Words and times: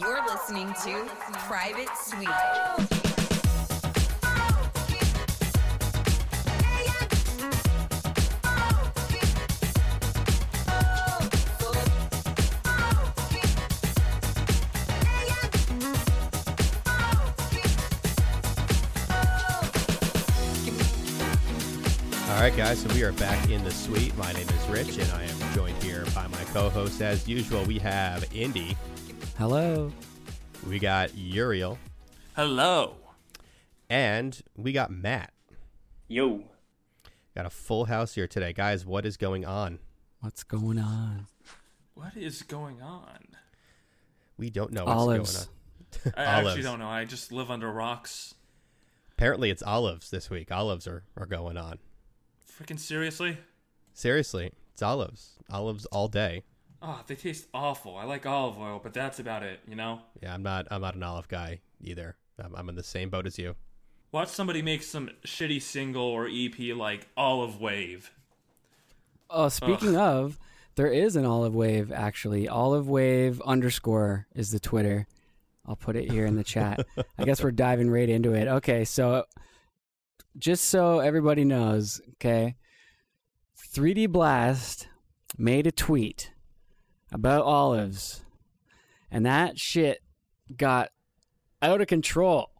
You're 0.00 0.24
listening 0.26 0.68
to 0.84 1.10
Private 1.48 1.88
Suite. 1.96 2.28
All 22.28 22.44
right, 22.44 22.56
guys, 22.56 22.80
so 22.80 22.94
we 22.94 23.02
are 23.02 23.10
back 23.12 23.50
in 23.50 23.64
the 23.64 23.72
suite. 23.72 24.16
My 24.16 24.32
name 24.32 24.46
is 24.48 24.68
Rich, 24.68 24.98
and 24.98 25.10
I 25.10 25.24
am 25.24 25.54
joined 25.54 25.82
here 25.82 26.04
by 26.14 26.28
my 26.28 26.44
co 26.52 26.70
host. 26.70 27.02
As 27.02 27.26
usual, 27.26 27.64
we 27.64 27.80
have 27.80 28.24
Indy, 28.32 28.76
Hello. 29.38 29.92
we 30.68 30.80
got 30.80 31.16
Uriel, 31.16 31.78
Hello. 32.34 32.96
and 33.88 34.42
we 34.56 34.72
got 34.72 34.90
Matt. 34.90 35.32
Yo. 36.08 36.42
Got 37.36 37.46
a 37.46 37.50
full 37.50 37.84
house 37.84 38.16
here 38.16 38.26
today. 38.26 38.52
Guys, 38.52 38.84
what 38.84 39.06
is 39.06 39.16
going 39.16 39.46
on? 39.46 39.78
What's 40.18 40.42
going 40.42 40.80
on? 40.80 41.28
What 41.94 42.16
is 42.16 42.42
going 42.42 42.82
on? 42.82 43.28
We 44.36 44.50
don't 44.50 44.72
know 44.72 44.84
what's 44.84 44.96
Olives. 45.00 45.48
going 46.02 46.14
I 46.16 46.24
actually 46.24 46.62
don't 46.62 46.80
know. 46.80 46.88
I 46.88 47.04
just 47.04 47.30
live 47.30 47.48
under 47.48 47.70
rocks. 47.70 48.34
Apparently, 49.12 49.50
it's 49.50 49.62
olives 49.62 50.10
this 50.10 50.28
week. 50.30 50.50
Olives 50.50 50.88
are, 50.88 51.04
are 51.16 51.26
going 51.26 51.56
on. 51.56 51.78
Freaking 52.60 52.80
seriously? 52.80 53.38
Seriously, 53.94 54.50
it's 54.72 54.82
olives. 54.82 55.38
Olives 55.48 55.86
all 55.86 56.08
day. 56.08 56.42
Oh, 56.80 57.00
they 57.06 57.16
taste 57.16 57.46
awful. 57.52 57.96
I 57.96 58.04
like 58.04 58.24
olive 58.24 58.58
oil, 58.58 58.80
but 58.82 58.94
that's 58.94 59.18
about 59.18 59.42
it, 59.42 59.60
you 59.66 59.74
know? 59.74 60.00
Yeah, 60.22 60.32
I'm 60.32 60.42
not. 60.42 60.68
I'm 60.70 60.80
not 60.80 60.94
an 60.94 61.02
olive 61.02 61.28
guy 61.28 61.60
either. 61.82 62.16
I'm, 62.42 62.54
I'm 62.54 62.68
in 62.68 62.76
the 62.76 62.84
same 62.84 63.10
boat 63.10 63.26
as 63.26 63.38
you. 63.38 63.56
Watch 64.12 64.28
somebody 64.28 64.62
make 64.62 64.82
some 64.82 65.10
shitty 65.26 65.60
single 65.60 66.04
or 66.04 66.28
EP 66.30 66.76
like 66.76 67.08
Olive 67.16 67.60
Wave. 67.60 68.12
Oh, 69.28 69.48
speaking 69.48 69.96
of, 69.96 70.38
there 70.76 70.90
is 70.90 71.16
an 71.16 71.26
olive 71.26 71.54
wave 71.54 71.92
actually. 71.92 72.48
Olive 72.48 72.88
wave 72.88 73.42
underscore 73.42 74.26
is 74.34 74.50
the 74.50 74.60
Twitter. 74.60 75.06
I'll 75.66 75.76
put 75.76 75.96
it 75.96 76.10
here 76.10 76.24
in 76.24 76.36
the 76.36 76.44
chat. 76.44 76.86
I 77.18 77.24
guess 77.24 77.42
we're 77.42 77.50
diving 77.50 77.90
right 77.90 78.08
into 78.08 78.32
it. 78.32 78.48
Okay, 78.48 78.86
so 78.86 79.24
just 80.38 80.64
so 80.64 81.00
everybody 81.00 81.44
knows, 81.44 82.00
okay, 82.14 82.54
3D 83.74 84.08
Blast 84.08 84.88
made 85.36 85.66
a 85.66 85.72
tweet 85.72 86.32
about 87.12 87.44
olives, 87.44 88.24
and 89.10 89.24
that 89.26 89.58
shit 89.58 90.02
got 90.56 90.90
out 91.62 91.80
of 91.80 91.86
control. 91.86 92.50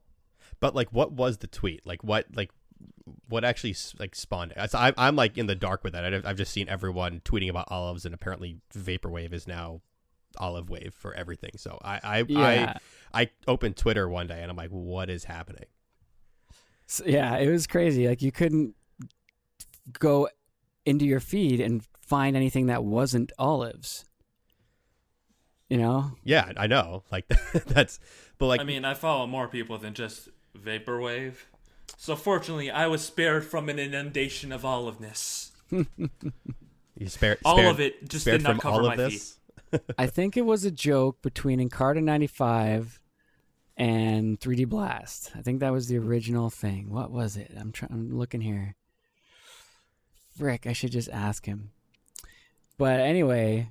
But 0.60 0.74
like, 0.74 0.92
what 0.92 1.12
was 1.12 1.38
the 1.38 1.46
tweet? 1.46 1.86
Like, 1.86 2.02
what 2.02 2.26
like 2.34 2.50
what 3.28 3.44
actually 3.44 3.76
like 3.98 4.14
spawned 4.14 4.52
it? 4.56 4.74
I'm 4.74 4.94
I'm 4.96 5.16
like 5.16 5.38
in 5.38 5.46
the 5.46 5.54
dark 5.54 5.84
with 5.84 5.92
that. 5.92 6.04
I've, 6.04 6.26
I've 6.26 6.36
just 6.36 6.52
seen 6.52 6.68
everyone 6.68 7.20
tweeting 7.24 7.50
about 7.50 7.68
olives, 7.70 8.04
and 8.04 8.14
apparently 8.14 8.58
vaporwave 8.74 9.32
is 9.32 9.46
now 9.46 9.80
olive 10.36 10.68
wave 10.70 10.94
for 10.94 11.14
everything. 11.14 11.52
So 11.56 11.78
I 11.82 12.00
I 12.02 12.24
Yeah. 12.28 12.76
I, 13.12 13.22
I 13.22 13.30
opened 13.46 13.76
Twitter 13.76 14.08
one 14.08 14.26
day 14.26 14.40
and 14.40 14.50
I'm 14.50 14.56
like, 14.56 14.70
what 14.70 15.10
is 15.10 15.24
happening? 15.24 15.64
So, 16.86 17.04
yeah, 17.06 17.36
it 17.36 17.50
was 17.50 17.66
crazy. 17.66 18.08
Like 18.08 18.22
you 18.22 18.32
couldn't 18.32 18.74
go 19.98 20.28
into 20.84 21.04
your 21.06 21.20
feed 21.20 21.60
and 21.60 21.82
find 22.00 22.36
anything 22.36 22.66
that 22.66 22.84
wasn't 22.84 23.32
olives. 23.38 24.04
You 25.68 25.76
know? 25.78 26.12
Yeah, 26.24 26.52
I 26.56 26.66
know. 26.66 27.02
Like 27.12 27.28
that's, 27.66 28.00
but 28.38 28.46
like 28.46 28.60
I 28.60 28.64
mean, 28.64 28.84
I 28.84 28.94
follow 28.94 29.26
more 29.26 29.48
people 29.48 29.78
than 29.78 29.94
just 29.94 30.28
Vaporwave. 30.58 31.34
So 31.96 32.16
fortunately, 32.16 32.70
I 32.70 32.86
was 32.86 33.02
spared 33.02 33.44
from 33.44 33.68
an 33.68 33.78
inundation 33.78 34.52
of 34.52 34.62
oliveness. 34.62 35.50
you 35.70 37.08
spared 37.08 37.38
All 37.44 37.56
spared- 37.56 37.70
of 37.70 37.80
it 37.80 38.08
just 38.08 38.24
spared 38.24 38.40
did 38.40 38.48
not 38.48 38.60
cover 38.60 38.82
all 38.82 38.86
my 38.86 38.92
of 38.92 38.98
this. 38.98 39.38
I 39.98 40.06
think 40.06 40.36
it 40.36 40.46
was 40.46 40.64
a 40.64 40.70
joke 40.70 41.20
between 41.20 41.60
Encarta 41.66 42.02
95 42.02 43.00
and 43.76 44.40
3D 44.40 44.66
Blast. 44.68 45.32
I 45.36 45.42
think 45.42 45.60
that 45.60 45.72
was 45.72 45.88
the 45.88 45.98
original 45.98 46.48
thing. 46.50 46.90
What 46.90 47.10
was 47.10 47.36
it? 47.36 47.52
I'm 47.58 47.72
trying 47.72 47.92
I'm 47.92 48.16
looking 48.16 48.40
here. 48.40 48.76
Frick, 50.38 50.66
I 50.66 50.72
should 50.72 50.92
just 50.92 51.10
ask 51.10 51.46
him. 51.46 51.72
But 52.78 53.00
anyway, 53.00 53.68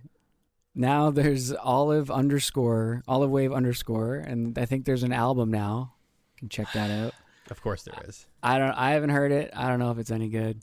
now 0.77 1.09
there's 1.11 1.51
olive 1.51 2.09
underscore 2.11 3.03
olive 3.07 3.29
wave 3.31 3.51
underscore 3.51 4.15
and 4.15 4.57
I 4.57 4.65
think 4.65 4.85
there's 4.85 5.03
an 5.03 5.11
album 5.11 5.51
now. 5.51 5.93
You 6.35 6.39
can 6.39 6.49
check 6.49 6.67
that 6.73 6.89
out. 6.91 7.13
Of 7.49 7.61
course 7.61 7.83
there 7.83 7.95
is. 8.05 8.27
I 8.43 8.57
don't. 8.57 8.71
I 8.73 8.91
haven't 8.91 9.11
heard 9.11 9.31
it. 9.31 9.51
I 9.55 9.69
don't 9.69 9.79
know 9.79 9.89
if 9.91 9.97
it's 9.99 10.11
any 10.11 10.27
good. 10.27 10.59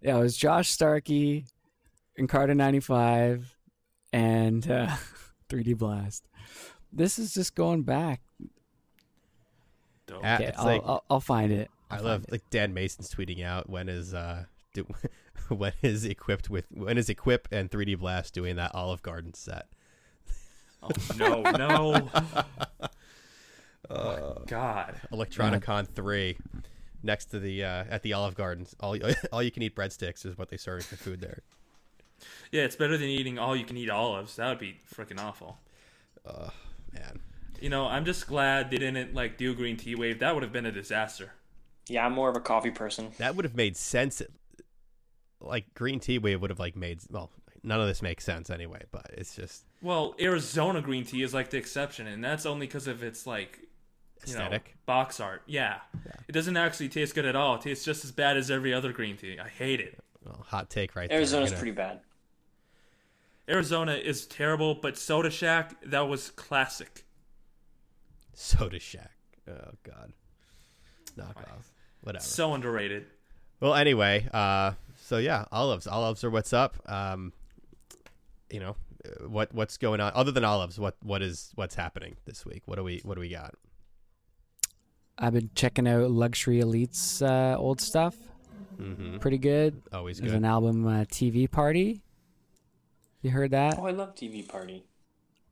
Yeah, 0.00 0.16
it 0.16 0.20
was 0.20 0.36
Josh 0.36 0.70
Starkey, 0.70 1.44
Encarta 2.16 2.54
ninety 2.54 2.78
five, 2.78 3.52
and 4.12 4.64
uh, 4.70 4.94
3D 5.48 5.76
Blast. 5.76 6.22
This 6.92 7.18
is 7.18 7.34
just 7.34 7.56
going 7.56 7.82
back. 7.82 8.20
Dope. 10.06 10.20
Ah, 10.22 10.34
Okay, 10.36 10.44
it's 10.46 10.58
I'll, 10.60 10.64
like 10.66 10.82
I'll, 10.84 11.04
I'll 11.10 11.20
find 11.20 11.50
it. 11.50 11.68
I 11.90 11.96
I'll 11.96 12.04
love 12.04 12.22
it. 12.24 12.30
like 12.32 12.48
Dan 12.50 12.72
Mason's 12.74 13.12
tweeting 13.12 13.44
out 13.44 13.68
when 13.68 13.88
is 13.88 14.14
uh 14.14 14.44
do, 14.72 14.86
when 15.48 15.72
is 15.82 16.04
equipped 16.04 16.48
with 16.50 16.66
when 16.70 16.98
is 16.98 17.08
equip 17.08 17.48
and 17.52 17.70
3D 17.70 17.98
Blast 17.98 18.34
doing 18.34 18.56
that 18.56 18.74
Olive 18.74 19.02
Garden 19.02 19.34
set. 19.34 19.68
Oh, 20.82 20.88
no, 21.18 21.42
no. 21.42 22.10
Uh, 22.14 22.82
oh, 23.90 24.42
God. 24.46 24.94
Electronicon 25.12 25.86
three, 25.88 26.38
next 27.02 27.26
to 27.26 27.38
the 27.38 27.64
uh, 27.64 27.84
at 27.90 28.02
the 28.02 28.12
Olive 28.14 28.34
Gardens. 28.34 28.74
All 28.80 28.96
all 29.32 29.42
you 29.42 29.50
can 29.50 29.62
eat 29.62 29.74
breadsticks 29.76 30.24
is 30.24 30.38
what 30.38 30.48
they 30.48 30.56
serve 30.56 30.84
for 30.84 30.96
food 30.96 31.20
there. 31.20 31.42
Yeah, 32.52 32.62
it's 32.62 32.76
better 32.76 32.96
than 32.96 33.08
eating 33.08 33.38
all 33.38 33.56
you 33.56 33.64
can 33.64 33.76
eat 33.76 33.90
olives. 33.90 34.36
That 34.36 34.48
would 34.48 34.58
be 34.58 34.78
freaking 34.94 35.20
awful. 35.20 35.58
Oh 36.24 36.50
man, 36.94 37.20
You 37.60 37.68
know, 37.70 37.86
I'm 37.86 38.04
just 38.04 38.26
glad 38.26 38.70
they 38.70 38.78
didn't 38.78 39.14
like 39.14 39.36
do 39.36 39.54
green 39.54 39.76
tea 39.76 39.94
wave. 39.94 40.20
That 40.20 40.34
would 40.34 40.42
have 40.42 40.52
been 40.52 40.66
a 40.66 40.72
disaster. 40.72 41.32
Yeah, 41.88 42.06
I'm 42.06 42.12
more 42.12 42.28
of 42.30 42.36
a 42.36 42.40
coffee 42.40 42.70
person. 42.70 43.10
that 43.18 43.34
would 43.36 43.44
have 43.44 43.56
made 43.56 43.76
sense. 43.76 44.22
Like 45.40 45.72
green 45.74 46.00
tea 46.00 46.18
wave 46.18 46.40
would 46.40 46.50
have 46.50 46.58
like 46.58 46.76
made 46.76 47.00
well. 47.10 47.30
None 47.62 47.80
of 47.80 47.86
this 47.86 48.00
makes 48.00 48.24
sense 48.24 48.48
anyway, 48.48 48.82
but 48.90 49.10
it's 49.12 49.36
just 49.36 49.64
Well, 49.82 50.14
Arizona 50.18 50.80
green 50.80 51.04
tea 51.04 51.22
is 51.22 51.34
like 51.34 51.50
the 51.50 51.58
exception, 51.58 52.06
and 52.06 52.22
that's 52.24 52.46
only 52.46 52.66
because 52.66 52.86
of 52.86 53.02
its 53.02 53.26
like 53.26 53.58
you 54.26 54.34
know 54.34 54.40
aesthetic. 54.40 54.76
box 54.86 55.20
art. 55.20 55.42
Yeah. 55.46 55.78
it 56.28 56.32
doesn't 56.32 56.56
actually 56.56 56.88
taste 56.88 57.14
good 57.14 57.26
at 57.26 57.36
all. 57.36 57.56
It 57.56 57.62
tastes 57.62 57.84
just 57.84 58.04
as 58.04 58.12
bad 58.12 58.36
as 58.36 58.50
every 58.50 58.72
other 58.72 58.92
green 58.92 59.16
tea. 59.16 59.38
I 59.38 59.48
hate 59.48 59.80
it. 59.80 59.98
Well, 60.24 60.44
hot 60.48 60.70
take 60.70 60.94
right 60.96 61.08
there. 61.08 61.18
Arizona's 61.18 61.50
there. 61.50 61.58
pretty 61.58 61.72
bad. 61.72 62.00
Arizona 63.48 63.94
is 63.94 64.26
terrible, 64.26 64.74
but 64.74 64.96
Soda 64.96 65.30
Shack 65.30 65.74
that 65.86 66.08
was 66.08 66.30
classic. 66.30 67.04
Soda 68.34 68.78
Shack. 68.78 69.10
Oh 69.48 69.72
God, 69.82 70.12
knock 71.16 71.36
off. 71.36 71.72
Whatever. 72.02 72.24
So 72.24 72.54
underrated. 72.54 73.06
Well, 73.58 73.74
anyway, 73.74 74.28
uh, 74.32 74.72
so 75.10 75.18
yeah, 75.18 75.44
olives. 75.50 75.88
Olives 75.88 76.22
are 76.22 76.30
what's 76.30 76.52
up. 76.52 76.76
Um, 76.88 77.32
you 78.48 78.60
know, 78.60 78.76
uh, 79.04 79.26
what 79.28 79.52
what's 79.52 79.76
going 79.76 80.00
on 80.00 80.12
other 80.14 80.30
than 80.30 80.44
olives? 80.44 80.78
What 80.78 80.94
what 81.02 81.20
is 81.20 81.50
what's 81.56 81.74
happening 81.74 82.16
this 82.26 82.46
week? 82.46 82.62
What 82.66 82.76
do 82.76 82.84
we 82.84 83.00
what 83.04 83.16
do 83.16 83.20
we 83.20 83.28
got? 83.28 83.56
I've 85.18 85.32
been 85.32 85.50
checking 85.56 85.88
out 85.88 86.12
Luxury 86.12 86.60
Elite's 86.60 87.22
uh, 87.22 87.56
old 87.58 87.80
stuff. 87.80 88.16
Mm-hmm. 88.80 89.18
Pretty 89.18 89.38
good. 89.38 89.82
Always 89.92 90.18
There's 90.18 90.28
good. 90.30 90.30
There's 90.30 90.36
an 90.38 90.44
album, 90.44 90.86
uh, 90.86 91.04
TV 91.06 91.50
Party. 91.50 92.02
You 93.20 93.30
heard 93.30 93.50
that? 93.50 93.78
Oh, 93.78 93.86
I 93.86 93.90
love 93.90 94.14
TV 94.14 94.48
Party. 94.48 94.84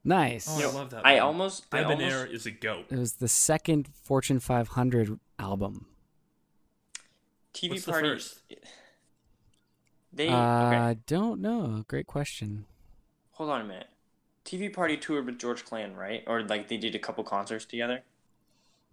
Nice. 0.04 0.46
Oh, 0.48 0.58
You 0.60 0.68
I 0.68 0.72
love 0.72 0.90
that. 0.90 1.04
I 1.04 1.14
one. 1.14 1.22
almost, 1.24 1.66
I 1.72 1.80
Debonair 1.82 2.18
almost, 2.20 2.32
is 2.32 2.46
a 2.46 2.50
goat. 2.52 2.86
It 2.90 2.96
was 2.96 3.14
the 3.14 3.28
second 3.28 3.88
Fortune 4.04 4.38
500 4.40 5.18
album. 5.38 5.86
TV 7.52 7.70
What's 7.70 7.84
the 7.84 7.92
Party. 7.92 8.08
first? 8.08 8.40
They 10.18 10.28
Uh, 10.28 10.66
okay. 10.66 10.76
I 10.76 10.94
don't 11.06 11.40
know. 11.40 11.84
Great 11.86 12.06
question. 12.08 12.66
Hold 13.32 13.50
on 13.50 13.60
a 13.60 13.64
minute. 13.64 13.86
TV 14.44 14.70
Party 14.72 14.96
toured 14.96 15.26
with 15.26 15.38
George 15.38 15.64
Clan, 15.64 15.94
right? 15.94 16.24
Or 16.26 16.42
like 16.42 16.66
they 16.68 16.76
did 16.76 16.94
a 16.94 16.98
couple 16.98 17.22
concerts 17.22 17.64
together. 17.64 18.02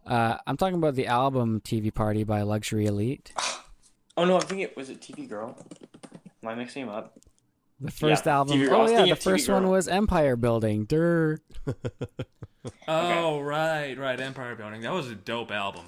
Uh, 0.05 0.37
I'm 0.45 0.55
talking 0.55 0.75
about 0.77 0.93
the 0.93 1.07
album 1.07 1.61
TV 1.61 1.91
Party 1.91 2.23
by 2.23 2.43
Luxury 2.43 2.85
Elite. 2.85 3.33
Oh 4.17 4.23
no, 4.23 4.37
I 4.37 4.39
think 4.39 4.61
it 4.61 4.77
was 4.77 4.89
it 4.89 5.01
TV 5.01 5.27
Girl. 5.27 5.57
Am 6.41 6.47
I 6.47 6.55
mixing 6.55 6.85
them 6.85 6.95
up? 6.95 7.19
The 7.81 7.91
first 7.91 8.25
Yeah, 8.25 8.35
album. 8.37 8.57
TV 8.57 8.69
Oh 8.71 8.89
yeah, 8.89 9.03
the 9.03 9.11
of 9.11 9.19
TV 9.19 9.23
first 9.23 9.49
one 9.49 9.67
was 9.67 9.89
Empire 9.89 10.37
Building. 10.37 10.85
Durr. 10.85 11.39
Oh 12.87 13.41
right, 13.41 13.97
right. 13.97 14.17
Empire 14.19 14.55
Building. 14.55 14.79
That 14.81 14.93
was 14.93 15.09
a 15.09 15.15
dope 15.15 15.51
album. 15.51 15.87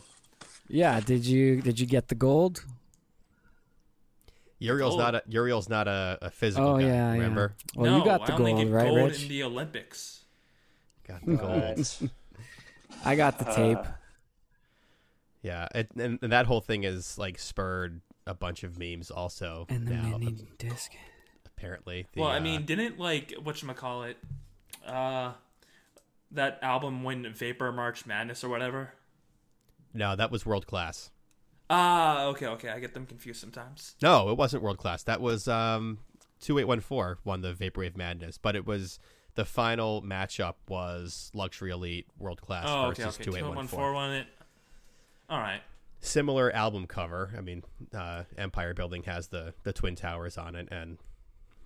Yeah. 0.67 0.99
Did 0.99 1.25
you 1.25 1.61
did 1.61 1.79
you 1.79 1.85
get 1.85 2.09
the 2.09 2.15
gold? 2.15 2.65
Uriel's 4.59 4.91
gold. 4.95 4.99
not 5.01 5.15
a 5.15 5.23
Uriel's 5.27 5.69
not 5.69 5.87
a, 5.87 6.17
a 6.21 6.29
physical 6.31 6.67
Oh 6.69 6.77
guy. 6.79 6.85
yeah. 6.87 7.11
remember? 7.11 7.55
Yeah. 7.75 7.81
Well, 7.81 7.91
no, 7.91 7.97
you 7.99 8.05
got 8.05 8.25
the 8.25 8.33
I 8.33 8.37
only 8.37 8.51
gold, 8.53 8.65
get 8.65 8.73
right, 8.73 8.85
gold 8.87 8.97
Rich? 9.11 9.23
in 9.23 9.29
the 9.29 9.43
Olympics. 9.43 10.21
Got 11.07 11.25
the 11.25 11.35
gold. 11.35 12.11
I 13.05 13.15
got 13.15 13.37
the 13.39 13.45
tape. 13.45 13.77
uh, 13.77 13.83
Yeah, 15.41 15.67
it, 15.75 15.89
and, 15.95 16.19
and 16.21 16.31
that 16.31 16.45
whole 16.47 16.61
thing 16.61 16.83
has 16.83 17.17
like 17.17 17.37
spurred 17.39 18.01
a 18.25 18.33
bunch 18.33 18.63
of 18.63 18.77
memes 18.77 19.11
also 19.11 19.65
and 19.69 19.87
the 19.87 19.93
now. 19.95 20.17
mini 20.17 20.35
disc. 20.57 20.91
Apparently, 21.45 22.05
The, 22.13 22.21
well, 22.21 22.29
I 22.29 22.37
uh, 22.37 22.41
mean, 22.41 22.65
didn't 22.65 22.99
like 22.99 23.33
what 23.41 23.61
you 23.61 23.67
call 23.73 24.03
it, 24.03 24.17
uh, 24.85 25.31
that 26.31 26.59
album 26.61 27.03
win 27.03 27.31
Vapor 27.33 27.71
March 27.71 28.05
Madness 28.05 28.43
or 28.43 28.49
whatever? 28.49 28.93
no, 29.93 30.15
that 30.15 30.29
was 30.31 30.45
world 30.45 30.67
class. 30.67 31.09
Ah, 31.69 32.25
okay, 32.27 32.47
okay, 32.47 32.69
I 32.69 32.79
get 32.79 32.93
them 32.93 33.05
confused 33.05 33.41
sometimes. 33.41 33.95
No, 34.01 34.29
it 34.29 34.37
wasn't 34.37 34.63
world 34.63 34.77
class. 34.77 35.03
That 35.03 35.19
was 35.21 35.47
um, 35.47 35.99
two 36.39 36.57
eight 36.59 36.65
one 36.67 36.79
four 36.79 37.19
won 37.23 37.41
the 37.41 37.53
Vaporwave 37.53 37.97
Madness, 37.97 38.37
but 38.37 38.55
it 38.55 38.65
was 38.65 38.99
the 39.35 39.45
final 39.45 40.01
matchup 40.01 40.55
was 40.69 41.29
Luxury 41.33 41.71
Elite 41.71 42.07
World 42.17 42.41
Class 42.41 42.65
Oh, 42.67 42.87
versus 42.89 43.05
okay, 43.15 43.23
two 43.23 43.31
two 43.31 43.35
eight 43.37 43.39
eight 43.39 43.45
one 43.47 43.55
one 43.55 43.67
four. 43.67 43.79
four 43.79 43.93
won 43.93 44.11
it. 44.13 44.27
All 45.29 45.39
right. 45.39 45.61
Similar 45.99 46.51
album 46.53 46.85
cover. 46.85 47.33
I 47.37 47.41
mean, 47.41 47.63
uh, 47.93 48.23
Empire 48.37 48.73
Building 48.73 49.03
has 49.03 49.27
the 49.27 49.53
the 49.63 49.73
twin 49.73 49.95
towers 49.95 50.37
on 50.37 50.55
it, 50.55 50.69
and 50.71 50.97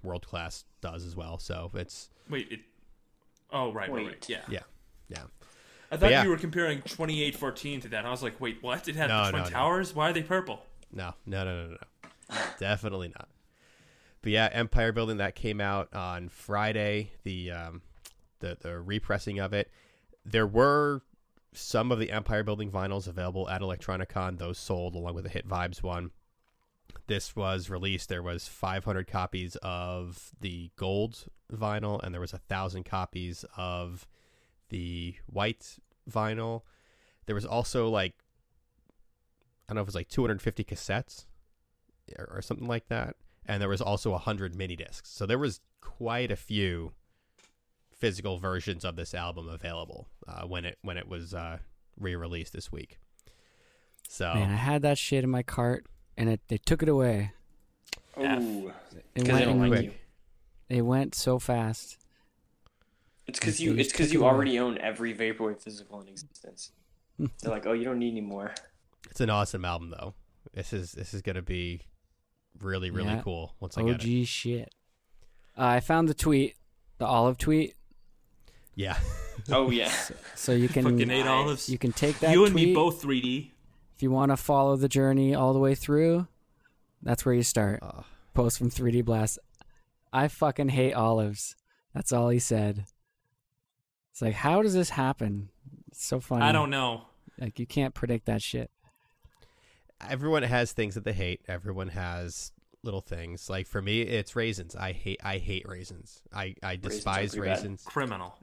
World 0.03 0.25
Class 0.25 0.65
does 0.81 1.05
as 1.05 1.15
well. 1.15 1.37
So 1.37 1.69
it's 1.75 2.09
Wait, 2.29 2.47
it. 2.51 2.59
Oh, 3.51 3.71
right, 3.71 3.89
right, 3.89 3.97
right. 3.97 4.05
Wait. 4.05 4.29
Yeah. 4.29 4.39
yeah, 4.49 4.59
yeah. 5.09 5.23
I 5.91 5.97
thought 5.97 6.11
yeah. 6.11 6.23
you 6.23 6.29
were 6.29 6.37
comparing 6.37 6.81
2814 6.83 7.81
to 7.81 7.87
that. 7.89 8.05
I 8.05 8.11
was 8.11 8.23
like, 8.23 8.39
wait, 8.39 8.59
what? 8.61 8.87
It 8.87 8.95
had 8.95 9.09
No, 9.09 9.25
the 9.25 9.31
Twin 9.31 9.43
no, 9.43 9.49
no. 9.49 9.53
Towers? 9.53 9.93
Why 9.93 10.09
are 10.09 10.13
they 10.13 10.23
purple? 10.23 10.65
No, 10.93 11.13
no, 11.25 11.43
no, 11.43 11.63
no, 11.63 11.69
no, 11.69 11.77
no. 12.31 12.37
Definitely 12.59 13.09
not. 13.09 13.27
But 14.21 14.31
yeah, 14.31 14.49
Empire 14.53 14.93
Building 14.93 15.17
that 15.17 15.35
came 15.35 15.59
out 15.59 15.93
on 15.93 16.29
Friday. 16.29 17.11
The 17.23 17.51
um, 17.51 17.81
the 18.39 18.57
the 18.59 18.79
repressing 18.79 19.39
of 19.39 19.51
it. 19.53 19.69
There 20.23 20.47
were 20.47 21.01
some 21.53 21.91
of 21.91 21.99
the 21.99 22.11
Empire 22.11 22.43
Building 22.43 22.71
vinyls 22.71 23.07
available 23.07 23.49
at 23.49 23.61
Electronicon. 23.61 24.37
Those 24.37 24.57
sold 24.57 24.95
along 24.95 25.15
with 25.15 25.23
the 25.23 25.29
Hit 25.29 25.47
Vibes 25.47 25.81
one. 25.81 26.11
This 27.07 27.35
was 27.35 27.69
released. 27.69 28.09
There 28.09 28.23
was 28.23 28.47
500 28.47 29.07
copies 29.07 29.57
of 29.57 30.31
the 30.39 30.71
gold 30.75 31.25
vinyl, 31.51 32.01
and 32.01 32.13
there 32.13 32.21
was 32.21 32.33
a 32.33 32.37
thousand 32.37 32.85
copies 32.85 33.43
of 33.57 34.07
the 34.71 35.15
white 35.27 35.77
vinyl. 36.09 36.63
There 37.27 37.35
was 37.35 37.45
also 37.45 37.87
like 37.87 38.15
I 39.69 39.73
don't 39.73 39.75
know 39.75 39.81
if 39.81 39.85
it 39.85 39.89
was 39.89 39.95
like 39.95 40.09
250 40.09 40.63
cassettes 40.63 41.25
or, 42.17 42.29
or 42.33 42.41
something 42.41 42.67
like 42.67 42.87
that, 42.89 43.15
and 43.45 43.61
there 43.61 43.69
was 43.69 43.81
also 43.81 44.11
100 44.11 44.55
mini 44.55 44.75
discs. 44.75 45.09
So 45.09 45.25
there 45.25 45.37
was 45.37 45.61
quite 45.81 46.31
a 46.31 46.35
few 46.35 46.93
physical 47.91 48.39
versions 48.39 48.83
of 48.83 48.95
this 48.95 49.13
album 49.13 49.47
available 49.47 50.07
uh, 50.27 50.41
when 50.47 50.65
it 50.65 50.79
when 50.81 50.97
it 50.97 51.07
was 51.07 51.33
uh, 51.33 51.59
re-released 51.99 52.53
this 52.53 52.71
week. 52.71 52.97
So 54.09 54.33
Man, 54.33 54.49
I 54.49 54.55
had 54.55 54.81
that 54.81 54.97
shit 54.97 55.23
in 55.23 55.29
my 55.29 55.43
cart, 55.43 55.85
and 56.17 56.27
it 56.29 56.41
they 56.47 56.57
took 56.57 56.81
it 56.81 56.89
away. 56.89 57.31
Ooh. 58.17 58.73
It 59.15 59.27
went, 59.27 59.45
they 59.45 59.69
like 59.69 60.01
it 60.67 60.81
went 60.81 61.15
so 61.15 61.39
fast. 61.39 61.97
It's 63.27 63.39
because 63.39 63.59
you. 63.59 63.75
It's 63.77 63.91
because 63.91 64.11
you 64.13 64.21
away. 64.21 64.29
already 64.29 64.59
own 64.59 64.77
every 64.79 65.13
vaporwave 65.13 65.61
physical 65.61 66.01
in 66.01 66.07
existence. 66.07 66.71
They're 67.19 67.51
like, 67.51 67.65
oh, 67.65 67.73
you 67.73 67.83
don't 67.85 67.99
need 67.99 68.11
any 68.11 68.21
more. 68.21 68.53
it's 69.09 69.21
an 69.21 69.29
awesome 69.29 69.63
album 69.65 69.89
though. 69.91 70.13
This 70.53 70.73
is 70.73 70.91
this 70.93 71.13
is 71.13 71.21
gonna 71.21 71.41
be 71.41 71.81
really 72.59 72.89
really 72.91 73.09
Yeah. 73.09 73.21
cool 73.21 73.55
once 73.59 73.77
I 73.77 73.83
get 73.83 74.03
it. 74.03 74.21
OG 74.21 74.25
shit. 74.27 74.73
Uh, 75.57 75.65
I 75.65 75.79
found 75.79 76.09
the 76.09 76.13
tweet, 76.13 76.55
the 76.97 77.05
olive 77.05 77.37
tweet, 77.37 77.75
Yeah, 78.75 78.97
Oh 79.49 79.69
yeah. 79.71 79.91
so 80.35 80.51
you 80.53 80.67
can 80.69 80.83
Fucking 80.83 81.09
eight 81.11 81.27
olives. 81.27 81.69
you 81.69 81.77
can 81.77 81.91
take 81.91 82.19
that 82.19 82.31
you 82.33 82.43
and 82.45 82.53
tweet 82.53 82.69
me 82.69 82.73
both 82.73 83.01
3D. 83.03 83.51
if 83.95 84.01
you 84.01 84.09
want 84.11 84.31
to 84.31 84.37
follow 84.37 84.75
the 84.75 84.87
journey 84.89 85.35
all 85.35 85.53
the 85.53 85.59
way 85.59 85.75
through. 85.75 86.27
That's 87.03 87.25
where 87.25 87.35
you 87.35 87.43
start. 87.43 87.79
Uh, 87.81 88.01
Post 88.33 88.57
from 88.59 88.69
3D 88.69 89.03
Blast. 89.03 89.39
I 90.13 90.27
fucking 90.27 90.69
hate 90.69 90.93
olives. 90.93 91.55
That's 91.93 92.11
all 92.13 92.29
he 92.29 92.39
said. 92.39 92.85
It's 94.11 94.21
like, 94.21 94.33
how 94.33 94.61
does 94.61 94.73
this 94.73 94.89
happen? 94.91 95.49
It's 95.89 96.05
so 96.05 96.19
funny. 96.19 96.43
I 96.43 96.51
don't 96.51 96.69
know. 96.69 97.03
Like 97.39 97.59
you 97.59 97.65
can't 97.65 97.93
predict 97.93 98.25
that 98.25 98.41
shit. 98.41 98.69
everyone 100.07 100.43
has 100.43 100.71
things 100.73 100.95
that 100.95 101.03
they 101.03 101.13
hate. 101.13 101.41
Everyone 101.47 101.89
has 101.89 102.51
little 102.83 103.01
things. 103.01 103.49
Like 103.49 103.67
for 103.67 103.81
me, 103.81 104.01
it's 104.01 104.35
raisins. 104.35 104.75
I 104.75 104.91
hate 104.91 105.19
I 105.23 105.37
hate 105.37 105.65
raisins. 105.67 106.21
I 106.33 106.55
I 106.63 106.75
despise 106.75 107.31
pretty 107.35 107.47
bad. 107.49 107.57
raisins. 107.57 107.83
Criminal. 107.85 108.35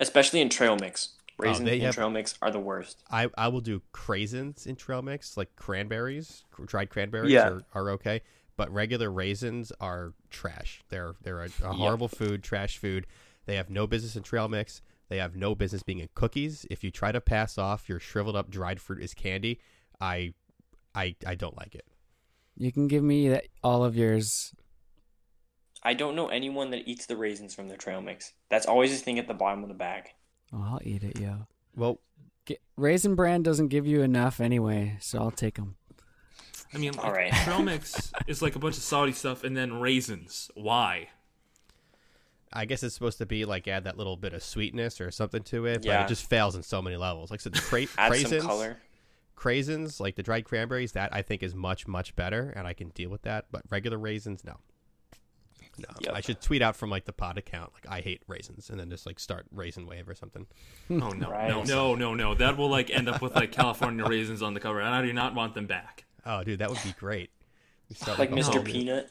Especially 0.00 0.40
in 0.40 0.48
trail 0.48 0.76
mix. 0.76 1.10
Oh, 1.40 1.44
raisins 1.44 1.68
they 1.68 1.76
in 1.76 1.82
have- 1.86 1.94
trail 1.94 2.10
mix 2.10 2.34
are 2.42 2.50
the 2.50 2.60
worst. 2.60 3.02
I, 3.10 3.28
I 3.36 3.48
will 3.48 3.60
do 3.60 3.82
craisins 3.92 4.66
in 4.66 4.76
trail 4.76 5.02
mix, 5.02 5.36
like 5.36 5.54
cranberries, 5.56 6.44
cr- 6.50 6.64
dried 6.64 6.90
cranberries 6.90 7.32
Yeah. 7.32 7.48
are, 7.48 7.62
are 7.74 7.90
okay, 7.92 8.20
but 8.56 8.70
regular 8.72 9.10
raisins 9.10 9.72
are 9.80 10.12
trash. 10.30 10.82
They're 10.88 11.14
they're 11.22 11.42
a, 11.42 11.48
a 11.64 11.72
horrible 11.72 12.08
food, 12.08 12.42
trash 12.42 12.78
food. 12.78 13.06
They 13.46 13.56
have 13.56 13.70
no 13.70 13.86
business 13.86 14.16
in 14.16 14.22
trail 14.22 14.48
mix. 14.48 14.82
They 15.08 15.18
have 15.18 15.36
no 15.36 15.54
business 15.54 15.82
being 15.82 15.98
in 15.98 16.08
cookies. 16.14 16.64
If 16.70 16.82
you 16.82 16.90
try 16.90 17.12
to 17.12 17.20
pass 17.20 17.58
off 17.58 17.88
your 17.88 17.98
shriveled 18.00 18.36
up 18.36 18.50
dried 18.50 18.80
fruit 18.80 19.02
as 19.02 19.14
candy, 19.14 19.60
I 20.00 20.34
I 20.94 21.16
I 21.26 21.34
don't 21.34 21.56
like 21.56 21.74
it. 21.74 21.86
You 22.56 22.70
can 22.72 22.86
give 22.88 23.02
me 23.02 23.28
that, 23.30 23.46
all 23.62 23.84
of 23.84 23.96
yours. 23.96 24.54
I 25.82 25.94
don't 25.94 26.14
know 26.14 26.28
anyone 26.28 26.70
that 26.70 26.86
eats 26.88 27.06
the 27.06 27.16
raisins 27.16 27.54
from 27.54 27.68
their 27.68 27.76
trail 27.76 28.00
mix. 28.00 28.32
That's 28.50 28.66
always 28.66 28.90
the 28.96 29.04
thing 29.04 29.18
at 29.18 29.26
the 29.26 29.34
bottom 29.34 29.62
of 29.62 29.68
the 29.68 29.74
bag. 29.74 30.10
Oh, 30.52 30.62
I'll 30.62 30.80
eat 30.84 31.02
it, 31.02 31.18
yo. 31.18 31.46
Well, 31.74 31.98
Get, 32.44 32.60
Raisin 32.76 33.14
Bran 33.14 33.42
doesn't 33.42 33.68
give 33.68 33.86
you 33.86 34.02
enough 34.02 34.40
anyway, 34.40 34.96
so 35.00 35.18
I'll 35.18 35.30
take 35.30 35.54
them. 35.56 35.76
I 36.74 36.78
mean, 36.78 36.92
All 36.98 37.04
like, 37.04 37.14
right. 37.14 37.32
trail 37.44 37.62
mix 37.62 38.12
is 38.26 38.42
like 38.42 38.56
a 38.56 38.58
bunch 38.58 38.76
of 38.76 38.82
salty 38.82 39.12
stuff 39.12 39.44
and 39.44 39.56
then 39.56 39.74
raisins. 39.74 40.50
Why? 40.54 41.08
I 42.52 42.64
guess 42.64 42.82
it's 42.82 42.94
supposed 42.94 43.18
to 43.18 43.26
be 43.26 43.44
like 43.44 43.66
add 43.68 43.84
that 43.84 43.96
little 43.96 44.16
bit 44.16 44.32
of 44.34 44.42
sweetness 44.42 45.00
or 45.00 45.10
something 45.10 45.42
to 45.44 45.66
it, 45.66 45.76
but 45.82 45.84
Yeah. 45.86 46.04
it 46.04 46.08
just 46.08 46.28
fails 46.28 46.54
in 46.56 46.62
so 46.62 46.80
many 46.82 46.96
levels. 46.96 47.30
Like 47.30 47.40
I 47.40 47.42
said, 47.42 47.52
the 47.54 47.60
cra- 47.60 47.82
Add 47.98 48.12
craisins, 48.12 48.38
some 48.40 48.46
color. 48.48 48.76
craisins, 49.36 50.00
like 50.00 50.16
the 50.16 50.22
dried 50.22 50.44
cranberries, 50.44 50.92
that 50.92 51.14
I 51.14 51.22
think 51.22 51.42
is 51.42 51.54
much 51.54 51.86
much 51.88 52.14
better, 52.16 52.52
and 52.56 52.66
I 52.66 52.72
can 52.74 52.90
deal 52.90 53.10
with 53.10 53.22
that. 53.22 53.46
But 53.50 53.62
regular 53.70 53.98
raisins, 53.98 54.44
no. 54.44 54.56
No, 55.78 55.88
Yep. 56.00 56.14
I 56.14 56.20
should 56.20 56.40
tweet 56.42 56.60
out 56.60 56.76
from 56.76 56.90
like 56.90 57.06
the 57.06 57.14
pod 57.14 57.38
account, 57.38 57.72
like 57.72 57.86
I 57.88 58.02
hate 58.02 58.22
raisins, 58.28 58.68
and 58.68 58.78
then 58.78 58.90
just 58.90 59.06
like 59.06 59.18
start 59.18 59.46
raisin 59.50 59.86
wave 59.86 60.06
or 60.08 60.14
something. 60.14 60.46
Oh 60.90 61.08
no, 61.10 61.30
Right. 61.30 61.48
no, 61.48 61.62
no, 61.64 61.94
no, 61.94 62.14
no. 62.14 62.34
That 62.34 62.58
will 62.58 62.68
like 62.68 62.90
end 62.90 63.08
up 63.08 63.22
with 63.22 63.34
like 63.34 63.52
California 63.52 64.04
raisins 64.04 64.42
on 64.42 64.52
the 64.52 64.60
cover, 64.60 64.80
and 64.80 64.94
I 64.94 65.00
do 65.00 65.12
not 65.14 65.34
want 65.34 65.54
them 65.54 65.66
back. 65.66 66.04
Oh, 66.26 66.44
dude, 66.44 66.58
that 66.58 66.68
would 66.68 66.82
be 66.84 66.92
great. 66.98 67.30
Start, 67.94 68.18
Like 68.18 68.30
a 68.30 68.34
Mr. 68.34 68.62
Peanut. 68.64 69.10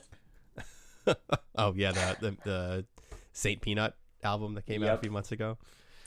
Oh 1.56 1.74
yeah, 1.76 1.92
the 1.92 2.16
the, 2.22 2.38
the 2.44 2.86
Saint 3.34 3.62
Peanut 3.62 3.96
album 4.24 4.56
that 4.56 4.66
came 4.66 4.84
out 4.84 4.96
a 4.96 4.98
few 4.98 5.12
months 5.12 5.32
ago. 5.32 5.58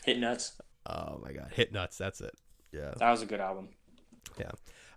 Hit 0.04 0.18
Nuts. 0.18 0.60
Oh 0.86 1.18
my 1.22 1.32
god, 1.32 1.50
hit 1.52 1.72
nuts. 1.72 1.96
That's 1.96 2.20
it. 2.20 2.34
Yeah, 2.72 2.92
That 2.98 3.10
was 3.10 3.22
a 3.22 3.26
good 3.26 3.40
album. 3.40 3.68
yeah. 4.38 4.50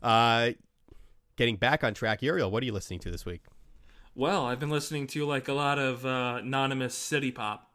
Uh, 0.04 0.52
getting 1.38 1.56
back 1.56 1.84
on 1.84 1.94
track, 1.94 2.22
Uriel, 2.22 2.52
what 2.52 2.62
are 2.62 2.66
you 2.66 2.74
listening 2.74 3.00
to 3.02 3.12
this 3.12 3.26
week? 3.26 3.44
Well, 4.16 4.46
I've 4.46 4.60
been 4.60 4.70
listening 4.70 5.08
to 5.08 5.26
like 5.26 5.48
a 5.48 5.54
lot 5.54 5.80
of 5.80 6.06
uh, 6.06 6.40
anonymous 6.42 6.94
city 6.96 7.32
pop. 7.32 7.72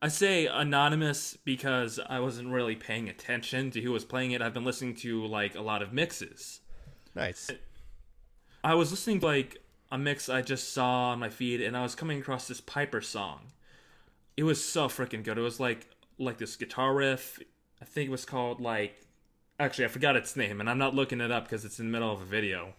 I 0.00 0.08
say 0.08 0.46
anonymous 0.46 1.36
because 1.44 1.98
I 2.08 2.20
wasn't 2.20 2.48
really 2.50 2.76
paying 2.76 3.08
attention 3.08 3.70
to 3.72 3.80
who 3.80 3.90
was 3.90 4.04
playing 4.04 4.32
it. 4.32 4.42
I've 4.42 4.54
been 4.54 4.64
listening 4.64 4.94
to 4.96 5.24
like 5.26 5.54
a 5.56 5.62
lot 5.62 5.82
of 5.82 5.92
mixes. 5.92 6.60
Nice. 7.14 7.50
I 8.62 8.74
was 8.74 8.90
listening 8.90 9.20
to 9.20 9.26
like 9.26 9.62
a 9.90 9.96
mix 9.98 10.28
I 10.28 10.42
just 10.42 10.72
saw 10.72 11.10
on 11.10 11.18
my 11.18 11.30
feed, 11.30 11.60
and 11.62 11.76
I 11.76 11.82
was 11.82 11.94
coming 11.94 12.20
across 12.20 12.46
this 12.46 12.60
Piper 12.60 13.00
song. 13.00 13.46
It 14.36 14.44
was 14.44 14.62
so 14.62 14.88
freaking 14.88 15.24
good. 15.24 15.38
It 15.38 15.42
was 15.42 15.60
like 15.60 15.86
like 16.18 16.38
this 16.38 16.56
guitar 16.56 16.94
riff. 16.94 17.38
I 17.80 17.84
think 17.84 18.08
it 18.08 18.12
was 18.12 18.24
called 18.24 18.60
like. 18.60 19.02
Actually, 19.58 19.86
I 19.86 19.88
forgot 19.88 20.16
its 20.16 20.36
name, 20.36 20.60
and 20.60 20.68
I'm 20.68 20.76
not 20.76 20.94
looking 20.94 21.22
it 21.22 21.30
up 21.30 21.44
because 21.44 21.64
it's 21.64 21.80
in 21.80 21.86
the 21.86 21.92
middle 21.92 22.12
of 22.12 22.20
a 22.20 22.26
video. 22.26 22.74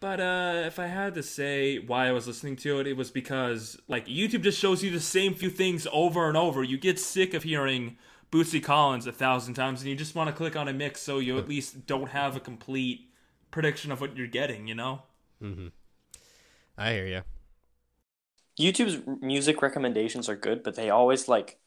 But 0.00 0.20
uh, 0.20 0.62
if 0.66 0.78
I 0.78 0.86
had 0.86 1.14
to 1.14 1.22
say 1.22 1.78
why 1.78 2.08
I 2.08 2.12
was 2.12 2.26
listening 2.26 2.56
to 2.56 2.80
it, 2.80 2.86
it 2.86 2.96
was 2.96 3.10
because 3.10 3.78
like 3.88 4.06
YouTube 4.06 4.42
just 4.42 4.58
shows 4.58 4.82
you 4.82 4.90
the 4.90 5.00
same 5.00 5.34
few 5.34 5.48
things 5.48 5.86
over 5.92 6.28
and 6.28 6.36
over. 6.36 6.62
You 6.62 6.76
get 6.76 6.98
sick 6.98 7.34
of 7.34 7.44
hearing 7.44 7.96
Bootsy 8.30 8.62
Collins 8.62 9.06
a 9.06 9.12
thousand 9.12 9.54
times, 9.54 9.80
and 9.80 9.88
you 9.88 9.96
just 9.96 10.14
want 10.14 10.28
to 10.28 10.34
click 10.34 10.56
on 10.56 10.68
a 10.68 10.72
mix 10.72 11.00
so 11.00 11.18
you 11.18 11.38
at 11.38 11.48
least 11.48 11.86
don't 11.86 12.10
have 12.10 12.36
a 12.36 12.40
complete 12.40 13.10
prediction 13.50 13.90
of 13.90 14.00
what 14.00 14.16
you're 14.16 14.26
getting. 14.26 14.66
You 14.66 14.74
know? 14.74 15.02
Mm-hmm. 15.42 15.68
I 16.76 16.92
hear 16.92 17.06
you. 17.06 17.22
YouTube's 18.58 19.02
music 19.22 19.62
recommendations 19.62 20.28
are 20.28 20.36
good, 20.36 20.62
but 20.62 20.74
they 20.76 20.90
always 20.90 21.28
like 21.28 21.58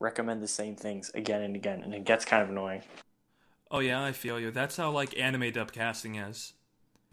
recommend 0.00 0.42
the 0.42 0.48
same 0.48 0.76
things 0.76 1.10
again 1.14 1.42
and 1.42 1.56
again, 1.56 1.82
and 1.82 1.94
it 1.94 2.04
gets 2.04 2.24
kind 2.24 2.42
of 2.42 2.50
annoying. 2.50 2.82
Oh 3.70 3.80
yeah, 3.80 4.02
I 4.02 4.12
feel 4.12 4.40
you. 4.40 4.50
That's 4.50 4.76
how 4.78 4.90
like 4.90 5.18
anime 5.18 5.52
dub 5.52 5.70
casting 5.72 6.14
is. 6.16 6.54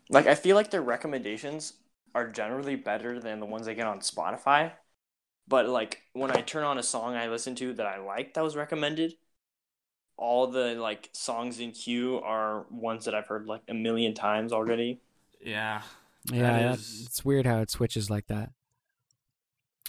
Like 0.10 0.28
I 0.28 0.36
feel 0.36 0.56
like 0.56 0.72
their 0.72 0.82
recommendations 0.82 1.74
are 2.14 2.30
generally 2.30 2.76
better 2.76 3.20
than 3.20 3.40
the 3.40 3.46
ones 3.46 3.68
I 3.68 3.74
get 3.74 3.88
on 3.88 4.00
Spotify, 4.02 4.74
But 5.48 5.70
like 5.70 6.04
when 6.14 6.32
I 6.32 6.42
turn 6.42 6.64
on 6.66 6.78
a 6.80 6.84
song 6.84 7.16
I 7.16 7.28
listen 7.30 7.56
to 7.58 7.74
that 7.76 7.88
I 7.88 8.00
like 8.00 8.34
that 8.36 8.44
was 8.44 8.56
recommended, 8.58 9.16
all 10.18 10.48
the 10.48 10.76
like 10.76 11.10
songs 11.14 11.60
in 11.60 11.72
queue 11.72 12.18
are 12.20 12.66
ones 12.70 13.06
that 13.06 13.16
I've 13.16 13.28
heard 13.28 13.46
like 13.48 13.64
a 13.68 13.74
million 13.74 14.14
times 14.14 14.54
already. 14.54 15.02
Yeah. 15.42 15.82
Yeah, 16.32 16.54
That 16.54 16.60
that- 16.60 16.80
is- 16.80 17.06
it's 17.08 17.26
weird 17.26 17.46
how 17.46 17.60
it 17.62 17.70
switches 17.72 18.10
like 18.10 18.28
that. 18.28 18.52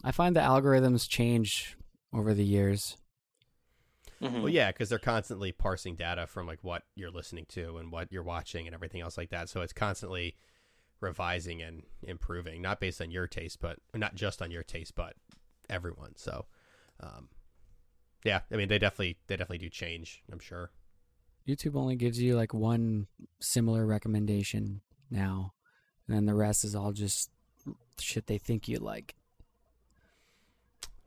I 0.04 0.10
find 0.10 0.34
the 0.34 0.40
algorithms 0.40 1.08
change 1.08 1.76
over 2.12 2.34
the 2.34 2.44
years. 2.44 2.96
Mhm. 4.20 4.42
Well, 4.42 4.48
yeah, 4.48 4.70
because 4.70 4.88
they're 4.88 4.98
constantly 4.98 5.50
parsing 5.50 5.96
data 5.96 6.26
from 6.26 6.46
like 6.46 6.62
what 6.62 6.84
you're 6.94 7.10
listening 7.10 7.46
to 7.50 7.78
and 7.78 7.90
what 7.90 8.12
you're 8.12 8.22
watching 8.22 8.66
and 8.66 8.74
everything 8.74 9.00
else 9.00 9.18
like 9.18 9.30
that. 9.30 9.48
So 9.48 9.62
it's 9.62 9.72
constantly 9.72 10.36
revising 11.00 11.60
and 11.60 11.82
improving, 12.02 12.62
not 12.62 12.78
based 12.78 13.00
on 13.00 13.10
your 13.10 13.26
taste, 13.26 13.58
but 13.60 13.78
not 13.94 14.14
just 14.14 14.40
on 14.40 14.52
your 14.52 14.62
taste, 14.62 14.94
but 14.94 15.14
everyone. 15.68 16.14
So, 16.16 16.46
um, 17.00 17.28
yeah, 18.24 18.42
I 18.52 18.56
mean, 18.56 18.68
they 18.68 18.78
definitely 18.78 19.18
they 19.26 19.36
definitely 19.36 19.58
do 19.58 19.70
change. 19.70 20.22
I'm 20.30 20.38
sure. 20.38 20.70
YouTube 21.48 21.74
only 21.74 21.96
gives 21.96 22.20
you 22.20 22.36
like 22.36 22.54
one 22.54 23.08
similar 23.40 23.84
recommendation 23.84 24.82
now, 25.10 25.54
and 26.06 26.16
then 26.16 26.26
the 26.26 26.34
rest 26.34 26.64
is 26.64 26.76
all 26.76 26.92
just 26.92 27.30
shit 27.98 28.28
they 28.28 28.38
think 28.38 28.68
you 28.68 28.78
like. 28.78 29.16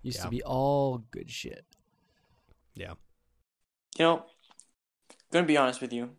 Used 0.05 0.19
Yeah. 0.19 0.24
to 0.25 0.29
be 0.29 0.43
all 0.43 1.00
good 1.00 1.31
shit. 1.31 1.65
Yeah. 2.75 2.93
You 3.97 4.05
know, 4.05 4.25
gonna 5.31 5.47
be 5.47 5.57
honest 5.57 5.81
with 5.81 5.91
you, 5.91 6.15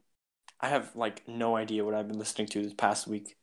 I 0.61 0.69
have 0.69 0.97
like 0.97 1.28
no 1.28 1.55
idea 1.55 1.85
what 1.85 1.95
I've 1.95 2.09
been 2.09 2.19
listening 2.19 2.49
to 2.49 2.62
this 2.62 2.75
past 2.75 3.07
week. 3.07 3.37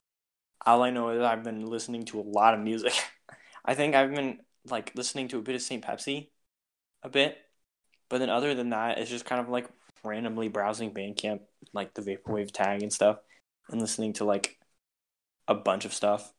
All 0.65 0.83
I 0.83 0.89
know 0.89 1.09
is 1.11 1.21
I've 1.21 1.43
been 1.43 1.65
listening 1.65 2.03
to 2.07 2.19
a 2.19 2.23
lot 2.23 2.53
of 2.53 2.59
music. 2.59 2.91
I 3.65 3.73
think 3.73 3.95
I've 3.95 4.13
been 4.13 4.41
like 4.65 4.91
listening 4.95 5.29
to 5.29 5.37
a 5.37 5.41
bit 5.41 5.55
of 5.55 5.61
St. 5.61 5.81
Pepsi, 5.81 6.29
a 7.03 7.09
bit, 7.09 7.37
but 8.09 8.17
then 8.17 8.29
other 8.29 8.53
than 8.53 8.71
that, 8.71 8.97
it's 8.97 9.09
just 9.09 9.23
kind 9.23 9.39
of 9.39 9.47
like 9.47 9.69
randomly 10.03 10.49
browsing 10.49 10.93
Bandcamp, 10.93 11.39
like 11.71 11.93
the 11.93 12.01
vaporwave 12.01 12.51
tag 12.51 12.83
and 12.83 12.91
stuff, 12.91 13.19
and 13.69 13.79
listening 13.79 14.11
to 14.13 14.25
like 14.25 14.59
a 15.47 15.55
bunch 15.55 15.85
of 15.85 15.93
stuff 15.93 16.33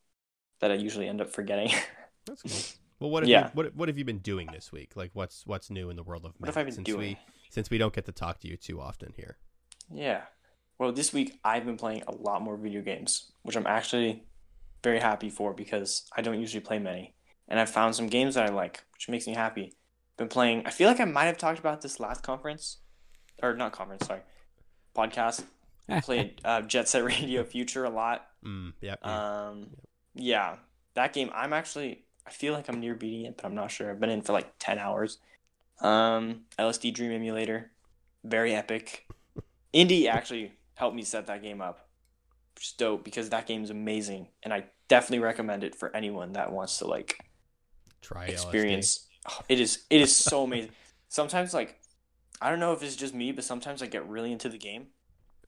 that 0.60 0.70
I 0.70 0.74
usually 0.74 1.08
end 1.08 1.22
up 1.22 1.30
forgetting. 1.32 1.70
That's 2.26 2.42
cool. 2.42 2.83
Well, 3.04 3.10
what 3.10 3.22
have 3.22 3.28
Yeah. 3.28 3.44
you 3.44 3.50
what 3.52 3.76
what 3.76 3.88
have 3.90 3.98
you 3.98 4.04
been 4.06 4.20
doing 4.20 4.48
this 4.50 4.72
week? 4.72 4.96
Like, 4.96 5.10
what's 5.12 5.46
what's 5.46 5.68
new 5.68 5.90
in 5.90 5.96
the 5.96 6.02
world 6.02 6.24
of 6.24 6.32
what 6.38 6.46
have 6.46 6.56
I 6.56 6.62
been 6.64 6.72
since 6.72 6.86
doing? 6.86 7.00
we 7.00 7.18
since 7.50 7.68
we 7.68 7.76
don't 7.76 7.92
get 7.92 8.06
to 8.06 8.12
talk 8.12 8.40
to 8.40 8.48
you 8.48 8.56
too 8.56 8.80
often 8.80 9.12
here? 9.14 9.36
Yeah. 9.92 10.22
Well, 10.78 10.90
this 10.90 11.12
week 11.12 11.38
I've 11.44 11.66
been 11.66 11.76
playing 11.76 12.04
a 12.08 12.12
lot 12.14 12.40
more 12.40 12.56
video 12.56 12.80
games, 12.80 13.30
which 13.42 13.56
I'm 13.56 13.66
actually 13.66 14.24
very 14.82 15.00
happy 15.00 15.28
for 15.28 15.52
because 15.52 16.04
I 16.16 16.22
don't 16.22 16.40
usually 16.40 16.62
play 16.62 16.78
many. 16.78 17.14
And 17.46 17.60
I've 17.60 17.68
found 17.68 17.94
some 17.94 18.06
games 18.06 18.36
that 18.36 18.48
I 18.48 18.54
like, 18.54 18.82
which 18.94 19.10
makes 19.10 19.26
me 19.26 19.34
happy. 19.34 19.74
Been 20.16 20.28
playing, 20.28 20.62
I 20.64 20.70
feel 20.70 20.88
like 20.88 20.98
I 20.98 21.04
might 21.04 21.26
have 21.26 21.36
talked 21.36 21.58
about 21.58 21.82
this 21.82 22.00
last 22.00 22.22
conference, 22.22 22.78
or 23.42 23.54
not 23.54 23.72
conference, 23.72 24.06
sorry, 24.06 24.22
podcast. 24.96 25.44
Played 26.04 26.40
uh, 26.42 26.62
Jet 26.62 26.88
Set 26.88 27.04
Radio 27.04 27.44
Future 27.44 27.84
a 27.84 27.90
lot. 27.90 28.26
Mm, 28.42 28.72
yeah. 28.80 28.94
yeah. 29.04 29.46
Um, 29.48 29.66
yeah, 30.14 30.56
that 30.94 31.12
game, 31.12 31.30
I'm 31.34 31.52
actually, 31.52 32.03
I 32.26 32.30
feel 32.30 32.52
like 32.52 32.68
I'm 32.68 32.80
near 32.80 32.94
beating 32.94 33.26
it, 33.26 33.36
but 33.36 33.44
I'm 33.44 33.54
not 33.54 33.70
sure. 33.70 33.90
I've 33.90 34.00
been 34.00 34.10
in 34.10 34.22
for 34.22 34.32
like 34.32 34.58
10 34.58 34.78
hours. 34.78 35.18
Um, 35.80 36.42
LSD 36.58 36.94
Dream 36.94 37.12
Emulator, 37.12 37.70
very 38.22 38.54
epic. 38.54 39.06
Indy 39.72 40.08
actually 40.08 40.52
helped 40.74 40.96
me 40.96 41.02
set 41.02 41.26
that 41.26 41.42
game 41.42 41.60
up. 41.60 41.88
Which 42.54 42.66
is 42.66 42.72
dope 42.72 43.04
because 43.04 43.30
that 43.30 43.46
game 43.48 43.64
is 43.64 43.70
amazing, 43.70 44.28
and 44.44 44.54
I 44.54 44.66
definitely 44.86 45.24
recommend 45.24 45.64
it 45.64 45.74
for 45.74 45.94
anyone 45.94 46.34
that 46.34 46.52
wants 46.52 46.78
to 46.78 46.86
like 46.86 47.18
Try 48.00 48.26
experience. 48.26 49.08
Oh, 49.28 49.40
it 49.48 49.60
is 49.60 49.84
it 49.90 50.00
is 50.00 50.14
so 50.14 50.44
amazing. 50.44 50.70
Sometimes 51.08 51.52
like 51.52 51.80
I 52.40 52.50
don't 52.50 52.60
know 52.60 52.72
if 52.72 52.82
it's 52.82 52.94
just 52.94 53.12
me, 53.12 53.32
but 53.32 53.42
sometimes 53.42 53.82
I 53.82 53.86
get 53.86 54.08
really 54.08 54.30
into 54.30 54.48
the 54.48 54.58
game. 54.58 54.86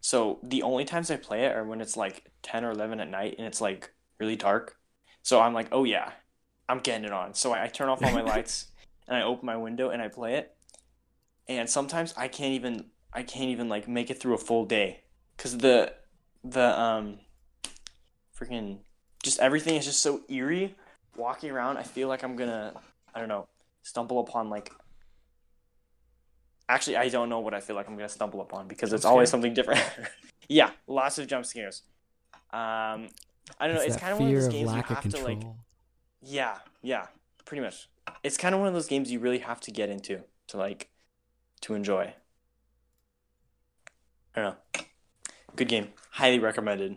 So 0.01 0.41
the 0.43 0.63
only 0.63 0.85
times 0.85 1.11
I 1.11 1.17
play 1.17 1.45
it 1.45 1.55
are 1.55 1.65
when 1.65 1.81
it's 1.81 1.97
like 1.97 2.31
ten 2.43 2.65
or 2.65 2.73
eleven 2.73 2.99
at 2.99 3.09
night 3.09 3.37
and 3.39 3.47
it's 3.47 3.61
like 3.61 3.93
really 4.19 4.37
dark. 4.37 4.77
So 5.23 5.41
I'm 5.41 5.55
like, 5.55 5.69
oh 5.71 5.85
yeah, 5.85 6.13
I'm 6.69 6.81
getting 6.81 7.05
it 7.05 7.13
on. 7.13 7.35
So 7.35 7.53
I, 7.53 7.65
I 7.65 7.67
turn 7.69 7.89
off 7.89 8.03
all 8.03 8.13
my 8.13 8.23
lights 8.35 8.67
and 9.07 9.17
I 9.17 9.23
open 9.23 9.47
my 9.47 9.57
window 9.57 9.91
and 9.91 10.03
I 10.03 10.09
play 10.09 10.35
it. 10.35 10.55
And 11.49 11.69
sometimes 11.69 12.13
I 12.17 12.29
can't 12.29 12.53
even 12.53 12.87
I 13.13 13.23
can't 13.23 13.51
even 13.51 13.69
like 13.69 13.89
make 13.89 14.11
it 14.11 14.21
through 14.21 14.35
a 14.35 14.39
full 14.39 14.65
day 14.65 15.05
because 15.37 15.59
the 15.59 15.93
the 16.45 16.79
um 16.79 17.19
freaking 18.39 18.79
just 19.23 19.39
everything 19.41 19.77
is 19.77 19.85
just 19.85 20.03
so 20.03 20.21
eerie 20.29 20.75
walking 21.17 21.51
around, 21.51 21.77
I 21.77 21.83
feel 21.83 22.09
like 22.09 22.23
I'm 22.23 22.37
gonna, 22.37 22.73
I 23.15 23.19
don't 23.19 23.29
know, 23.29 23.49
stumble 23.83 24.21
upon 24.21 24.51
like. 24.51 24.73
Actually, 26.69 26.97
I 26.97 27.09
don't 27.09 27.29
know 27.29 27.39
what 27.41 27.55
I 27.55 27.61
feel 27.61 27.77
like 27.77 27.89
I'm 27.89 27.97
gonna 27.97 28.09
stumble 28.09 28.41
upon 28.41 28.67
because 28.67 28.93
it's 28.93 29.05
always 29.05 29.31
something 29.31 29.55
different. 29.55 29.81
yeah, 30.49 30.71
lots 30.87 31.19
of 31.19 31.29
jump 31.29 31.47
scares. 31.47 31.83
Um, 32.53 33.09
I 33.61 33.67
don't 33.67 33.75
know. 33.75 33.83
It's 33.83 33.97
kind 33.97 34.13
of 34.13 34.19
one 34.19 34.29
of 34.29 34.35
those 34.35 34.49
games 34.49 34.71
you 34.71 34.77
lack 34.77 34.91
of 34.91 34.97
have 34.97 35.05
to 35.05 35.11
control. 35.11 35.35
like. 35.37 35.45
Yeah, 36.29 36.59
yeah, 36.83 37.07
pretty 37.45 37.63
much. 37.63 37.89
It's 38.25 38.37
kind 38.37 38.53
of 38.55 38.61
one 38.61 38.67
of 38.69 38.75
those 38.75 38.89
games 38.89 39.13
you 39.13 39.21
really 39.21 39.39
have 39.39 39.61
to 39.61 39.71
get 39.71 39.89
into 39.89 40.23
to 40.49 40.57
like, 40.57 40.91
to 41.63 41.75
enjoy. 41.75 42.15
I 44.35 44.43
don't 44.43 44.55
know. 44.55 44.83
Good 45.55 45.69
game. 45.69 45.89
Highly 46.11 46.41
recommended. 46.41 46.97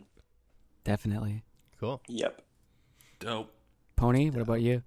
Definitely. 0.84 1.44
Cool. 1.80 2.02
Yep. 2.08 2.42
Dope. 3.20 3.54
Pony, 3.96 4.32
what 4.32 4.42
about 4.42 4.62
you? 4.62 4.82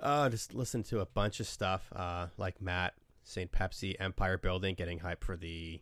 Uh, 0.00 0.28
just 0.28 0.52
listen 0.52 0.82
to 0.82 1.00
a 1.00 1.06
bunch 1.06 1.38
of 1.38 1.46
stuff. 1.46 1.92
Uh, 1.94 2.26
like 2.36 2.60
Matt, 2.60 2.94
St. 3.22 3.50
Pepsi, 3.52 3.94
Empire 4.00 4.36
Building, 4.36 4.74
getting 4.74 4.98
hype 4.98 5.22
for 5.22 5.36
the 5.36 5.80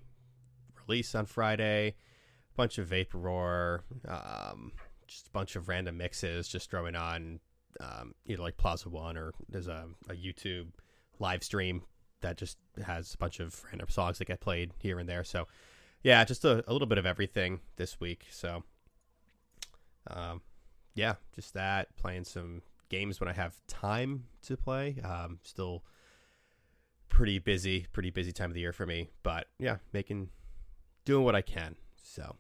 release 0.87 1.15
on 1.15 1.25
Friday. 1.25 1.89
A 1.89 2.57
Bunch 2.57 2.79
of 2.79 2.87
Vapor 2.89 3.19
Roar. 3.19 3.85
Um, 4.07 4.73
just 5.13 5.29
a 5.29 5.31
bunch 5.31 5.57
of 5.57 5.69
random 5.69 5.97
mixes. 5.97 6.49
Just 6.49 6.71
throwing 6.71 6.97
on 6.97 7.41
um, 7.81 8.15
either 8.27 8.43
like 8.43 8.57
Plaza 8.57 8.89
One 8.89 9.17
or 9.17 9.33
there's 9.49 9.69
a, 9.69 9.87
a 10.09 10.15
YouTube 10.15 10.69
live 11.19 11.43
stream 11.43 11.83
that 12.21 12.37
just 12.37 12.57
has 12.85 13.15
a 13.15 13.19
bunch 13.19 13.41
of 13.41 13.63
random 13.65 13.89
songs 13.89 14.19
that 14.19 14.27
get 14.27 14.41
played 14.41 14.73
here 14.79 14.99
and 14.99 15.09
there. 15.09 15.25
So, 15.25 15.47
yeah, 16.03 16.25
just 16.25 16.45
a, 16.45 16.65
a 16.69 16.73
little 16.73 16.87
bit 16.87 16.99
of 16.99 17.07
everything 17.07 17.61
this 17.77 18.01
week. 18.01 18.27
So, 18.31 18.65
um, 20.09 20.41
yeah, 20.95 21.15
just 21.35 21.55
that. 21.55 21.95
Playing 21.97 22.25
some 22.25 22.63
games 22.89 23.21
when 23.21 23.29
I 23.29 23.33
have 23.33 23.55
time 23.67 24.25
to 24.47 24.57
play. 24.57 24.97
Um, 25.05 25.39
still 25.43 25.85
pretty 27.09 27.39
busy, 27.39 27.87
pretty 27.93 28.11
busy 28.11 28.33
time 28.33 28.51
of 28.51 28.55
the 28.55 28.61
year 28.61 28.73
for 28.73 28.87
me. 28.87 29.11
But 29.23 29.47
yeah, 29.59 29.79
making, 29.93 30.29
doing 31.05 31.25
what 31.25 31.35
I 31.35 31.43
can. 31.43 31.77
So 32.03 32.37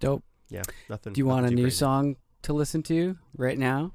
Dope. 0.00 0.24
Yeah, 0.50 0.62
nothing. 0.88 1.12
Do 1.12 1.18
you 1.18 1.26
want 1.26 1.46
a 1.46 1.50
new 1.50 1.64
crazy. 1.64 1.76
song 1.76 2.16
to 2.42 2.52
listen 2.52 2.82
to 2.84 3.16
right 3.36 3.58
now? 3.58 3.92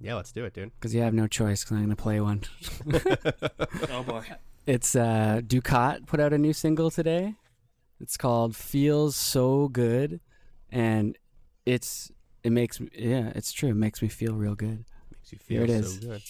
Yeah, 0.00 0.14
let's 0.14 0.32
do 0.32 0.44
it, 0.44 0.52
dude. 0.52 0.72
Because 0.78 0.94
you 0.94 1.00
have 1.02 1.14
no 1.14 1.26
choice. 1.26 1.64
Because 1.64 1.76
I'm 1.76 1.84
gonna 1.84 1.96
play 1.96 2.20
one. 2.20 2.42
Oh 3.90 4.02
boy. 4.02 4.24
It's 4.66 4.96
uh, 4.96 5.40
Ducat 5.46 6.06
put 6.06 6.18
out 6.20 6.32
a 6.32 6.38
new 6.38 6.52
single 6.52 6.90
today. 6.90 7.34
It's 8.00 8.16
called 8.16 8.56
"Feels 8.56 9.16
So 9.16 9.68
Good," 9.68 10.20
and 10.70 11.16
it's 11.64 12.10
it 12.42 12.50
makes 12.50 12.80
me 12.80 12.88
yeah, 12.92 13.32
it's 13.34 13.52
true. 13.52 13.70
It 13.70 13.74
makes 13.76 14.02
me 14.02 14.08
feel 14.08 14.34
real 14.34 14.54
good. 14.54 14.84
Makes 15.12 15.32
you 15.32 15.38
Here 15.46 15.66
feel 15.66 15.76
it 15.76 15.84
so 15.84 15.88
is. 15.88 15.98
good. 15.98 16.22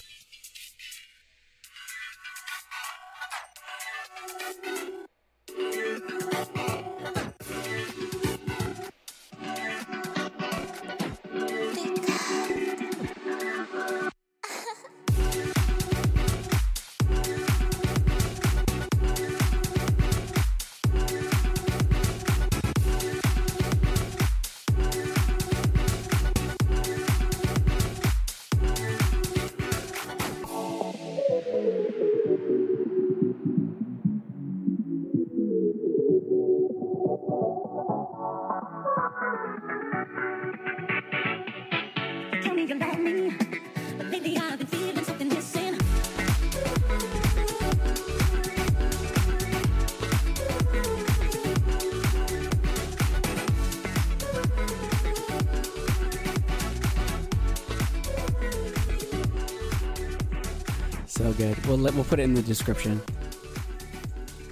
So 61.27 61.33
good. 61.33 61.67
We'll 61.67 61.77
let, 61.77 61.93
we'll 61.93 62.05
put 62.05 62.21
it 62.21 62.23
in 62.23 62.35
the 62.35 62.43
description. 62.43 63.03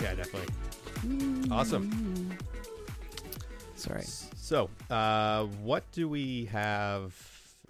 Yeah, 0.03 0.17
definitely. 0.17 0.53
Awesome. 1.49 2.37
Sorry. 3.77 4.03
So, 4.35 4.69
uh, 4.91 5.45
what 5.63 5.89
do 5.93 6.09
we 6.09 6.47
have? 6.47 7.15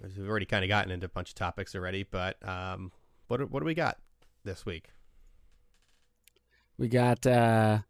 We've 0.01 0.27
already 0.27 0.47
kind 0.47 0.63
of 0.65 0.69
gotten 0.69 0.89
into 0.91 1.05
a 1.05 1.09
bunch 1.09 1.29
of 1.29 1.35
topics 1.35 1.75
already, 1.75 2.01
but 2.01 2.37
um, 2.49 2.91
what 3.27 3.37
do- 3.37 3.45
what 3.45 3.59
do 3.59 3.67
we 3.67 3.75
got 3.75 3.99
this 4.43 4.65
week? 4.65 4.89
We 6.79 6.87
got 6.87 7.27
uh, 7.27 7.81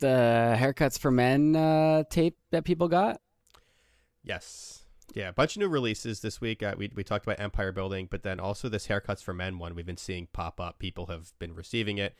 the 0.00 0.56
haircuts 0.58 0.98
for 0.98 1.12
men 1.12 1.54
uh, 1.54 2.02
tape 2.10 2.36
that 2.50 2.64
people 2.64 2.88
got. 2.88 3.20
Yes. 4.24 4.85
Yeah, 5.16 5.30
a 5.30 5.32
bunch 5.32 5.56
of 5.56 5.60
new 5.60 5.68
releases 5.68 6.20
this 6.20 6.42
week. 6.42 6.62
Uh, 6.62 6.74
we, 6.76 6.90
we 6.94 7.02
talked 7.02 7.24
about 7.24 7.40
Empire 7.40 7.72
Building, 7.72 8.06
but 8.10 8.22
then 8.22 8.38
also 8.38 8.68
this 8.68 8.86
Haircuts 8.86 9.22
for 9.22 9.32
Men 9.32 9.58
one 9.58 9.74
we've 9.74 9.86
been 9.86 9.96
seeing 9.96 10.28
pop 10.34 10.60
up. 10.60 10.78
People 10.78 11.06
have 11.06 11.32
been 11.38 11.54
receiving 11.54 11.96
it. 11.96 12.14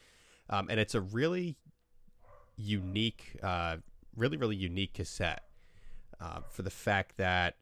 Um, 0.49 0.69
and 0.71 0.81
it's 0.81 0.95
a 0.95 1.03
really 1.03 1.59
unique, 2.57 3.37
uh, 3.43 3.77
really, 4.17 4.39
really 4.39 4.57
unique 4.57 4.95
cassette 4.95 5.43
uh, 6.23 6.41
for 6.49 6.63
the 6.63 6.71
fact 6.71 7.19
that 7.19 7.57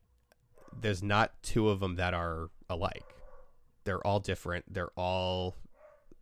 there's 0.81 1.03
not 1.03 1.33
two 1.43 1.69
of 1.69 1.81
them 1.81 1.97
that 1.97 2.15
are 2.15 2.51
alike. 2.71 3.17
They're 3.83 4.07
all 4.07 4.21
different. 4.21 4.73
They're 4.73 4.93
all, 4.97 5.57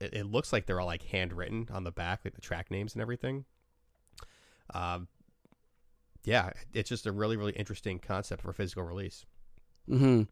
it, 0.00 0.14
it 0.14 0.24
looks 0.24 0.54
like 0.54 0.64
they're 0.64 0.80
all 0.80 0.86
like 0.86 1.02
handwritten 1.02 1.68
on 1.70 1.84
the 1.84 1.92
back, 1.92 2.20
like 2.24 2.34
the 2.34 2.40
track 2.40 2.70
names 2.70 2.94
and 2.94 3.02
everything. 3.02 3.44
Um, 4.72 5.08
yeah, 6.24 6.50
it's 6.72 6.88
just 6.88 7.06
a 7.06 7.12
really, 7.12 7.36
really 7.36 7.52
interesting 7.52 7.98
concept 7.98 8.42
for 8.42 8.52
physical 8.52 8.82
release. 8.82 9.24
hmm 9.88 10.22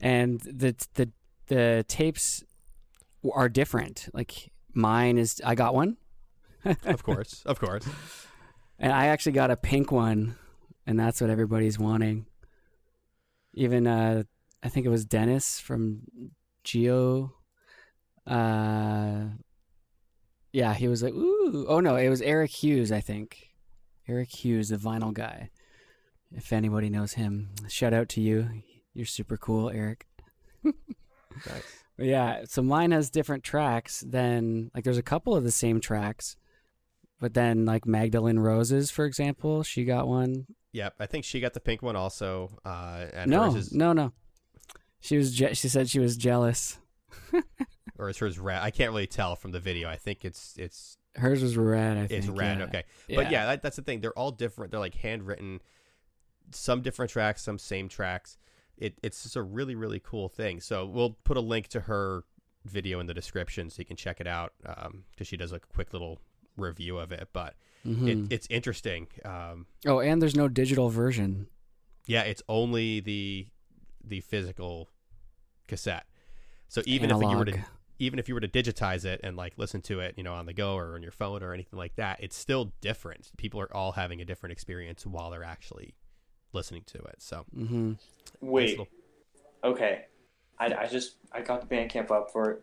And 0.00 0.40
the 0.40 0.74
the 0.94 1.10
the 1.48 1.84
tapes 1.88 2.44
are 3.34 3.48
different. 3.48 4.08
Like 4.12 4.52
mine 4.74 5.18
is, 5.18 5.40
I 5.44 5.54
got 5.54 5.74
one, 5.74 5.96
Of 6.84 7.02
course, 7.02 7.42
of 7.46 7.60
course. 7.60 7.86
and 8.78 8.92
I 8.92 9.06
actually 9.06 9.32
got 9.32 9.50
a 9.50 9.56
pink 9.56 9.92
one, 9.92 10.36
and 10.86 10.98
that's 10.98 11.20
what 11.20 11.30
everybody's 11.30 11.78
wanting. 11.78 12.26
Even 13.54 13.86
uh, 13.86 14.24
I 14.62 14.68
think 14.68 14.86
it 14.86 14.90
was 14.90 15.04
Dennis 15.04 15.58
from 15.60 16.02
Geo. 16.64 17.32
Uh, 18.26 19.26
yeah, 20.52 20.74
he 20.74 20.88
was 20.88 21.02
like, 21.02 21.14
"Ooh!" 21.14 21.66
Oh 21.68 21.80
no, 21.80 21.96
it 21.96 22.08
was 22.08 22.22
Eric 22.22 22.50
Hughes, 22.50 22.90
I 22.92 23.00
think. 23.00 23.50
Eric 24.08 24.44
Hughes, 24.44 24.68
the 24.68 24.76
vinyl 24.76 25.12
guy. 25.12 25.50
If 26.32 26.52
anybody 26.52 26.90
knows 26.90 27.14
him, 27.14 27.50
shout 27.68 27.92
out 27.94 28.08
to 28.10 28.20
you. 28.20 28.62
You're 28.94 29.06
super 29.06 29.36
cool, 29.36 29.70
Eric. 29.70 30.06
Nice. 30.64 30.72
Yeah, 31.98 32.42
so 32.44 32.60
mine 32.60 32.90
has 32.90 33.08
different 33.08 33.42
tracks 33.42 34.04
than 34.06 34.70
like 34.74 34.84
there's 34.84 34.98
a 34.98 35.02
couple 35.02 35.34
of 35.34 35.44
the 35.44 35.50
same 35.50 35.80
tracks, 35.80 36.36
but 37.18 37.32
then 37.32 37.64
like 37.64 37.86
Magdalene 37.86 38.38
Roses, 38.38 38.90
for 38.90 39.06
example, 39.06 39.62
she 39.62 39.86
got 39.86 40.06
one. 40.06 40.44
Yep, 40.72 40.96
I 41.00 41.06
think 41.06 41.24
she 41.24 41.40
got 41.40 41.54
the 41.54 41.60
pink 41.60 41.80
one 41.80 41.96
also. 41.96 42.50
Uh, 42.66 43.06
and 43.14 43.30
no, 43.30 43.54
is, 43.56 43.72
no, 43.72 43.94
no. 43.94 44.12
She 45.00 45.16
was 45.16 45.32
je- 45.34 45.54
she 45.54 45.68
said 45.70 45.88
she 45.88 45.98
was 45.98 46.18
jealous. 46.18 46.78
or 47.98 48.10
is 48.10 48.18
hers 48.18 48.38
red? 48.38 48.60
I 48.60 48.70
can't 48.70 48.90
really 48.90 49.06
tell 49.06 49.34
from 49.34 49.52
the 49.52 49.60
video. 49.60 49.88
I 49.88 49.96
think 49.96 50.22
it's 50.22 50.54
it's 50.58 50.98
Hers 51.16 51.42
was 51.42 51.56
red. 51.56 51.96
I 51.96 52.06
think 52.06 52.12
it's 52.24 52.28
red. 52.28 52.58
yeah. 52.58 52.64
Okay, 52.64 52.82
but 53.14 53.30
yeah, 53.30 53.46
that, 53.46 53.62
that's 53.62 53.76
the 53.76 53.82
thing. 53.82 54.00
They're 54.00 54.12
all 54.18 54.30
different. 54.30 54.70
They're 54.70 54.80
like 54.80 54.94
handwritten. 54.94 55.60
Some 56.52 56.80
different 56.82 57.10
tracks, 57.10 57.42
some 57.42 57.58
same 57.58 57.88
tracks. 57.88 58.38
It, 58.76 58.98
it's 59.02 59.22
just 59.22 59.36
a 59.36 59.42
really 59.42 59.74
really 59.74 60.00
cool 60.04 60.28
thing. 60.28 60.60
So 60.60 60.86
we'll 60.86 61.16
put 61.24 61.36
a 61.36 61.40
link 61.40 61.68
to 61.68 61.80
her 61.80 62.22
video 62.64 63.00
in 63.00 63.06
the 63.06 63.14
description 63.14 63.70
so 63.70 63.80
you 63.80 63.84
can 63.86 63.96
check 63.96 64.20
it 64.20 64.26
out 64.26 64.52
because 65.10 65.26
she 65.26 65.36
does 65.36 65.52
a 65.52 65.60
quick 65.60 65.92
little 65.92 66.20
review 66.56 66.98
of 66.98 67.10
it. 67.12 67.28
But 67.32 67.54
Mhm. 67.86 68.08
it, 68.26 68.32
it's 68.32 68.46
interesting. 68.50 69.06
Um, 69.24 69.66
oh, 69.86 70.00
and 70.00 70.20
there's 70.20 70.34
no 70.36 70.48
digital 70.48 70.88
version. 70.90 71.46
Yeah, 72.06 72.22
it's 72.22 72.42
only 72.48 73.00
the 73.00 73.48
the 74.04 74.20
physical 74.20 74.88
cassette. 75.66 76.06
So 76.68 76.82
even 76.86 77.10
if 77.10 77.20
you 77.20 77.36
were 77.36 77.44
to 77.44 77.52
Analog. 77.52 77.70
Even 77.98 78.18
if 78.18 78.28
you 78.28 78.34
were 78.34 78.40
to 78.40 78.48
digitize 78.48 79.04
it 79.04 79.20
and 79.24 79.36
like 79.36 79.54
listen 79.56 79.80
to 79.82 80.00
it, 80.00 80.14
you 80.16 80.22
know, 80.22 80.34
on 80.34 80.46
the 80.46 80.52
go 80.52 80.76
or 80.76 80.94
on 80.94 81.02
your 81.02 81.12
phone 81.12 81.42
or 81.42 81.52
anything 81.54 81.78
like 81.78 81.96
that, 81.96 82.18
it's 82.22 82.36
still 82.36 82.72
different. 82.80 83.30
People 83.36 83.60
are 83.60 83.74
all 83.74 83.92
having 83.92 84.20
a 84.20 84.24
different 84.24 84.52
experience 84.52 85.06
while 85.06 85.30
they're 85.30 85.44
actually 85.44 85.94
listening 86.52 86.82
to 86.86 86.98
it. 86.98 87.16
So 87.20 87.44
Mm-hmm. 87.56 87.92
Wait. 88.40 88.70
little- 88.70 88.88
Okay. 89.64 90.04
I, 90.58 90.72
I 90.74 90.86
just 90.86 91.16
I 91.32 91.40
got 91.40 91.66
the 91.66 91.74
Bandcamp 91.74 92.10
up 92.10 92.30
for 92.32 92.50
it. 92.50 92.62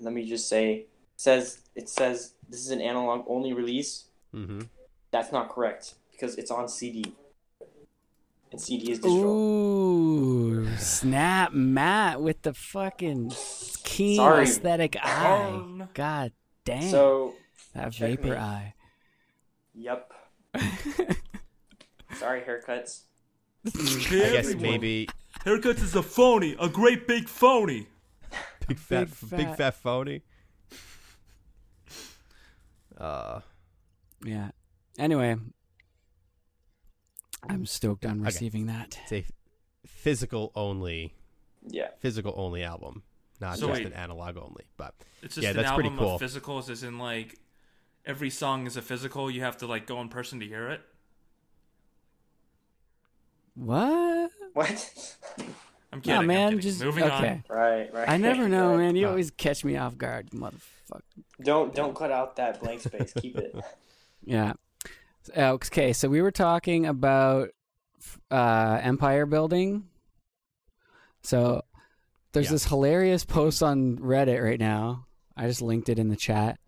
Let 0.00 0.12
me 0.12 0.26
just 0.28 0.48
say 0.48 0.72
it 0.74 0.88
says 1.16 1.60
it 1.74 1.88
says 1.88 2.34
this 2.48 2.60
is 2.60 2.70
an 2.70 2.80
analog 2.80 3.24
only 3.28 3.52
release. 3.52 4.04
Mm-hmm. 4.34 4.62
That's 5.10 5.30
not 5.30 5.48
correct 5.50 5.94
because 6.12 6.36
it's 6.36 6.50
on 6.50 6.68
CD. 6.68 7.14
And 8.52 8.60
CD 8.60 8.92
is 8.92 8.98
digital. 9.00 9.24
Ooh, 9.26 10.76
snap, 10.76 11.52
Matt 11.52 12.20
with 12.22 12.42
the 12.42 12.54
fucking 12.54 13.32
keen 13.82 14.16
Sorry. 14.16 14.44
aesthetic 14.44 14.96
eye. 15.02 15.22
Darn. 15.50 15.88
God 15.94 16.32
damn, 16.64 16.82
So 16.90 17.34
that 17.74 17.94
vapor 17.94 18.28
me. 18.28 18.36
eye. 18.36 18.74
yep. 19.74 20.12
Sorry, 22.16 22.42
haircuts. 22.42 23.02
I 23.66 23.70
guess 24.10 24.54
maybe 24.54 25.08
Haircuts 25.44 25.82
is 25.82 25.96
a 25.96 26.02
phony, 26.02 26.54
a 26.60 26.68
great 26.68 27.08
big 27.08 27.28
phony. 27.28 27.88
big 28.68 28.78
fat, 28.78 29.08
big 29.08 29.30
big 29.30 29.46
fat- 29.48 29.56
fat 29.56 29.74
phony. 29.74 30.22
Uh, 32.96 33.40
Yeah. 34.24 34.50
Anyway, 34.98 35.36
I'm 37.48 37.66
stoked 37.66 38.04
on 38.06 38.20
receiving 38.22 38.66
that. 38.66 38.98
it's 39.02 39.12
a 39.12 39.24
physical 39.86 40.52
only, 40.54 41.14
Yeah. 41.66 41.88
physical 41.98 42.32
only 42.36 42.62
album, 42.62 43.02
not 43.40 43.58
So 43.58 43.66
just 43.68 43.78
wait. 43.80 43.86
an 43.86 43.92
analog 43.92 44.36
only. 44.36 44.64
But 44.76 44.94
It's 45.22 45.34
just 45.36 45.42
Yeah, 45.44 45.50
an 45.50 45.56
that's 45.56 45.72
pretty 45.72 45.88
album 45.90 46.04
cool. 46.04 46.14
of 46.16 46.20
physicals, 46.22 46.68
as 46.70 46.82
in 46.82 46.98
like 46.98 47.38
every 48.06 48.30
song 48.30 48.66
is 48.66 48.76
a 48.76 48.82
physical. 48.82 49.30
You 49.30 49.42
have 49.42 49.56
to 49.58 49.66
like 49.66 49.86
go 49.86 50.00
in 50.00 50.08
person 50.08 50.40
to 50.40 50.46
hear 50.46 50.68
it. 50.68 50.80
What? 53.54 54.30
What? 54.52 55.16
I'm 55.92 56.00
kidding. 56.00 56.14
Nah, 56.14 56.20
I'm 56.20 56.26
man, 56.26 56.48
kidding. 56.50 56.60
just 56.60 56.82
Moving 56.82 57.04
okay. 57.04 57.42
right, 57.48 57.92
right. 57.94 58.08
I 58.08 58.16
never 58.16 58.48
know, 58.48 58.70
right. 58.70 58.78
man. 58.78 58.96
You 58.96 59.06
always 59.08 59.30
catch 59.30 59.64
me 59.64 59.76
off 59.76 59.96
guard, 59.96 60.30
motherfucker. 60.30 61.02
Don't 61.42 61.72
don't 61.74 61.94
cut 61.94 62.10
out 62.10 62.36
that 62.36 62.60
blank 62.60 62.80
space. 62.82 63.12
Keep 63.20 63.38
it. 63.38 63.54
Yeah. 64.26 64.54
Okay, 65.36 65.92
so 65.92 66.08
we 66.08 66.20
were 66.22 66.30
talking 66.30 66.86
about 66.86 67.50
uh, 68.30 68.78
empire 68.82 69.26
building. 69.26 69.88
So 71.22 71.62
there's 72.32 72.46
Yeah. 72.46 72.52
this 72.52 72.66
hilarious 72.66 73.24
post 73.24 73.62
on 73.62 73.96
Reddit 73.98 74.42
right 74.42 74.60
now. 74.60 75.06
I 75.36 75.46
just 75.46 75.62
linked 75.62 75.88
it 75.88 75.98
in 75.98 76.08
the 76.08 76.16
chat. 76.16 76.58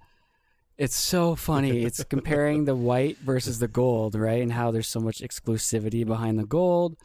It's 0.78 0.96
so 0.96 1.34
funny. 1.34 1.84
It's 1.84 2.02
comparing 2.16 2.64
the 2.64 2.74
white 2.76 3.18
versus 3.18 3.58
the 3.58 3.68
gold, 3.68 4.14
right? 4.14 4.42
And 4.42 4.52
how 4.52 4.70
there's 4.70 4.88
so 4.88 5.00
much 5.00 5.18
exclusivity 5.20 6.06
behind 6.06 6.38
the 6.38 6.46
gold 6.46 6.96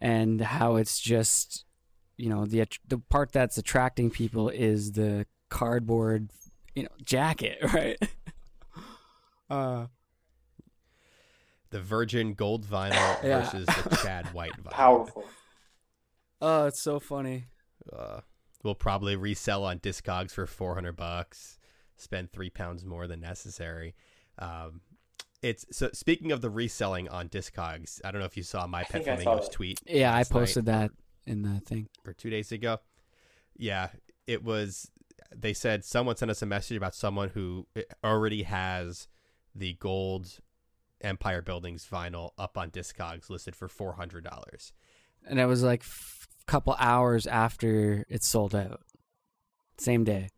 and 0.00 0.40
how 0.40 0.76
it's 0.76 1.00
just 1.00 1.64
you 2.16 2.28
know, 2.28 2.44
the 2.44 2.64
the 2.86 2.98
part 2.98 3.32
that's 3.32 3.58
attracting 3.58 4.08
people 4.08 4.48
is 4.48 4.92
the 4.92 5.26
cardboard, 5.48 6.30
you 6.74 6.84
know, 6.84 6.88
jacket, 7.04 7.58
right? 7.74 8.00
Uh 9.50 9.86
the 11.74 11.80
virgin 11.80 12.34
gold 12.34 12.64
vinyl 12.64 12.92
Yeah. 13.24 13.40
versus 13.40 13.66
the 13.66 13.96
Chad 13.96 14.32
white 14.32 14.52
vinyl. 14.62 14.70
Powerful. 14.70 15.24
Oh, 16.40 16.66
it's 16.66 16.80
so 16.80 17.00
funny. 17.00 17.46
Uh, 17.92 18.20
we'll 18.62 18.76
probably 18.76 19.16
resell 19.16 19.64
on 19.64 19.80
Discogs 19.80 20.30
for 20.30 20.46
four 20.46 20.76
hundred 20.76 20.94
bucks. 20.94 21.58
Spend 21.96 22.30
three 22.30 22.48
pounds 22.48 22.84
more 22.84 23.08
than 23.08 23.20
necessary. 23.20 23.96
Um, 24.38 24.82
it's 25.42 25.66
so. 25.72 25.90
Speaking 25.92 26.30
of 26.30 26.42
the 26.42 26.48
reselling 26.50 27.08
on 27.08 27.28
Discogs, 27.28 28.00
I 28.04 28.12
don't 28.12 28.20
know 28.20 28.26
if 28.26 28.36
you 28.36 28.44
saw 28.44 28.68
my 28.68 28.84
pet 28.84 29.02
I 29.02 29.16
saw 29.16 29.22
flamingo's 29.22 29.48
tweet. 29.48 29.80
Yeah, 29.84 30.12
I 30.12 30.18
last 30.18 30.30
night 30.30 30.38
posted 30.38 30.66
that 30.66 30.92
in 31.26 31.42
the 31.42 31.60
thing. 31.66 31.88
or 32.06 32.12
two 32.12 32.30
days 32.30 32.52
ago. 32.52 32.78
Yeah, 33.56 33.88
it 34.28 34.44
was. 34.44 34.92
They 35.34 35.54
said 35.54 35.84
someone 35.84 36.14
sent 36.16 36.30
us 36.30 36.40
a 36.40 36.46
message 36.46 36.76
about 36.76 36.94
someone 36.94 37.30
who 37.30 37.66
already 38.04 38.44
has 38.44 39.08
the 39.56 39.74
gold 39.80 40.38
Empire 41.00 41.42
Buildings 41.42 41.86
vinyl 41.90 42.30
up 42.38 42.56
on 42.56 42.70
Discogs 42.70 43.30
listed 43.30 43.54
for 43.56 43.68
four 43.68 43.94
hundred 43.94 44.24
dollars. 44.24 44.72
And 45.26 45.38
it 45.38 45.46
was 45.46 45.62
like 45.62 45.82
a 45.82 46.50
couple 46.50 46.76
hours 46.78 47.26
after 47.26 48.04
it 48.08 48.22
sold 48.22 48.54
out. 48.54 48.82
Same 49.78 50.04
day. 50.04 50.28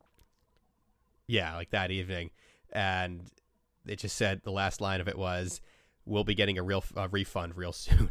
Yeah, 1.27 1.55
like 1.57 1.71
that 1.71 1.91
evening, 1.91 2.31
and 2.73 3.23
it 3.87 3.99
just 3.99 4.17
said 4.17 4.43
the 4.45 4.53
last 4.53 4.81
line 4.81 5.01
of 5.01 5.09
it 5.09 5.19
was, 5.19 5.61
"We'll 6.05 6.25
be 6.25 6.35
getting 6.35 6.59
a 6.59 6.63
real 6.63 6.85
a 6.97 7.09
refund 7.09 7.57
real 7.57 7.73
soon." 7.73 8.11